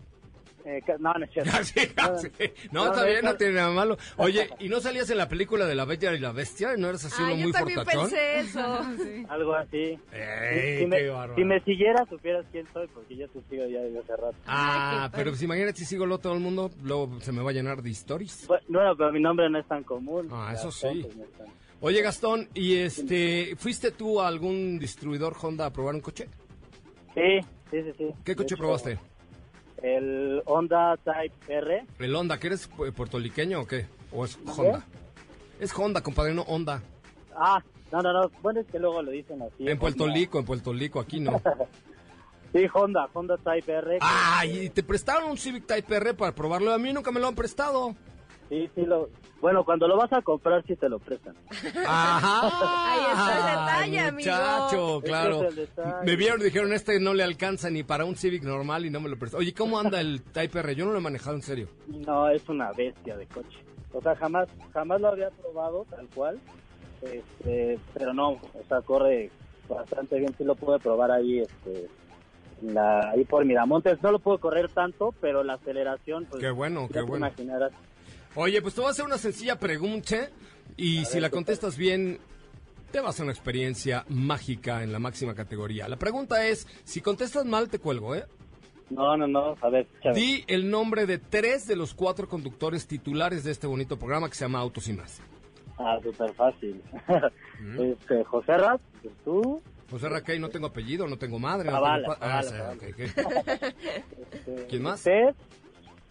Eh, 0.70 0.82
no, 0.98 1.14
no 1.14 1.24
es 1.24 1.30
cierto. 1.32 1.50
No, 2.72 2.86
está 2.86 3.04
bien, 3.06 3.24
no 3.24 3.36
tiene 3.36 3.54
nada 3.54 3.70
malo. 3.70 3.96
Oye, 4.18 4.50
¿y 4.58 4.68
no 4.68 4.80
salías 4.80 5.08
en 5.08 5.16
la 5.16 5.26
película 5.26 5.64
de 5.64 5.74
La 5.74 5.86
Bella 5.86 6.12
y 6.12 6.18
la 6.18 6.32
Bestia? 6.32 6.76
¿No 6.76 6.88
eres 6.90 7.06
así 7.06 7.16
Ah, 7.18 7.24
uno 7.28 7.36
yo 7.36 7.42
muy 7.44 7.52
también 7.52 7.78
fortachón? 7.78 8.10
pensé 8.10 8.40
eso. 8.40 8.80
Algo 9.30 9.54
así. 9.54 9.98
Ey, 10.12 10.78
si, 10.80 10.86
me, 10.86 10.98
si 11.36 11.44
me 11.44 11.60
siguieras, 11.60 12.06
supieras 12.10 12.44
quién 12.52 12.66
soy, 12.72 12.86
porque 12.88 13.16
yo 13.16 13.26
te 13.28 13.40
sigo 13.48 13.66
ya 13.66 13.80
desde 13.80 13.98
hace 14.00 14.16
rato. 14.16 14.34
Ah, 14.46 15.08
pero 15.14 15.30
pues 15.30 15.42
imagínate 15.42 15.78
si 15.78 15.86
sigo 15.86 16.04
lo 16.04 16.18
todo 16.18 16.34
el 16.34 16.40
mundo, 16.40 16.70
luego 16.82 17.18
se 17.22 17.32
me 17.32 17.40
va 17.42 17.48
a 17.50 17.54
llenar 17.54 17.80
de 17.80 17.90
stories. 17.90 18.46
Bu- 18.46 18.60
Bueno, 18.68 18.94
pero 18.94 19.10
mi 19.10 19.20
nombre 19.20 19.48
no 19.48 19.58
es 19.58 19.66
tan 19.68 19.84
común. 19.84 20.28
Ah, 20.30 20.52
eso 20.54 20.70
sí. 20.70 21.06
no 21.16 21.24
Oye, 21.80 22.02
Gastón, 22.02 22.46
¿y 22.54 22.76
este, 22.76 23.54
fuiste 23.56 23.92
tú 23.92 24.20
a 24.20 24.28
algún 24.28 24.78
distribuidor 24.78 25.34
Honda 25.40 25.64
a 25.66 25.72
probar 25.72 25.94
un 25.94 26.00
coche? 26.02 26.28
Sí, 27.14 27.40
sí, 27.70 27.82
sí, 27.84 27.92
sí. 27.96 28.04
¿Qué 28.24 28.36
coche 28.36 28.54
hecho, 28.54 28.58
probaste? 28.58 28.98
El 29.82 30.42
Honda 30.46 30.96
Type 30.96 31.54
R. 31.54 31.86
¿El 31.98 32.14
Honda? 32.16 32.38
¿Que 32.38 32.48
eres 32.48 32.70
pu- 32.70 32.92
puertorriqueño 32.92 33.60
o 33.62 33.66
qué? 33.66 33.86
¿O 34.12 34.24
es 34.24 34.38
Honda? 34.56 34.84
Es 35.60 35.72
Honda, 35.76 36.02
compadre, 36.02 36.34
no 36.34 36.42
Honda. 36.42 36.82
Ah, 37.36 37.62
no, 37.92 38.02
no, 38.02 38.12
no. 38.12 38.30
Bueno, 38.42 38.60
es 38.60 38.66
que 38.66 38.78
luego 38.78 39.02
lo 39.02 39.10
dicen 39.10 39.40
así. 39.42 39.68
En 39.68 39.78
Puerto. 39.78 40.06
Rico, 40.08 40.38
en 40.38 40.44
Puerto 40.44 40.72
Rico, 40.72 41.00
aquí 41.00 41.20
no. 41.20 41.40
Sí, 42.52 42.60
Honda, 42.72 43.10
Honda 43.12 43.36
Type 43.36 43.70
R. 43.70 43.98
Ah, 44.00 44.46
y 44.46 44.70
te 44.70 44.82
prestaron 44.82 45.30
un 45.30 45.36
Civic 45.36 45.66
Type 45.66 45.94
R 45.96 46.14
para 46.14 46.34
probarlo. 46.34 46.72
A 46.72 46.78
mí 46.78 46.90
nunca 46.94 47.12
me 47.12 47.20
lo 47.20 47.28
han 47.28 47.34
prestado. 47.34 47.94
Sí, 48.48 48.70
sí, 48.74 48.82
lo... 48.86 49.10
Bueno, 49.40 49.64
cuando 49.64 49.86
lo 49.86 49.96
vas 49.96 50.12
a 50.12 50.22
comprar, 50.22 50.64
sí 50.66 50.74
te 50.74 50.88
lo 50.88 50.98
prestan. 50.98 51.36
Ajá. 51.86 52.48
Ahí 52.92 53.00
está 53.12 53.36
el 53.36 53.90
detalle, 53.90 53.98
amigo. 54.00 54.30
Muchacho, 54.30 55.00
claro. 55.02 55.42
Es 55.42 55.48
el 55.50 55.56
detalle. 55.56 56.06
Me 56.06 56.16
vieron 56.16 56.40
y 56.40 56.44
dijeron, 56.44 56.72
este 56.72 56.98
no 56.98 57.14
le 57.14 57.22
alcanza 57.22 57.70
ni 57.70 57.82
para 57.82 58.04
un 58.04 58.16
Civic 58.16 58.42
normal 58.42 58.86
y 58.86 58.90
no 58.90 59.00
me 59.00 59.08
lo 59.08 59.18
prestó. 59.18 59.38
Oye, 59.38 59.52
¿cómo 59.54 59.78
anda 59.78 60.00
el 60.00 60.22
Type 60.22 60.58
R? 60.58 60.74
Yo 60.74 60.86
no 60.86 60.92
lo 60.92 60.98
he 60.98 61.02
manejado 61.02 61.36
en 61.36 61.42
serio. 61.42 61.68
No, 61.86 62.28
es 62.28 62.48
una 62.48 62.72
bestia 62.72 63.16
de 63.16 63.26
coche. 63.26 63.58
O 63.92 64.00
sea, 64.02 64.14
jamás 64.16 64.48
jamás 64.72 65.00
lo 65.00 65.08
había 65.08 65.30
probado 65.30 65.86
tal 65.90 66.06
cual. 66.14 66.40
Este, 67.02 67.78
pero 67.94 68.12
no, 68.12 68.30
o 68.30 68.64
sea, 68.68 68.80
corre 68.80 69.30
bastante 69.68 70.18
bien. 70.18 70.34
Sí 70.36 70.44
lo 70.44 70.54
pude 70.56 70.78
probar 70.78 71.10
ahí, 71.10 71.40
este, 71.40 71.88
la, 72.62 73.10
ahí 73.10 73.24
por 73.24 73.44
Miramontes. 73.44 74.02
No 74.02 74.12
lo 74.12 74.18
puedo 74.18 74.38
correr 74.38 74.68
tanto, 74.70 75.14
pero 75.20 75.44
la 75.44 75.54
aceleración, 75.54 76.26
pues. 76.26 76.42
Qué 76.42 76.50
bueno, 76.50 76.82
ya 76.82 76.88
qué 76.88 76.94
te 76.94 77.02
bueno. 77.02 77.26
imaginarás. 77.26 77.72
Oye, 78.40 78.62
pues 78.62 78.72
te 78.74 78.80
voy 78.80 78.86
a 78.88 78.92
hacer 78.92 79.04
una 79.04 79.18
sencilla 79.18 79.58
pregunta 79.58 80.28
y 80.76 81.04
si 81.06 81.18
la 81.18 81.28
contestas 81.28 81.76
bien, 81.76 82.20
te 82.92 83.00
va 83.00 83.10
a 83.10 83.22
una 83.22 83.32
experiencia 83.32 84.04
mágica 84.08 84.84
en 84.84 84.92
la 84.92 85.00
máxima 85.00 85.34
categoría. 85.34 85.88
La 85.88 85.96
pregunta 85.96 86.46
es, 86.46 86.68
si 86.84 87.00
contestas 87.00 87.44
mal, 87.46 87.68
te 87.68 87.80
cuelgo, 87.80 88.14
¿eh? 88.14 88.26
No, 88.90 89.16
no, 89.16 89.26
no, 89.26 89.56
a 89.60 89.68
ver. 89.70 89.88
Di 90.14 90.44
el 90.46 90.70
nombre 90.70 91.04
de 91.06 91.18
tres 91.18 91.66
de 91.66 91.74
los 91.74 91.94
cuatro 91.94 92.28
conductores 92.28 92.86
titulares 92.86 93.42
de 93.42 93.50
este 93.50 93.66
bonito 93.66 93.98
programa 93.98 94.28
que 94.28 94.36
se 94.36 94.44
llama 94.44 94.60
Autos 94.60 94.86
y 94.86 94.92
Más. 94.92 95.20
Ah, 95.76 95.98
súper 96.02 96.32
fácil. 96.34 96.80
Mm. 97.60 97.80
este, 97.90 98.22
José 98.22 98.56
Raz, 98.56 98.80
pues 99.02 99.12
tú. 99.24 99.60
José 99.90 100.08
Raquel, 100.08 100.40
no 100.40 100.48
tengo 100.48 100.68
apellido, 100.68 101.08
no 101.08 101.18
tengo 101.18 101.40
madre. 101.40 101.64
no 101.70 101.72
Zavala, 101.72 102.02
tengo 102.04 102.18
pa- 102.20 102.38
ah, 102.38 102.42
Zavala, 102.44 102.44
sí, 102.44 102.56
Zavala. 102.56 102.72
ok, 102.76 102.82
ok. 102.92 103.74
Este, 104.32 104.66
¿Quién 104.68 104.82
más? 104.84 105.00
Usted, 105.00 105.34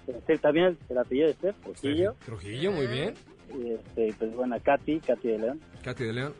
este, 0.07 0.37
también 0.37 0.65
el, 0.67 0.77
el 0.89 0.97
apellido 0.97 1.27
de 1.27 1.33
usted, 1.33 1.55
Trujillo. 1.63 2.15
Trujillo, 2.25 2.71
muy 2.71 2.87
bien. 2.87 3.13
Y 3.53 3.71
este, 3.71 4.13
pues 4.17 4.35
bueno, 4.35 4.55
Katy, 4.61 4.99
Katy 4.99 5.27
de 5.27 5.37
León. 5.39 5.61
Katy 5.83 6.03
de 6.03 6.13
León. 6.13 6.33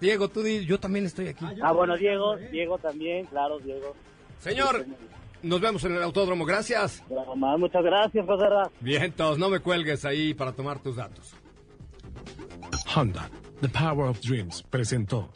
Diego, 0.00 0.28
tú 0.28 0.42
di, 0.42 0.64
yo 0.64 0.80
también 0.80 1.04
estoy 1.04 1.28
aquí. 1.28 1.44
Ah, 1.62 1.72
bueno, 1.72 1.96
Diego, 1.96 2.36
Diego 2.36 2.78
también, 2.78 3.26
claro, 3.26 3.58
Diego. 3.58 3.94
Señor, 4.38 4.86
nos 5.42 5.60
vemos 5.60 5.84
en 5.84 5.94
el 5.94 6.02
autódromo, 6.02 6.44
gracias. 6.46 7.04
Bueno, 7.08 7.58
muchas 7.58 7.84
gracias, 7.84 8.24
José. 8.26 8.46
Bien, 8.80 9.12
todos, 9.12 9.38
no 9.38 9.50
me 9.50 9.60
cuelgues 9.60 10.04
ahí 10.04 10.32
para 10.32 10.52
tomar 10.52 10.80
tus 10.82 10.96
datos. 10.96 11.34
Honda, 12.96 13.28
The 13.60 13.68
Power 13.68 14.08
of 14.08 14.20
Dreams, 14.20 14.62
presentó. 14.62 15.30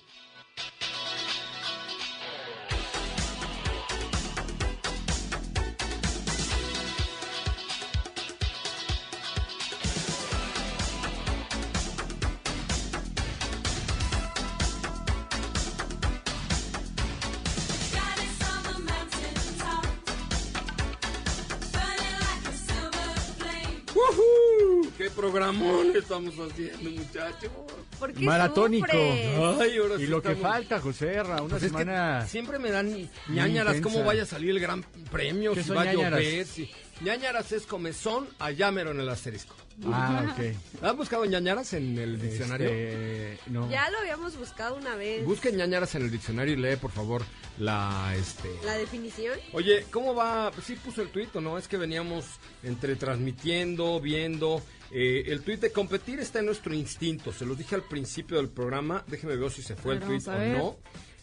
Estamos 26.19 26.53
haciendo, 26.53 26.91
muchachos! 26.91 27.51
¿Por 27.99 28.13
qué 28.13 28.25
Maratónico. 28.25 28.87
sufres? 28.87 29.61
Ay, 29.61 29.77
ahora 29.79 29.95
Y 29.97 29.99
sí 29.99 30.07
lo 30.07 30.23
que 30.23 30.37
falta, 30.37 30.81
José 30.81 31.23
Ra, 31.23 31.43
una 31.43 31.51
Pues 31.51 31.63
es 31.65 31.73
que 31.73 31.79
semana... 31.79 32.27
siempre 32.27 32.59
me 32.59 32.71
dan 32.71 33.09
ñañaras 33.29 33.81
cómo 33.81 34.05
vaya 34.05 34.23
a 34.23 34.27
salir 34.27 34.51
el 34.51 34.61
gran 34.61 34.83
premio, 35.11 35.55
¿Qué 35.55 35.63
si 35.63 35.71
va 35.71 35.83
a 35.83 35.93
llover. 35.93 36.47
Si... 36.47 36.71
ñañaras 37.01 37.53
es 37.53 37.67
comezón, 37.67 38.29
allámero 38.39 38.91
en 38.91 39.01
el 39.01 39.09
asterisco. 39.09 39.55
Ah, 39.87 40.25
ok. 40.33 40.83
¿Has 40.83 40.97
buscado 40.97 41.25
ñañaras 41.25 41.73
en 41.73 41.99
el 41.99 42.21
diccionario? 42.21 42.69
Este, 42.69 43.39
no. 43.51 43.69
Ya 43.71 43.91
lo 43.91 43.99
habíamos 43.99 44.37
buscado 44.37 44.77
una 44.77 44.95
vez. 44.95 45.25
Busquen 45.25 45.57
ñañaras 45.57 45.95
en 45.97 46.03
el 46.03 46.11
diccionario 46.11 46.55
y 46.55 46.57
lee, 46.57 46.77
por 46.77 46.93
favor, 46.93 47.23
la... 47.59 48.15
este 48.17 48.49
La 48.65 48.75
definición. 48.79 49.39
Oye, 49.53 49.85
¿cómo 49.91 50.15
va? 50.15 50.53
Sí 50.65 50.77
puso 50.77 51.03
el 51.03 51.09
tuit, 51.09 51.35
¿o 51.35 51.41
no? 51.41 51.59
Es 51.59 51.67
que 51.67 51.77
veníamos 51.77 52.25
entre 52.63 52.95
transmitiendo, 52.97 54.01
viendo. 54.01 54.63
Eh, 54.93 55.25
el 55.27 55.43
tuit 55.43 55.61
de 55.61 55.73
competir 55.73 56.21
está 56.21 56.39
en 56.39 56.47
nuestro 56.47 56.73
instinto. 56.73 57.33
Se 57.33 57.45
los 57.45 57.59
dije 57.59 57.75
al 57.75 57.83
principio 57.83 58.37
del 58.37 58.51
programa. 58.51 59.03
Déjeme 59.09 59.37
ver 59.37 59.51
si 59.51 59.63
se 59.63 59.75
fue 59.75 59.95
el 59.95 60.01
tuit 60.01 60.27
o 60.29 60.39
no. 60.39 60.77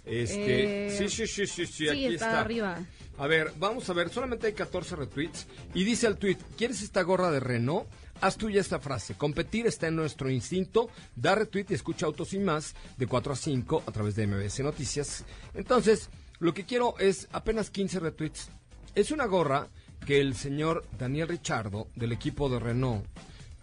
Este, 0.05 0.87
Eh, 0.87 0.97
sí, 0.97 1.09
sí, 1.09 1.27
sí, 1.27 1.45
sí, 1.47 1.65
sí, 1.67 1.89
aquí 1.89 2.05
está 2.05 2.25
está. 2.27 2.41
arriba. 2.41 2.79
A 3.17 3.27
ver, 3.27 3.53
vamos 3.59 3.87
a 3.89 3.93
ver, 3.93 4.09
solamente 4.09 4.47
hay 4.47 4.53
14 4.53 4.95
retweets. 4.95 5.45
Y 5.73 5.83
dice 5.83 6.07
el 6.07 6.17
tweet, 6.17 6.37
¿quieres 6.57 6.81
esta 6.81 7.01
gorra 7.03 7.29
de 7.31 7.39
Renault? 7.39 7.87
Haz 8.19 8.37
tuya 8.37 8.61
esta 8.61 8.79
frase. 8.79 9.15
Competir 9.15 9.67
está 9.67 9.87
en 9.87 9.95
nuestro 9.95 10.29
instinto. 10.29 10.89
Da 11.15 11.35
retweet 11.35 11.65
y 11.69 11.73
escucha 11.75 12.05
Autos 12.05 12.33
y 12.33 12.39
Más 12.39 12.75
de 12.97 13.07
4 13.07 13.33
a 13.33 13.35
5 13.35 13.83
a 13.85 13.91
través 13.91 14.15
de 14.15 14.27
MBC 14.27 14.59
Noticias. 14.59 15.23
Entonces, 15.53 16.09
lo 16.39 16.53
que 16.53 16.65
quiero 16.65 16.95
es 16.99 17.27
apenas 17.31 17.69
15 17.69 17.99
retweets. 17.99 18.49
Es 18.95 19.11
una 19.11 19.25
gorra 19.25 19.67
que 20.05 20.19
el 20.19 20.35
señor 20.35 20.83
Daniel 20.97 21.27
Richardo 21.27 21.87
del 21.95 22.11
equipo 22.11 22.49
de 22.49 22.59
Renault 22.59 23.05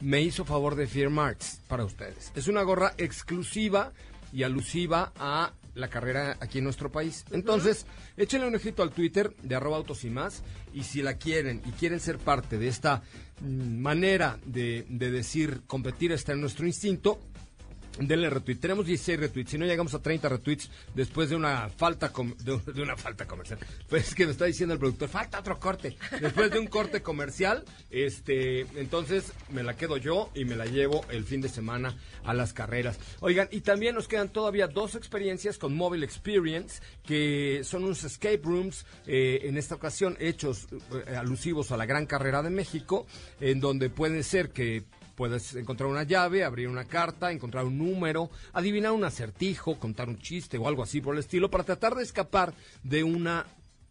me 0.01 0.21
hizo 0.23 0.45
favor 0.45 0.77
de 0.77 0.87
firmar 0.87 1.37
para 1.67 1.85
ustedes. 1.85 2.31
Es 2.37 2.47
una 2.47 2.63
gorra 2.63 2.95
exclusiva 2.99 3.93
y 4.33 4.45
alusiva 4.45 5.13
a 5.17 5.53
la 5.79 5.89
carrera 5.89 6.37
aquí 6.41 6.59
en 6.59 6.65
nuestro 6.65 6.91
país. 6.91 7.25
Entonces, 7.31 7.87
échenle 8.17 8.47
un 8.49 8.55
ojito 8.55 8.83
al 8.83 8.91
Twitter 8.91 9.35
de 9.43 9.55
arroba 9.55 9.77
autos 9.77 10.05
y 10.05 10.11
más 10.11 10.43
y 10.75 10.83
si 10.83 11.03
la 11.03 11.15
quieren 11.15 11.63
y 11.65 11.71
quieren 11.73 12.01
ser 12.01 12.19
parte 12.19 12.59
de 12.59 12.69
esta 12.69 13.03
mm, 13.41 13.79
manera 13.79 14.39
de, 14.45 14.85
de 14.89 15.11
decir 15.11 15.63
competir 15.67 16.13
está 16.13 16.33
en 16.33 16.41
nuestro 16.41 16.67
instinto, 16.67 17.21
denle 18.01 18.31
retweet. 18.31 18.57
Tenemos 18.57 18.87
16 18.87 19.19
retweets. 19.19 19.51
Si 19.51 19.59
no 19.59 19.67
llegamos 19.67 19.95
a 19.95 20.03
30 20.03 20.29
retweets 20.29 20.71
después 20.95 21.31
de 21.31 21.37
una 21.37 21.69
falta 21.69 22.13
de 22.45 22.83
una 22.83 22.97
falta 22.97 23.27
comercial. 23.27 23.59
Pues 23.89 24.09
es 24.09 24.15
que 24.15 24.27
me 24.27 24.33
está 24.33 24.45
diciendo 24.45 24.75
el 24.75 24.81
productor, 24.81 25.09
falta 25.09 25.41
otro 25.41 25.59
corte. 25.59 25.97
Después 26.21 26.51
de 26.51 26.59
un 26.59 26.67
corte 26.67 27.03
comercial, 27.03 27.65
este, 27.91 28.61
entonces 28.79 29.33
me 29.51 29.63
la 29.63 29.77
quedo 29.77 29.97
yo 29.97 30.31
y 30.35 30.45
me 30.45 30.57
la 30.57 30.67
llevo 30.67 31.05
el 31.11 31.25
fin 31.25 31.41
de 31.41 31.49
semana 31.49 31.97
a 32.25 32.35
las 32.35 32.53
carreras. 32.53 32.99
Oigan, 33.21 33.49
y 33.51 33.63
también 33.63 33.95
nos 33.95 34.09
quedan 34.09 34.29
todavía 34.29 34.67
dos 34.67 34.95
experiencias 34.95 35.57
con 35.57 35.75
Mobile 35.75 36.05
Experience, 36.05 36.83
que 37.05 37.63
son 37.65 37.85
unos 37.85 38.05
escape 38.05 38.41
rooms, 38.43 38.85
eh, 39.07 39.41
en 39.45 39.57
esta 39.57 39.77
ocasión 39.77 40.17
hechos 40.21 40.69
eh, 40.93 41.17
alusivos 41.17 41.73
a 41.73 41.77
la 41.77 41.87
Gran 41.87 42.07
Carrera 42.07 42.43
de 42.43 42.51
México, 42.51 43.07
en 43.41 43.61
donde 43.61 43.89
puede 43.89 44.23
ser 44.23 44.51
que 44.51 44.85
Puedes 45.19 45.57
encontrar 45.57 45.91
una 45.91 46.05
llave, 46.05 46.45
abrir 46.45 46.69
una 46.69 46.85
carta, 46.85 47.33
encontrar 47.33 47.65
un 47.65 47.77
número, 47.77 48.31
adivinar 48.53 48.93
un 48.93 49.03
acertijo, 49.03 49.77
contar 49.77 50.09
un 50.09 50.21
chiste 50.21 50.59
o 50.59 50.69
algo 50.69 50.85
así 50.85 51.01
por 51.01 51.13
el 51.17 51.19
estilo 51.19 51.51
para 51.51 51.65
tratar 51.65 51.97
de 51.97 52.05
escapar 52.05 52.55
de 52.85 53.03
una 53.03 53.45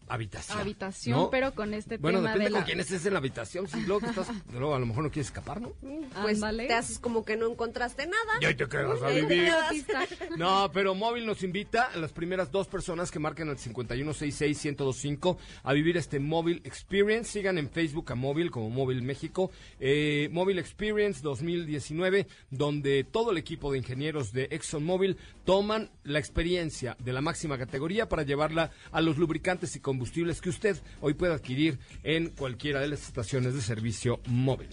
habitación. 0.07 0.59
Habitación, 0.59 1.17
¿no? 1.17 1.29
pero 1.29 1.53
con 1.53 1.73
este 1.73 1.97
Bueno, 1.97 2.19
tema 2.19 2.31
depende 2.31 2.49
de 2.49 2.55
con 2.55 2.63
quién 2.63 2.79
estés 2.79 3.05
en 3.05 3.13
la 3.13 3.19
habitación. 3.19 3.67
Si 3.67 3.81
luego, 3.81 4.01
que 4.01 4.07
estás, 4.07 4.27
luego 4.51 4.75
a 4.75 4.79
lo 4.79 4.85
mejor 4.85 5.03
no 5.03 5.11
quieres 5.11 5.27
escapar, 5.27 5.61
¿no? 5.61 5.73
Pues 6.21 6.35
Ándale. 6.35 6.67
te 6.67 6.73
haces 6.73 6.99
como 6.99 7.25
que 7.25 7.37
no 7.37 7.49
encontraste 7.49 8.05
nada. 8.05 8.33
Y 8.41 8.45
ahí 8.45 8.55
te 8.55 8.67
quedas 8.67 9.01
a 9.01 9.09
vivir. 9.09 9.51
No, 10.37 10.69
pero 10.73 10.93
Móvil 10.95 11.25
nos 11.25 11.43
invita 11.43 11.85
a 11.93 11.97
las 11.97 12.11
primeras 12.11 12.51
dos 12.51 12.67
personas 12.67 13.11
que 13.11 13.19
marquen 13.19 13.49
el 13.49 13.57
5166-1025 13.57 15.37
a 15.63 15.73
vivir 15.73 15.97
este 15.97 16.19
Móvil 16.19 16.61
Experience. 16.63 17.31
Sigan 17.31 17.57
en 17.57 17.69
Facebook 17.69 18.11
a 18.11 18.15
Móvil 18.15 18.51
como 18.51 18.69
Móvil 18.69 19.01
México. 19.01 19.51
Eh, 19.79 20.29
Móvil 20.31 20.59
Experience 20.59 21.21
2019, 21.21 22.27
donde 22.49 23.03
todo 23.03 23.31
el 23.31 23.37
equipo 23.37 23.71
de 23.71 23.79
ingenieros 23.79 24.31
de 24.31 24.47
ExxonMobil 24.51 25.17
toman 25.45 25.89
la 26.03 26.19
experiencia 26.19 26.95
de 26.99 27.13
la 27.13 27.21
máxima 27.21 27.57
categoría 27.57 28.09
para 28.09 28.23
llevarla 28.23 28.71
a 28.91 29.01
los 29.01 29.17
lubricantes 29.17 29.75
y 29.75 29.79
combustibles 29.79 29.96
combustibles 29.97 30.41
que 30.41 30.49
usted 30.49 30.77
hoy 31.01 31.15
puede 31.15 31.33
adquirir 31.33 31.79
en 32.03 32.29
cualquiera 32.29 32.81
de 32.81 32.87
las 32.87 33.01
estaciones 33.01 33.55
de 33.55 33.61
servicio 33.61 34.19
móvil. 34.27 34.69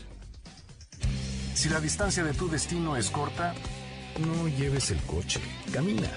Si 1.54 1.70
la 1.70 1.80
distancia 1.80 2.22
de 2.22 2.34
tu 2.34 2.50
destino 2.50 2.94
es 2.94 3.08
corta, 3.08 3.54
no 4.20 4.48
lleves 4.48 4.90
el 4.90 4.98
coche, 5.04 5.40
camina. 5.72 6.10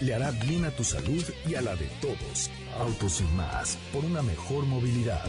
Le 0.00 0.14
hará 0.14 0.30
bien 0.30 0.64
a 0.64 0.70
tu 0.70 0.82
salud 0.82 1.22
y 1.46 1.56
a 1.56 1.60
la 1.60 1.76
de 1.76 1.84
todos. 2.00 2.50
Autos 2.78 3.20
y 3.20 3.36
más, 3.36 3.76
por 3.92 4.06
una 4.06 4.22
mejor 4.22 4.64
movilidad. 4.64 5.28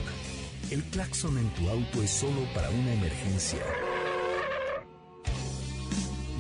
El 0.72 0.82
claxon 0.84 1.38
en 1.38 1.49
tu 1.55 1.67
auto 1.70 2.01
es 2.01 2.11
solo 2.11 2.47
para 2.55 2.70
una 2.70 2.93
emergencia. 2.93 3.59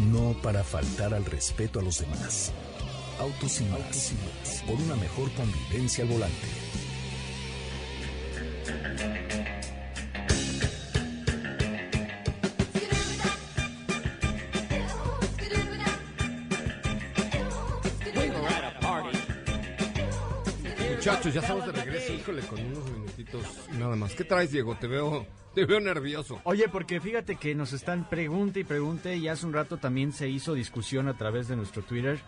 No 0.09 0.33
para 0.41 0.63
faltar 0.63 1.13
al 1.13 1.25
respeto 1.25 1.81
a 1.81 1.83
los 1.83 1.99
demás. 1.99 2.53
Autos 3.19 3.59
y 3.59 3.65
más, 3.65 4.13
por 4.65 4.75
una 4.75 4.95
mejor 4.95 5.29
convivencia 5.33 6.05
al 6.05 6.09
volante. 6.09 6.47
Muchachos, 20.95 21.33
ya 21.33 21.41
estamos 21.41 21.65
de 21.65 21.71
regreso, 21.71 22.13
híjole, 22.13 22.41
con 22.43 22.59
unos 22.59 22.91
minutitos 22.91 23.43
nada 23.73 23.95
más. 23.95 24.13
¿Qué 24.13 24.23
traes, 24.23 24.51
Diego? 24.51 24.75
Te 24.75 24.87
veo, 24.87 25.25
te 25.55 25.65
veo 25.65 25.79
nervioso. 25.79 26.39
Oye, 26.43 26.69
porque 26.69 27.01
fíjate 27.01 27.35
que 27.35 27.55
nos 27.55 27.73
están 27.73 28.07
pregunte 28.07 28.61
y 28.61 28.63
pregunte 28.63 29.15
y 29.15 29.27
hace 29.27 29.45
un 29.45 29.53
rato 29.53 29.77
también 29.77 30.13
se 30.13 30.29
hizo 30.29 30.53
discusión 30.53 31.07
a 31.07 31.17
través 31.17 31.47
de 31.47 31.55
nuestro 31.55 31.81
Twitter. 31.81 32.19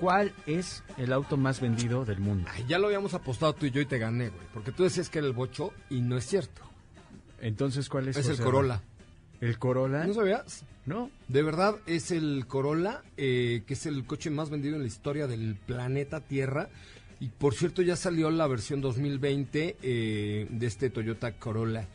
¿Cuál 0.00 0.32
es 0.46 0.82
el 0.96 1.12
auto 1.12 1.36
más 1.36 1.60
vendido 1.60 2.06
del 2.06 2.20
mundo? 2.20 2.48
Ay, 2.50 2.64
ya 2.66 2.78
lo 2.78 2.86
habíamos 2.86 3.12
apostado 3.12 3.52
tú 3.52 3.66
y 3.66 3.70
yo 3.70 3.82
y 3.82 3.86
te 3.86 3.98
gané, 3.98 4.30
güey. 4.30 4.46
Porque 4.54 4.72
tú 4.72 4.82
decías 4.82 5.10
que 5.10 5.18
era 5.18 5.28
el 5.28 5.34
bocho 5.34 5.74
y 5.90 6.00
no 6.00 6.16
es 6.16 6.24
cierto. 6.26 6.62
Entonces, 7.38 7.88
¿cuál 7.90 8.08
es? 8.08 8.16
Es 8.16 8.28
el? 8.28 8.38
Corolla. 8.38 8.80
¿El 9.42 9.58
Corolla? 9.58 10.04
¿No 10.06 10.14
sabías? 10.14 10.64
No. 10.86 11.10
De 11.28 11.42
verdad, 11.42 11.76
es 11.86 12.10
el 12.10 12.46
Corolla, 12.46 13.02
eh, 13.18 13.62
que 13.66 13.74
es 13.74 13.84
el 13.84 14.04
coche 14.06 14.30
más 14.30 14.48
vendido 14.48 14.76
en 14.76 14.82
la 14.82 14.88
historia 14.88 15.26
del 15.26 15.54
planeta 15.54 16.20
Tierra. 16.20 16.70
Y 17.20 17.28
por 17.28 17.54
cierto, 17.54 17.82
ya 17.82 17.96
salió 17.96 18.30
la 18.30 18.46
versión 18.46 18.80
2020 18.80 19.76
eh, 19.82 20.46
de 20.48 20.66
este 20.66 20.88
Toyota 20.88 21.32
Corolla. 21.32 21.86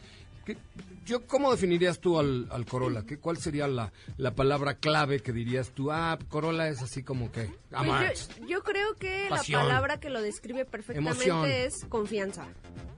¿Qué- 0.45 0.57
yo, 1.05 1.25
¿Cómo 1.27 1.51
definirías 1.51 1.99
tú 1.99 2.17
al, 2.19 2.47
al 2.51 2.65
Corolla? 2.65 3.03
¿Qué, 3.05 3.17
¿Cuál 3.19 3.37
sería 3.37 3.67
la, 3.67 3.91
la 4.17 4.33
palabra 4.33 4.75
clave 4.75 5.19
que 5.19 5.31
dirías 5.33 5.69
tú? 5.71 5.91
Ah, 5.91 6.17
Corolla 6.29 6.67
es 6.69 6.81
así 6.81 7.03
como 7.03 7.31
que... 7.31 7.51
Pues 7.69 8.29
yo, 8.39 8.47
yo 8.47 8.63
creo 8.63 8.95
que 8.95 9.27
Pasión. 9.29 9.61
la 9.63 9.67
palabra 9.67 9.99
que 9.99 10.09
lo 10.09 10.21
describe 10.21 10.65
perfectamente 10.65 11.11
Emoción. 11.29 11.45
es 11.49 11.85
confianza. 11.89 12.47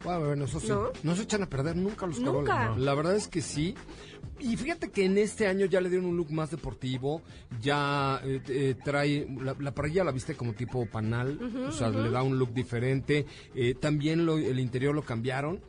Bueno, 0.04 0.26
bueno, 0.28 0.45
eso 0.45 0.60
sí. 0.60 0.68
¿No? 0.70 0.89
¿No? 1.04 1.16
se 1.16 1.24
echan 1.24 1.43
a 1.43 1.50
perder 1.50 1.76
nunca 1.76 2.06
los 2.08 2.20
Nunca. 2.20 2.68
Corolla. 2.68 2.78
La 2.78 2.93
verdad 2.93 3.16
es 3.16 3.28
que 3.28 3.41
sí. 3.41 3.76
Y 4.39 4.56
fíjate 4.56 4.91
que 4.91 5.04
en 5.04 5.18
este 5.18 5.48
año 5.48 5.66
ya 5.66 5.82
le 5.82 5.89
dieron 5.89 6.06
un 6.06 6.16
look 6.16 6.32
más 6.32 6.52
deportivo. 6.52 7.24
Ya 7.60 8.22
eh, 8.24 8.39
eh, 8.48 8.76
trae. 8.86 9.28
La, 9.41 9.56
la 9.60 9.72
parrilla 9.74 10.04
la 10.04 10.12
viste 10.12 10.36
como 10.36 10.54
tipo 10.54 10.86
panal. 10.86 11.39
O 11.68 11.72
sea, 11.72 11.89
le 11.89 12.10
da 12.12 12.22
un 12.22 12.38
look 12.38 12.54
diferente. 12.54 13.26
Eh, 13.56 13.74
también 13.74 14.26
lo- 14.28 14.38
el 14.38 14.60
interior 14.60 14.93
lo 14.93 15.02
cambiaron. 15.04 15.60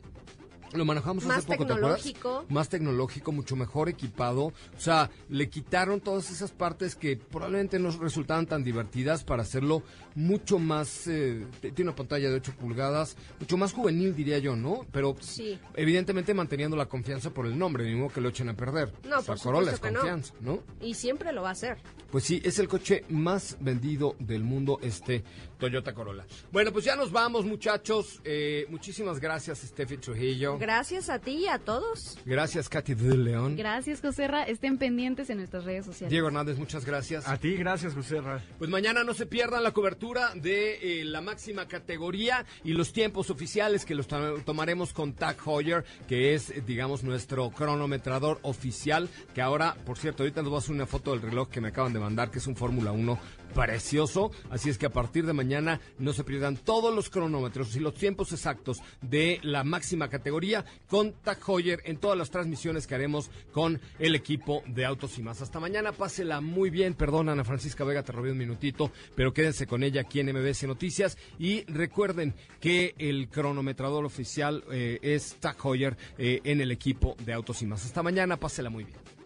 Lo 0.73 0.85
manejamos 0.85 1.25
Más 1.25 1.39
hace 1.39 1.47
poco, 1.47 1.65
¿te 1.65 1.73
tecnológico. 1.73 2.45
Más 2.49 2.69
tecnológico, 2.69 3.31
mucho 3.31 3.55
mejor 3.55 3.89
equipado. 3.89 4.45
O 4.45 4.53
sea, 4.79 5.09
le 5.29 5.49
quitaron 5.49 5.99
todas 6.01 6.29
esas 6.31 6.51
partes 6.51 6.95
que 6.95 7.17
probablemente 7.17 7.79
no 7.79 7.89
resultaban 7.91 8.45
tan 8.45 8.63
divertidas 8.63 9.23
para 9.23 9.41
hacerlo 9.41 9.81
mucho 10.15 10.59
más... 10.59 11.07
eh, 11.07 11.45
tiene 11.61 11.83
una 11.89 11.95
pantalla 11.95 12.29
de 12.29 12.35
8 12.35 12.53
pulgadas, 12.59 13.15
mucho 13.39 13.57
más 13.57 13.73
juvenil 13.73 14.15
diría 14.15 14.37
yo, 14.39 14.55
¿no? 14.55 14.85
Pero 14.91 15.15
Sí. 15.19 15.57
evidentemente 15.75 16.33
manteniendo 16.33 16.75
la 16.77 16.85
confianza 16.87 17.31
por 17.31 17.45
el 17.45 17.57
nombre, 17.57 17.83
ni 17.85 17.95
modo 17.95 18.09
que 18.09 18.21
lo 18.21 18.29
echen 18.29 18.49
a 18.49 18.55
perder. 18.55 18.93
No, 19.07 19.19
o 19.19 19.21
sea, 19.21 19.35
por 19.35 19.43
Corolla 19.43 19.71
es 19.71 19.81
no. 19.81 19.89
confianza, 19.99 20.33
¿no? 20.41 20.59
Y 20.81 20.93
siempre 20.93 21.31
lo 21.33 21.41
va 21.41 21.49
a 21.49 21.53
hacer. 21.53 21.77
Pues 22.11 22.23
sí, 22.23 22.41
es 22.43 22.59
el 22.59 22.67
coche 22.67 23.03
más 23.09 23.57
vendido 23.59 24.15
del 24.19 24.43
mundo, 24.43 24.79
este 24.81 25.23
Toyota 25.57 25.93
Corolla. 25.93 26.25
Bueno, 26.51 26.71
pues 26.71 26.85
ya 26.85 26.95
nos 26.95 27.11
vamos, 27.11 27.45
muchachos. 27.45 28.21
Eh, 28.23 28.65
muchísimas 28.69 29.19
gracias, 29.19 29.59
Steffi 29.59 29.97
Trujillo. 29.97 30.57
Gracias 30.59 31.09
a 31.09 31.19
ti 31.19 31.31
y 31.31 31.47
a 31.47 31.57
todos. 31.59 32.17
Gracias, 32.25 32.67
Katy 32.69 32.93
de 32.93 33.17
León. 33.17 33.55
Gracias, 33.55 34.01
Joserra. 34.01 34.43
Estén 34.43 34.77
pendientes 34.77 35.29
en 35.29 35.37
nuestras 35.37 35.63
redes 35.63 35.85
sociales. 35.85 36.11
Diego 36.11 36.27
Hernández, 36.27 36.57
muchas 36.57 36.85
gracias. 36.85 37.27
A 37.27 37.37
ti, 37.37 37.55
gracias, 37.55 37.93
José 37.93 38.21
Ra. 38.21 38.43
Pues 38.57 38.69
mañana 38.69 39.03
no 39.03 39.13
se 39.13 39.25
pierdan 39.25 39.63
la 39.63 39.71
cobertura 39.71 40.31
de 40.35 41.01
eh, 41.01 41.05
la 41.05 41.21
máxima 41.21 41.67
categoría 41.67 42.45
y 42.63 42.73
los 42.73 42.91
tiempos 42.93 43.29
oficiales 43.29 43.85
que 43.85 43.95
los 43.95 44.07
to- 44.07 44.41
tomaremos 44.45 44.93
con 44.93 45.13
Tag 45.13 45.37
Heuer, 45.45 45.85
que 46.07 46.33
es, 46.35 46.49
eh, 46.49 46.61
digamos, 46.65 47.03
nuestro 47.03 47.49
cronometrador 47.51 48.39
oficial. 48.41 49.09
Que 49.33 49.41
ahora, 49.41 49.75
por 49.85 49.97
cierto, 49.97 50.23
ahorita 50.23 50.41
les 50.41 50.49
voy 50.49 50.57
a 50.57 50.59
hacer 50.59 50.75
una 50.75 50.85
foto 50.85 51.11
del 51.11 51.21
reloj 51.21 51.49
que 51.49 51.61
me 51.61 51.69
acaban 51.69 51.93
de 51.93 51.99
mandar, 51.99 52.29
que 52.31 52.39
es 52.39 52.47
un 52.47 52.55
Fórmula 52.55 52.91
1 52.91 53.17
precioso. 53.53 54.31
Así 54.49 54.69
es 54.69 54.77
que 54.77 54.85
a 54.85 54.91
partir 54.91 55.25
de 55.25 55.33
mañana 55.33 55.79
no 55.97 56.13
se 56.13 56.23
pierdan 56.23 56.57
todos 56.57 56.93
los 56.93 57.09
cronómetros 57.09 57.75
y 57.75 57.79
los 57.79 57.93
tiempos 57.93 58.31
exactos 58.31 58.81
de 59.01 59.39
la 59.43 59.63
máxima 59.63 60.09
categoría 60.09 60.65
con 60.87 61.13
Tag 61.13 61.39
Heuer 61.47 61.81
en 61.85 61.97
todas 61.97 62.17
las 62.17 62.29
transmisiones 62.29 62.87
que 62.87 62.95
haremos 62.95 63.29
con 63.51 63.79
el 63.99 64.15
equipo 64.15 64.63
de 64.67 64.85
Autos 64.85 65.17
y 65.17 65.23
Más. 65.23 65.41
Hasta 65.41 65.59
mañana, 65.59 65.91
pásela 65.91 66.41
muy 66.41 66.69
bien. 66.69 66.93
Perdón, 66.93 67.29
Ana 67.29 67.43
Francisca 67.43 67.83
Vega, 67.83 68.03
te 68.03 68.11
robé 68.11 68.31
un 68.31 68.37
minutito, 68.37 68.91
pero 69.15 69.33
quédense 69.33 69.67
con 69.67 69.83
ella 69.83 70.01
aquí 70.01 70.19
en 70.19 70.31
MBS 70.33 70.63
Noticias. 70.63 71.17
Y 71.37 71.63
recuerden 71.65 72.33
que 72.59 72.95
el 72.97 73.29
cronometrador 73.29 74.05
oficial 74.05 74.63
eh, 74.71 74.99
es 75.01 75.35
Tag 75.39 75.57
Heuer 75.63 75.97
eh, 76.17 76.41
en 76.43 76.61
el 76.61 76.71
equipo 76.71 77.15
de 77.25 77.33
Autos 77.33 77.61
y 77.61 77.65
Más. 77.65 77.85
Hasta 77.85 78.03
mañana, 78.03 78.37
pásela 78.37 78.69
muy 78.69 78.83
bien. 78.83 79.18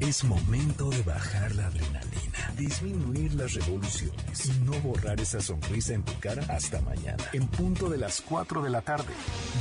Es 0.00 0.24
momento 0.24 0.90
de 0.90 1.02
bajar 1.02 1.54
la 1.54 1.66
adrenalina, 1.66 2.52
disminuir 2.56 3.34
las 3.34 3.54
revoluciones 3.54 4.46
y 4.46 4.52
no 4.64 4.72
borrar 4.80 5.20
esa 5.20 5.40
sonrisa 5.40 5.94
en 5.94 6.02
tu 6.02 6.18
cara 6.18 6.44
hasta 6.48 6.80
mañana, 6.80 7.24
en 7.32 7.46
punto 7.46 7.88
de 7.88 7.98
las 7.98 8.20
4 8.20 8.62
de 8.62 8.70
la 8.70 8.82
tarde, 8.82 9.12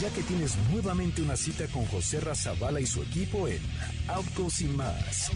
ya 0.02 0.10
que 0.10 0.24
tienes 0.24 0.58
nuevamente 0.72 1.22
una 1.22 1.36
cita 1.36 1.68
con 1.68 1.86
José 1.86 2.20
Razabala 2.22 2.80
y 2.80 2.88
su 2.88 3.02
equipo 3.04 3.48
en 3.48 3.60
Autos 4.08 4.62
y 4.62 4.66
más. 4.66 5.32